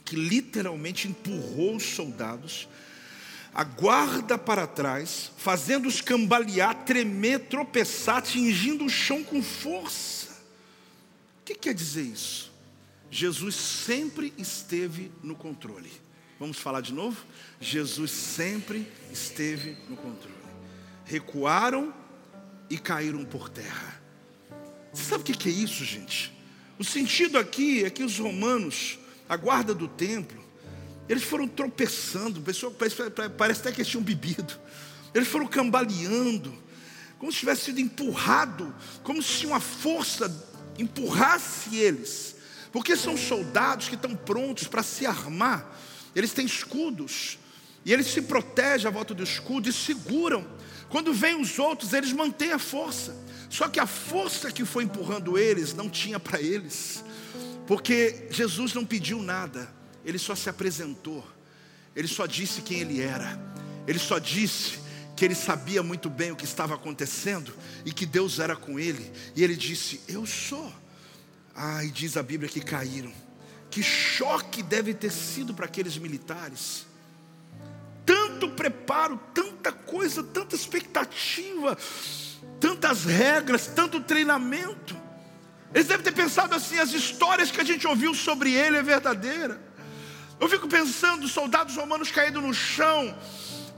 que 0.03 0.15
literalmente 0.15 1.07
empurrou 1.07 1.75
os 1.75 1.83
soldados, 1.83 2.67
a 3.53 3.63
guarda 3.63 4.37
para 4.37 4.67
trás, 4.67 5.31
fazendo-os 5.37 6.01
cambalear, 6.01 6.83
tremer, 6.85 7.39
tropeçar, 7.47 8.17
atingindo 8.17 8.85
o 8.85 8.89
chão 8.89 9.23
com 9.23 9.41
força. 9.41 10.31
O 11.41 11.45
que 11.45 11.55
quer 11.55 11.73
dizer 11.73 12.03
isso? 12.03 12.51
Jesus 13.09 13.55
sempre 13.55 14.33
esteve 14.37 15.11
no 15.21 15.35
controle. 15.35 15.91
Vamos 16.39 16.57
falar 16.57 16.81
de 16.81 16.93
novo? 16.93 17.25
Jesus 17.59 18.11
sempre 18.11 18.87
esteve 19.11 19.77
no 19.89 19.97
controle. 19.97 20.35
Recuaram 21.05 21.93
e 22.71 22.77
caíram 22.77 23.25
por 23.25 23.49
terra. 23.49 24.01
Você 24.93 25.03
sabe 25.03 25.21
o 25.21 25.25
que 25.25 25.49
é 25.49 25.51
isso, 25.51 25.83
gente? 25.83 26.33
O 26.79 26.85
sentido 26.85 27.37
aqui 27.37 27.83
é 27.83 27.89
que 27.89 28.01
os 28.01 28.17
romanos, 28.17 28.97
a 29.27 29.35
guarda 29.35 29.75
do 29.75 29.89
templo, 29.89 30.41
eles 31.09 31.21
foram 31.21 31.49
tropeçando, 31.49 32.41
parece 33.37 33.59
até 33.59 33.71
que 33.73 33.81
eles 33.81 33.89
tinham 33.89 34.01
bebido, 34.01 34.57
eles 35.13 35.27
foram 35.27 35.47
cambaleando, 35.47 36.57
como 37.19 37.29
se 37.29 37.39
tivesse 37.39 37.65
sido 37.65 37.81
empurrado, 37.81 38.73
como 39.03 39.21
se 39.21 39.45
uma 39.45 39.59
força 39.59 40.33
empurrasse 40.79 41.75
eles, 41.75 42.37
porque 42.71 42.95
são 42.95 43.17
soldados 43.17 43.89
que 43.89 43.95
estão 43.95 44.15
prontos 44.15 44.65
para 44.65 44.81
se 44.81 45.05
armar, 45.05 45.77
eles 46.15 46.31
têm 46.31 46.45
escudos, 46.45 47.37
e 47.83 47.91
eles 47.91 48.07
se 48.07 48.21
protegem 48.21 48.87
à 48.87 48.91
volta 48.91 49.13
do 49.13 49.23
escudo 49.23 49.67
e 49.67 49.73
seguram 49.73 50.47
quando 50.91 51.13
vêm 51.13 51.39
os 51.39 51.57
outros, 51.57 51.93
eles 51.93 52.11
mantêm 52.11 52.51
a 52.51 52.59
força. 52.59 53.15
Só 53.49 53.69
que 53.69 53.79
a 53.79 53.87
força 53.87 54.51
que 54.51 54.65
foi 54.65 54.83
empurrando 54.83 55.37
eles 55.37 55.73
não 55.73 55.89
tinha 55.89 56.19
para 56.19 56.41
eles. 56.41 57.01
Porque 57.65 58.27
Jesus 58.29 58.73
não 58.73 58.85
pediu 58.85 59.23
nada, 59.23 59.73
ele 60.03 60.19
só 60.19 60.35
se 60.35 60.49
apresentou. 60.49 61.25
Ele 61.95 62.09
só 62.09 62.25
disse 62.25 62.61
quem 62.61 62.81
ele 62.81 62.99
era. 62.99 63.39
Ele 63.87 63.99
só 63.99 64.19
disse 64.19 64.79
que 65.15 65.23
ele 65.23 65.33
sabia 65.33 65.81
muito 65.81 66.09
bem 66.09 66.33
o 66.33 66.35
que 66.35 66.43
estava 66.43 66.75
acontecendo 66.75 67.53
e 67.85 67.93
que 67.93 68.05
Deus 68.05 68.39
era 68.39 68.55
com 68.55 68.77
ele. 68.77 69.13
E 69.33 69.43
ele 69.43 69.55
disse: 69.55 70.01
Eu 70.09 70.25
sou. 70.25 70.71
Ah, 71.55 71.81
diz 71.85 72.17
a 72.17 72.23
Bíblia 72.23 72.49
que 72.49 72.59
caíram. 72.59 73.13
Que 73.69 73.81
choque 73.81 74.61
deve 74.61 74.93
ter 74.93 75.11
sido 75.11 75.53
para 75.53 75.65
aqueles 75.65 75.97
militares 75.97 76.90
tanto 78.05 78.49
preparo, 78.49 79.19
tanta 79.33 79.71
coisa, 79.71 80.23
tanta 80.23 80.55
expectativa, 80.55 81.77
tantas 82.59 83.05
regras, 83.05 83.67
tanto 83.67 84.01
treinamento. 84.01 84.95
Eles 85.73 85.87
devem 85.87 86.03
ter 86.03 86.13
pensado 86.13 86.55
assim: 86.55 86.77
as 86.77 86.91
histórias 86.91 87.51
que 87.51 87.61
a 87.61 87.63
gente 87.63 87.87
ouviu 87.87 88.13
sobre 88.13 88.53
ele 88.53 88.77
é 88.77 88.83
verdadeira. 88.83 89.59
Eu 90.39 90.49
fico 90.49 90.67
pensando, 90.67 91.27
soldados 91.27 91.75
romanos 91.75 92.09
caídos 92.09 92.41
no 92.41 92.53
chão, 92.53 93.15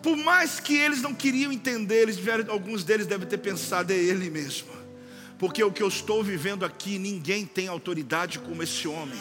por 0.02 0.16
mais 0.16 0.60
que 0.60 0.76
eles 0.76 1.02
não 1.02 1.14
queriam 1.14 1.52
entender, 1.52 2.04
eles 2.04 2.18
alguns 2.50 2.84
deles 2.84 3.06
devem 3.06 3.28
ter 3.28 3.38
pensado, 3.38 3.92
é 3.92 3.96
ele 3.96 4.30
mesmo. 4.30 4.72
Porque 5.38 5.62
o 5.62 5.72
que 5.72 5.84
eu 5.84 5.90
estou 5.90 6.24
vivendo 6.24 6.64
aqui, 6.64 6.98
ninguém 6.98 7.46
tem 7.46 7.68
autoridade 7.68 8.40
como 8.40 8.64
esse 8.64 8.88
homem. 8.88 9.20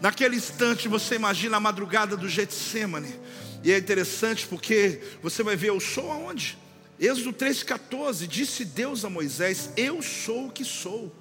Naquele 0.00 0.36
instante, 0.36 0.88
você 0.88 1.16
imagina 1.16 1.58
a 1.58 1.60
madrugada 1.60 2.16
do 2.16 2.28
Getsemane. 2.28 3.14
E 3.62 3.72
é 3.72 3.78
interessante 3.78 4.46
porque 4.46 5.00
você 5.22 5.42
vai 5.42 5.54
ver, 5.54 5.68
eu 5.68 5.80
sou 5.80 6.10
aonde? 6.10 6.58
Êxodo 6.98 7.32
3,14, 7.32 8.26
disse 8.26 8.64
Deus 8.64 9.04
a 9.04 9.10
Moisés: 9.10 9.70
Eu 9.76 10.02
sou 10.02 10.46
o 10.46 10.50
que 10.50 10.64
sou. 10.64 11.14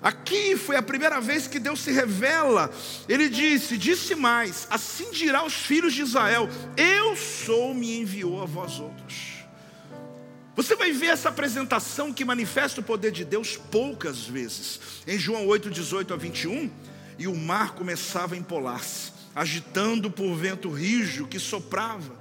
Aqui 0.00 0.56
foi 0.56 0.76
a 0.76 0.82
primeira 0.82 1.20
vez 1.20 1.46
que 1.46 1.60
Deus 1.60 1.80
se 1.80 1.92
revela. 1.92 2.72
Ele 3.08 3.28
disse: 3.28 3.78
Disse 3.78 4.14
mais: 4.14 4.66
Assim 4.70 5.10
dirá 5.12 5.44
os 5.44 5.54
filhos 5.54 5.94
de 5.94 6.02
Israel: 6.02 6.48
Eu 6.76 7.16
sou, 7.16 7.72
me 7.74 8.00
enviou 8.00 8.42
a 8.42 8.46
vós 8.46 8.80
outros. 8.80 9.32
Você 10.54 10.76
vai 10.76 10.92
ver 10.92 11.06
essa 11.06 11.30
apresentação 11.30 12.12
que 12.12 12.24
manifesta 12.24 12.80
o 12.80 12.84
poder 12.84 13.10
de 13.10 13.24
Deus 13.24 13.56
poucas 13.56 14.24
vezes. 14.24 14.80
Em 15.06 15.18
João 15.18 15.46
8, 15.46 15.70
18 15.70 16.12
a 16.12 16.16
21, 16.16 16.70
e 17.18 17.26
o 17.26 17.34
mar 17.34 17.74
começava 17.74 18.34
a 18.34 18.38
empolar-se 18.38 19.21
agitando 19.34 20.10
por 20.10 20.34
vento 20.34 20.70
rijo 20.70 21.26
que 21.26 21.38
soprava. 21.38 22.20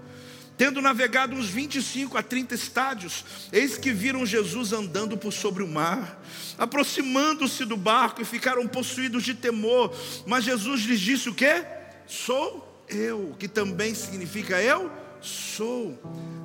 Tendo 0.57 0.81
navegado 0.81 1.35
uns 1.35 1.47
25 1.47 2.17
a 2.17 2.21
30 2.21 2.53
estádios, 2.53 3.25
eis 3.51 3.77
que 3.77 3.91
viram 3.91 4.25
Jesus 4.25 4.71
andando 4.73 5.17
por 5.17 5.33
sobre 5.33 5.63
o 5.63 5.67
mar, 5.67 6.21
aproximando-se 6.57 7.65
do 7.65 7.75
barco 7.75 8.21
e 8.21 8.25
ficaram 8.25 8.67
possuídos 8.67 9.23
de 9.23 9.33
temor. 9.33 9.95
Mas 10.27 10.43
Jesus 10.43 10.81
lhes 10.81 10.99
disse 10.99 11.29
o 11.29 11.33
que? 11.33 11.65
Sou 12.05 12.85
eu, 12.87 13.35
que 13.39 13.47
também 13.47 13.95
significa 13.95 14.61
eu 14.61 14.91
sou. 15.21 15.99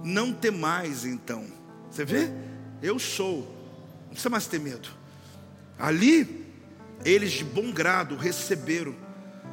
Não 0.05 0.33
temais 0.33 1.05
então. 1.05 1.45
Você 1.91 2.05
vê? 2.05 2.31
Eu 2.83 2.99
sou. 2.99 3.41
Não 4.05 4.11
precisa 4.11 4.31
mais 4.31 4.47
ter 4.47 4.61
medo. 4.61 4.89
Ali, 5.79 6.47
eles 7.05 7.33
de 7.33 7.45
bom 7.45 7.73
grado 7.73 8.17
receberam, 8.17 8.95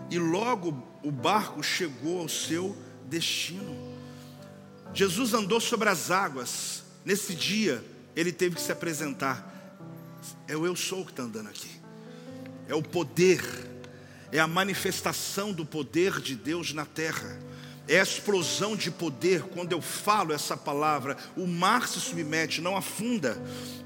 e 0.10 0.20
logo 0.20 0.93
o 1.04 1.12
barco 1.12 1.62
chegou 1.62 2.22
ao 2.22 2.30
seu 2.30 2.76
destino. 3.06 3.94
Jesus 4.94 5.34
andou 5.34 5.60
sobre 5.60 5.90
as 5.90 6.10
águas. 6.10 6.84
Nesse 7.04 7.36
dia, 7.36 7.84
ele 8.16 8.32
teve 8.32 8.56
que 8.56 8.62
se 8.62 8.72
apresentar. 8.72 9.52
É 10.48 10.56
o 10.56 10.66
eu 10.66 10.76
sou 10.76 11.04
que 11.04 11.12
está 11.12 11.24
andando 11.24 11.50
aqui. 11.50 11.70
É 12.68 12.74
o 12.74 12.82
poder, 12.82 13.44
é 14.32 14.40
a 14.40 14.48
manifestação 14.48 15.52
do 15.52 15.66
poder 15.66 16.22
de 16.22 16.36
Deus 16.36 16.74
na 16.74 16.86
terra. 16.86 17.38
É 17.86 18.00
a 18.00 18.04
explosão 18.04 18.78
de 18.78 18.90
poder 18.90 19.44
quando 19.44 19.74
eu 19.74 19.82
falo 19.82 20.32
essa 20.32 20.56
palavra. 20.56 21.18
O 21.36 21.46
mar 21.46 21.86
se 21.86 22.00
submete, 22.00 22.62
não 22.62 22.78
afunda. 22.78 23.38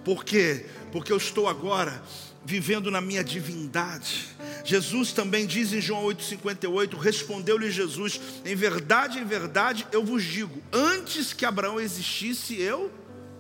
Por 0.06 0.24
quê? 0.24 0.68
Porque 0.92 1.12
eu 1.12 1.18
estou 1.18 1.48
agora 1.48 2.04
vivendo 2.48 2.90
na 2.90 3.02
minha 3.02 3.22
divindade. 3.22 4.30
Jesus 4.64 5.12
também 5.12 5.46
diz 5.46 5.74
em 5.74 5.82
João 5.82 6.06
8,58: 6.06 6.98
Respondeu-lhe 6.98 7.70
Jesus: 7.70 8.22
Em 8.46 8.56
verdade, 8.56 9.20
em 9.20 9.26
verdade, 9.26 9.86
eu 9.92 10.04
vos 10.04 10.24
digo, 10.24 10.64
antes 10.72 11.34
que 11.34 11.46
Abraão 11.46 11.78
existisse, 11.78 12.56
eu 12.56 12.90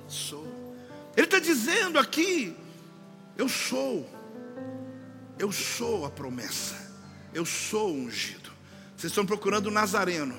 sou. 0.09 0.45
Ele 1.15 1.25
está 1.25 1.39
dizendo 1.39 1.97
aqui: 1.97 2.53
Eu 3.37 3.47
sou, 3.47 4.07
eu 5.39 5.53
sou 5.53 6.05
a 6.05 6.09
promessa, 6.09 6.75
eu 7.33 7.45
sou 7.45 7.93
o 7.93 7.97
ungido. 7.97 8.51
Vocês 8.97 9.11
estão 9.11 9.25
procurando 9.25 9.67
o 9.67 9.71
Nazareno, 9.71 10.35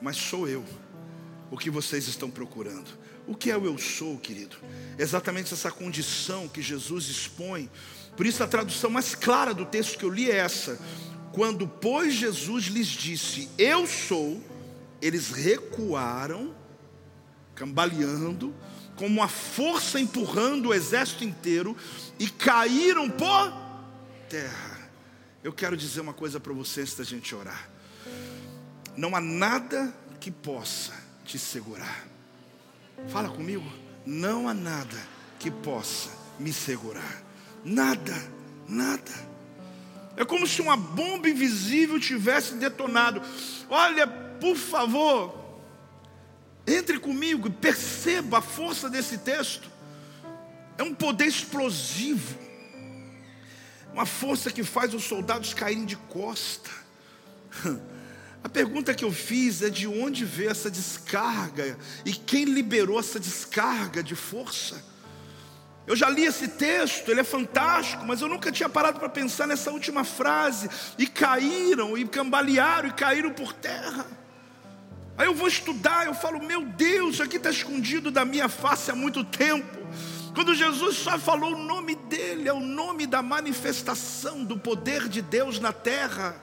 mas 0.00 0.16
sou 0.16 0.48
eu 0.48 0.64
o 1.52 1.56
que 1.56 1.70
vocês 1.70 2.08
estão 2.08 2.28
procurando. 2.28 2.90
O 3.28 3.36
que 3.36 3.50
é 3.50 3.56
o 3.56 3.64
eu 3.64 3.78
sou, 3.78 4.18
querido? 4.18 4.56
Exatamente 4.98 5.52
essa 5.52 5.70
condição 5.70 6.48
que 6.48 6.62
Jesus 6.62 7.08
expõe. 7.08 7.70
Por 8.16 8.26
isso 8.26 8.42
a 8.42 8.46
tradução 8.46 8.90
mais 8.90 9.14
clara 9.14 9.54
do 9.54 9.64
texto 9.64 9.98
que 9.98 10.04
eu 10.04 10.10
li 10.10 10.30
é 10.30 10.36
essa: 10.36 10.78
quando 11.32 11.66
pois 11.66 12.14
Jesus 12.14 12.66
lhes 12.66 12.88
disse, 12.88 13.48
Eu 13.56 13.86
sou, 13.86 14.42
eles 15.00 15.30
recuaram, 15.30 16.54
cambaleando, 17.54 18.54
como 18.94 19.20
uma 19.20 19.28
força 19.28 19.98
empurrando 19.98 20.68
o 20.68 20.74
exército 20.74 21.24
inteiro 21.24 21.76
e 22.18 22.28
caíram 22.28 23.08
por 23.08 23.52
terra. 24.28 24.90
Eu 25.42 25.52
quero 25.52 25.76
dizer 25.76 26.00
uma 26.00 26.12
coisa 26.12 26.38
para 26.38 26.52
você 26.52 26.82
antes 26.82 26.94
da 26.94 27.02
gente 27.02 27.34
orar. 27.34 27.68
Não 28.96 29.16
há 29.16 29.20
nada 29.20 29.92
que 30.20 30.30
possa 30.30 30.92
te 31.24 31.38
segurar. 31.38 32.06
Fala 33.08 33.28
comigo. 33.28 33.81
Não 34.04 34.48
há 34.48 34.54
nada 34.54 34.96
que 35.38 35.50
possa 35.50 36.10
me 36.38 36.52
segurar. 36.52 37.22
Nada, 37.64 38.14
nada. 38.68 39.12
É 40.16 40.24
como 40.24 40.46
se 40.46 40.60
uma 40.60 40.76
bomba 40.76 41.28
invisível 41.28 41.98
tivesse 41.98 42.54
detonado. 42.54 43.22
Olha, 43.68 44.06
por 44.06 44.56
favor, 44.56 45.42
entre 46.66 46.98
comigo 46.98 47.48
e 47.48 47.50
perceba 47.50 48.38
a 48.38 48.42
força 48.42 48.90
desse 48.90 49.18
texto. 49.18 49.70
É 50.76 50.82
um 50.82 50.94
poder 50.94 51.26
explosivo. 51.26 52.38
Uma 53.92 54.06
força 54.06 54.50
que 54.50 54.64
faz 54.64 54.94
os 54.94 55.04
soldados 55.04 55.54
caírem 55.54 55.84
de 55.84 55.96
costa. 55.96 56.70
A 58.44 58.48
pergunta 58.48 58.92
que 58.94 59.04
eu 59.04 59.12
fiz 59.12 59.62
é 59.62 59.70
de 59.70 59.86
onde 59.86 60.24
veio 60.24 60.50
essa 60.50 60.70
descarga 60.70 61.78
e 62.04 62.12
quem 62.12 62.44
liberou 62.44 62.98
essa 62.98 63.20
descarga 63.20 64.02
de 64.02 64.16
força. 64.16 64.82
Eu 65.86 65.96
já 65.96 66.08
li 66.08 66.24
esse 66.24 66.48
texto, 66.48 67.08
ele 67.10 67.20
é 67.20 67.24
fantástico, 67.24 68.04
mas 68.06 68.20
eu 68.20 68.28
nunca 68.28 68.52
tinha 68.52 68.68
parado 68.68 68.98
para 68.98 69.08
pensar 69.08 69.46
nessa 69.46 69.70
última 69.70 70.04
frase. 70.04 70.68
E 70.96 71.06
caíram, 71.06 71.98
e 71.98 72.06
cambalearam, 72.06 72.88
e 72.88 72.92
caíram 72.92 73.32
por 73.32 73.52
terra. 73.52 74.06
Aí 75.16 75.26
eu 75.26 75.34
vou 75.34 75.48
estudar, 75.48 76.06
eu 76.06 76.14
falo, 76.14 76.42
meu 76.42 76.64
Deus, 76.64 77.14
isso 77.14 77.22
aqui 77.22 77.36
está 77.36 77.50
escondido 77.50 78.10
da 78.10 78.24
minha 78.24 78.48
face 78.48 78.90
há 78.90 78.94
muito 78.94 79.24
tempo. 79.24 79.78
Quando 80.34 80.54
Jesus 80.54 80.96
só 80.96 81.18
falou 81.18 81.52
o 81.52 81.58
nome 81.58 81.94
dele, 81.94 82.48
é 82.48 82.52
o 82.52 82.60
nome 82.60 83.06
da 83.06 83.22
manifestação 83.22 84.44
do 84.44 84.56
poder 84.56 85.08
de 85.08 85.20
Deus 85.20 85.58
na 85.58 85.72
terra. 85.72 86.36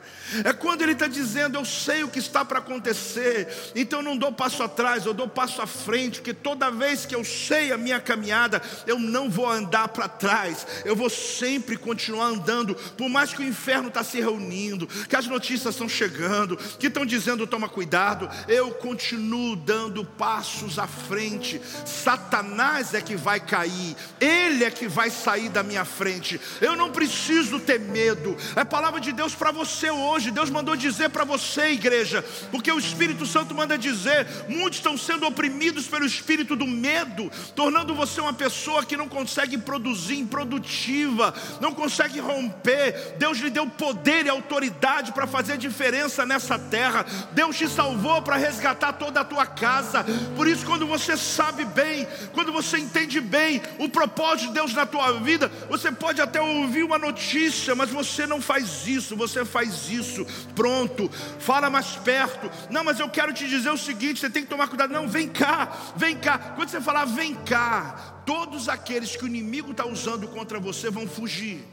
É 0.45 0.53
quando 0.53 0.83
ele 0.83 0.91
está 0.91 1.07
dizendo: 1.07 1.57
Eu 1.57 1.65
sei 1.65 2.03
o 2.03 2.07
que 2.07 2.19
está 2.19 2.45
para 2.45 2.59
acontecer, 2.59 3.71
então 3.75 3.99
eu 3.99 4.03
não 4.03 4.17
dou 4.17 4.31
passo 4.31 4.61
atrás, 4.61 5.05
eu 5.05 5.13
dou 5.13 5.27
passo 5.27 5.61
à 5.61 5.67
frente, 5.67 6.19
porque 6.19 6.33
toda 6.33 6.69
vez 6.69 7.05
que 7.05 7.15
eu 7.15 7.23
sei 7.23 7.71
a 7.71 7.77
minha 7.77 7.99
caminhada, 7.99 8.61
eu 8.85 8.99
não 8.99 9.29
vou 9.29 9.49
andar 9.49 9.87
para 9.87 10.07
trás, 10.07 10.67
eu 10.85 10.95
vou 10.95 11.09
sempre 11.09 11.75
continuar 11.75 12.27
andando, 12.27 12.75
por 12.75 13.09
mais 13.09 13.33
que 13.33 13.41
o 13.41 13.47
inferno 13.47 13.87
está 13.87 14.03
se 14.03 14.19
reunindo, 14.19 14.87
que 14.87 15.15
as 15.15 15.25
notícias 15.25 15.73
estão 15.73 15.89
chegando, 15.89 16.57
que 16.57 16.87
estão 16.87 17.05
dizendo 17.05 17.47
toma 17.47 17.67
cuidado, 17.67 18.29
eu 18.47 18.71
continuo 18.71 19.55
dando 19.55 20.05
passos 20.05 20.77
à 20.77 20.85
frente. 20.87 21.59
Satanás 21.85 22.93
é 22.93 23.01
que 23.01 23.15
vai 23.15 23.39
cair, 23.39 23.78
ele 24.19 24.63
é 24.63 24.71
que 24.71 24.87
vai 24.87 25.09
sair 25.09 25.49
da 25.49 25.63
minha 25.63 25.85
frente. 25.85 26.39
Eu 26.61 26.75
não 26.75 26.91
preciso 26.91 27.59
ter 27.59 27.79
medo. 27.79 28.35
É 28.55 28.63
palavra 28.63 28.99
de 28.99 29.11
Deus 29.11 29.33
para 29.33 29.51
você 29.51 29.89
hoje 29.89 30.09
hoje, 30.19 30.31
Deus 30.31 30.49
mandou 30.49 30.75
dizer 30.75 31.09
para 31.09 31.23
você, 31.23 31.71
igreja, 31.71 32.23
porque 32.51 32.71
o 32.71 32.79
Espírito 32.79 33.25
Santo 33.25 33.55
manda 33.55 33.77
dizer: 33.77 34.27
muitos 34.47 34.79
estão 34.79 34.97
sendo 34.97 35.25
oprimidos 35.25 35.87
pelo 35.87 36.05
espírito 36.05 36.55
do 36.55 36.67
medo, 36.67 37.31
tornando 37.55 37.95
você 37.95 38.19
uma 38.19 38.33
pessoa 38.33 38.83
que 38.83 38.97
não 38.97 39.07
consegue 39.07 39.57
produzir, 39.57 40.17
improdutiva, 40.17 41.33
não 41.61 41.73
consegue 41.73 42.19
romper. 42.19 43.15
Deus 43.17 43.37
lhe 43.37 43.49
deu 43.49 43.67
poder 43.67 44.25
e 44.25 44.29
autoridade 44.29 45.11
para 45.11 45.27
fazer 45.27 45.57
diferença 45.57 46.25
nessa 46.25 46.57
terra. 46.57 47.05
Deus 47.31 47.57
te 47.57 47.67
salvou 47.67 48.21
para 48.21 48.35
resgatar 48.35 48.93
toda 48.93 49.21
a 49.21 49.25
tua 49.25 49.45
casa. 49.45 50.05
Por 50.35 50.47
isso, 50.47 50.65
quando 50.65 50.85
você 50.85 51.15
sabe 51.15 51.65
bem, 51.65 52.07
quando 52.33 52.51
você 52.51 52.77
entende 52.77 53.21
bem 53.21 53.61
o 53.77 53.89
propósito 53.89 54.47
de 54.47 54.53
Deus 54.55 54.73
na 54.73 54.85
tua 54.85 55.19
vida, 55.19 55.51
você 55.69 55.91
pode 55.91 56.21
até 56.21 56.41
ouvir 56.41 56.83
uma 56.83 56.97
notícia, 56.97 57.75
mas 57.75 57.89
você 57.89 58.25
não 58.25 58.41
faz 58.41 58.87
isso, 58.87 59.15
você 59.15 59.45
faz 59.45 59.89
isso 59.89 60.25
pronto, 60.55 61.09
fala 61.39 61.69
mais 61.69 61.95
perto. 61.97 62.49
Não, 62.69 62.83
mas 62.83 62.99
eu 62.99 63.09
quero 63.09 63.33
te 63.33 63.47
dizer 63.47 63.69
o 63.69 63.77
seguinte: 63.77 64.19
você 64.19 64.29
tem 64.29 64.43
que 64.43 64.49
tomar 64.49 64.67
cuidado. 64.67 64.91
Não, 64.91 65.07
vem 65.07 65.27
cá, 65.27 65.71
vem 65.95 66.17
cá. 66.17 66.37
Quando 66.55 66.69
você 66.69 66.81
falar 66.81 67.05
vem 67.05 67.35
cá, 67.35 68.21
todos 68.25 68.69
aqueles 68.69 69.15
que 69.15 69.23
o 69.23 69.27
inimigo 69.27 69.71
está 69.71 69.85
usando 69.85 70.27
contra 70.27 70.59
você 70.59 70.89
vão 70.89 71.07
fugir. 71.07 71.65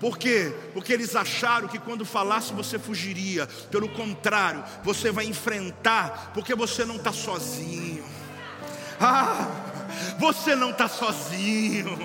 Por 0.00 0.16
quê? 0.16 0.54
Porque 0.72 0.92
eles 0.92 1.16
acharam 1.16 1.66
que 1.66 1.78
quando 1.78 2.04
falasse 2.04 2.52
você 2.52 2.78
fugiria. 2.78 3.46
Pelo 3.70 3.88
contrário, 3.88 4.62
você 4.84 5.10
vai 5.10 5.26
enfrentar, 5.26 6.30
porque 6.32 6.54
você 6.54 6.84
não 6.84 6.96
está 6.96 7.12
sozinho. 7.12 8.04
Ah, 9.00 9.46
você 10.18 10.54
não 10.54 10.70
está 10.70 10.88
sozinho. 10.88 11.98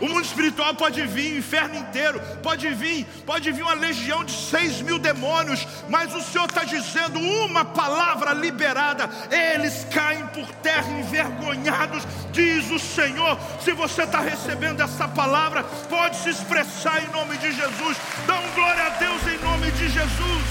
O 0.00 0.08
mundo 0.08 0.22
espiritual 0.22 0.74
pode 0.74 1.06
vir, 1.06 1.34
o 1.34 1.38
inferno 1.38 1.76
inteiro, 1.76 2.20
pode 2.42 2.68
vir, 2.74 3.06
pode 3.24 3.50
vir 3.52 3.62
uma 3.62 3.74
legião 3.74 4.24
de 4.24 4.32
seis 4.32 4.82
mil 4.82 4.98
demônios, 4.98 5.66
mas 5.88 6.14
o 6.14 6.20
Senhor 6.20 6.46
está 6.46 6.64
dizendo 6.64 7.18
uma 7.18 7.64
palavra 7.64 8.32
liberada, 8.32 9.08
eles 9.30 9.86
caem 9.92 10.26
por 10.28 10.46
terra 10.56 10.90
envergonhados, 10.98 12.02
diz 12.32 12.70
o 12.70 12.78
Senhor. 12.78 13.38
Se 13.60 13.72
você 13.72 14.02
está 14.02 14.20
recebendo 14.20 14.82
essa 14.82 15.06
palavra, 15.06 15.62
pode 15.88 16.16
se 16.16 16.30
expressar 16.30 17.02
em 17.02 17.10
nome 17.12 17.38
de 17.38 17.52
Jesus, 17.52 17.96
dá 18.26 18.38
um 18.40 18.50
glória 18.54 18.86
a 18.86 18.90
Deus 18.90 19.22
em 19.28 19.38
nome 19.44 19.70
de 19.70 19.88
Jesus. 19.88 20.44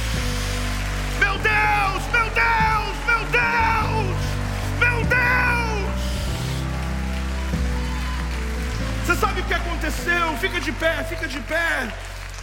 Meu 1.19 1.37
Deus, 1.37 2.03
meu 2.11 2.29
Deus, 2.29 3.05
meu 3.05 3.25
Deus, 3.29 3.82
Você 9.13 9.19
sabe 9.19 9.41
o 9.41 9.43
que 9.43 9.53
aconteceu? 9.53 10.35
Fica 10.39 10.59
de 10.59 10.71
pé, 10.71 11.03
fica 11.03 11.27
de 11.27 11.39
pé. 11.41 11.87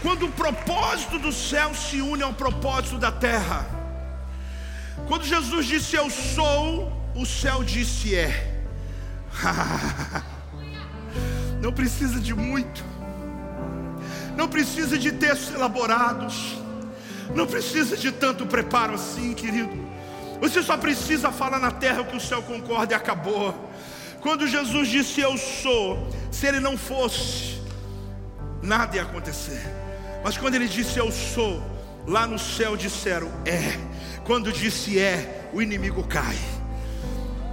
Quando 0.00 0.26
o 0.26 0.30
propósito 0.30 1.18
do 1.18 1.32
céu 1.32 1.74
se 1.74 2.00
une 2.00 2.22
ao 2.22 2.32
propósito 2.32 2.96
da 2.96 3.10
terra. 3.10 3.66
Quando 5.08 5.24
Jesus 5.24 5.66
disse 5.66 5.96
eu 5.96 6.08
sou, 6.08 6.92
o 7.16 7.26
céu 7.26 7.64
disse 7.64 8.14
é. 8.14 8.62
Não 11.60 11.72
precisa 11.72 12.20
de 12.20 12.32
muito. 12.32 12.84
Não 14.36 14.46
precisa 14.46 14.96
de 14.96 15.10
textos 15.10 15.52
elaborados. 15.52 16.56
Não 17.34 17.48
precisa 17.48 17.96
de 17.96 18.12
tanto 18.12 18.46
preparo 18.46 18.94
assim, 18.94 19.34
querido. 19.34 19.76
Você 20.40 20.62
só 20.62 20.76
precisa 20.76 21.32
falar 21.32 21.58
na 21.58 21.72
terra 21.72 22.04
que 22.04 22.16
o 22.16 22.20
céu 22.20 22.40
concorda 22.44 22.92
e 22.92 22.96
acabou. 22.96 23.68
Quando 24.20 24.46
Jesus 24.46 24.88
disse 24.88 25.20
eu 25.20 25.36
sou, 25.38 26.08
se 26.30 26.46
ele 26.46 26.60
não 26.60 26.76
fosse, 26.76 27.60
nada 28.62 28.96
ia 28.96 29.02
acontecer. 29.02 29.62
Mas 30.22 30.36
quando 30.36 30.54
ele 30.54 30.68
disse 30.68 30.98
eu 30.98 31.10
sou, 31.10 31.62
lá 32.06 32.26
no 32.26 32.38
céu 32.38 32.76
disseram 32.76 33.30
é. 33.46 33.78
Quando 34.24 34.52
disse 34.52 34.98
é, 34.98 35.48
o 35.52 35.62
inimigo 35.62 36.06
cai. 36.06 36.36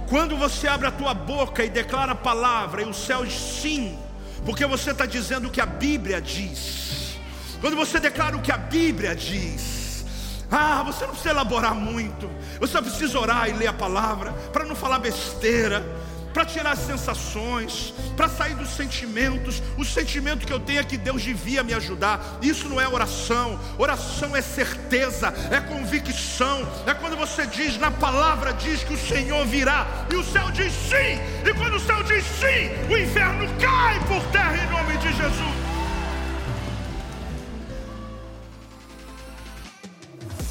Quando 0.08 0.36
você 0.36 0.68
abre 0.68 0.86
a 0.86 0.90
tua 0.90 1.14
boca 1.14 1.64
e 1.64 1.70
declara 1.70 2.12
a 2.12 2.14
palavra, 2.14 2.82
e 2.82 2.84
o 2.84 2.94
céu 2.94 3.24
diz 3.24 3.34
sim, 3.34 3.98
porque 4.44 4.64
você 4.66 4.90
está 4.90 5.06
dizendo 5.06 5.48
o 5.48 5.50
que 5.50 5.60
a 5.60 5.66
Bíblia 5.66 6.20
diz. 6.20 7.18
Quando 7.60 7.76
você 7.76 7.98
declara 7.98 8.36
o 8.36 8.42
que 8.42 8.52
a 8.52 8.56
Bíblia 8.56 9.14
diz, 9.14 10.04
ah, 10.50 10.82
você 10.82 11.04
não 11.04 11.10
precisa 11.10 11.30
elaborar 11.30 11.74
muito, 11.74 12.30
você 12.60 12.72
só 12.72 12.82
precisa 12.82 13.18
orar 13.18 13.48
e 13.48 13.52
ler 13.52 13.66
a 13.66 13.72
palavra, 13.72 14.32
para 14.52 14.64
não 14.64 14.76
falar 14.76 14.98
besteira 14.98 15.84
para 16.32 16.44
tirar 16.44 16.72
as 16.72 16.80
sensações, 16.80 17.94
para 18.16 18.28
sair 18.28 18.54
dos 18.54 18.70
sentimentos. 18.70 19.62
O 19.76 19.84
sentimento 19.84 20.46
que 20.46 20.52
eu 20.52 20.60
tenho 20.60 20.80
é 20.80 20.84
que 20.84 20.96
Deus 20.96 21.22
devia 21.22 21.62
me 21.62 21.74
ajudar. 21.74 22.38
Isso 22.42 22.68
não 22.68 22.80
é 22.80 22.88
oração. 22.88 23.58
Oração 23.78 24.36
é 24.36 24.42
certeza, 24.42 25.32
é 25.50 25.60
convicção. 25.60 26.66
É 26.86 26.94
quando 26.94 27.16
você 27.16 27.46
diz, 27.46 27.78
na 27.78 27.90
palavra 27.90 28.52
diz 28.52 28.82
que 28.82 28.94
o 28.94 28.98
Senhor 28.98 29.46
virá, 29.46 29.86
e 30.10 30.16
o 30.16 30.24
céu 30.24 30.50
diz 30.50 30.72
sim. 30.72 31.20
E 31.44 31.54
quando 31.54 31.74
o 31.74 31.80
céu 31.80 32.02
diz 32.02 32.24
sim, 32.24 32.92
o 32.92 32.96
inferno 32.96 33.46
cai 33.60 33.98
por 34.06 34.22
terra 34.30 34.56
em 34.56 34.70
nome 34.70 34.96
de 34.98 35.12
Jesus. 35.16 35.67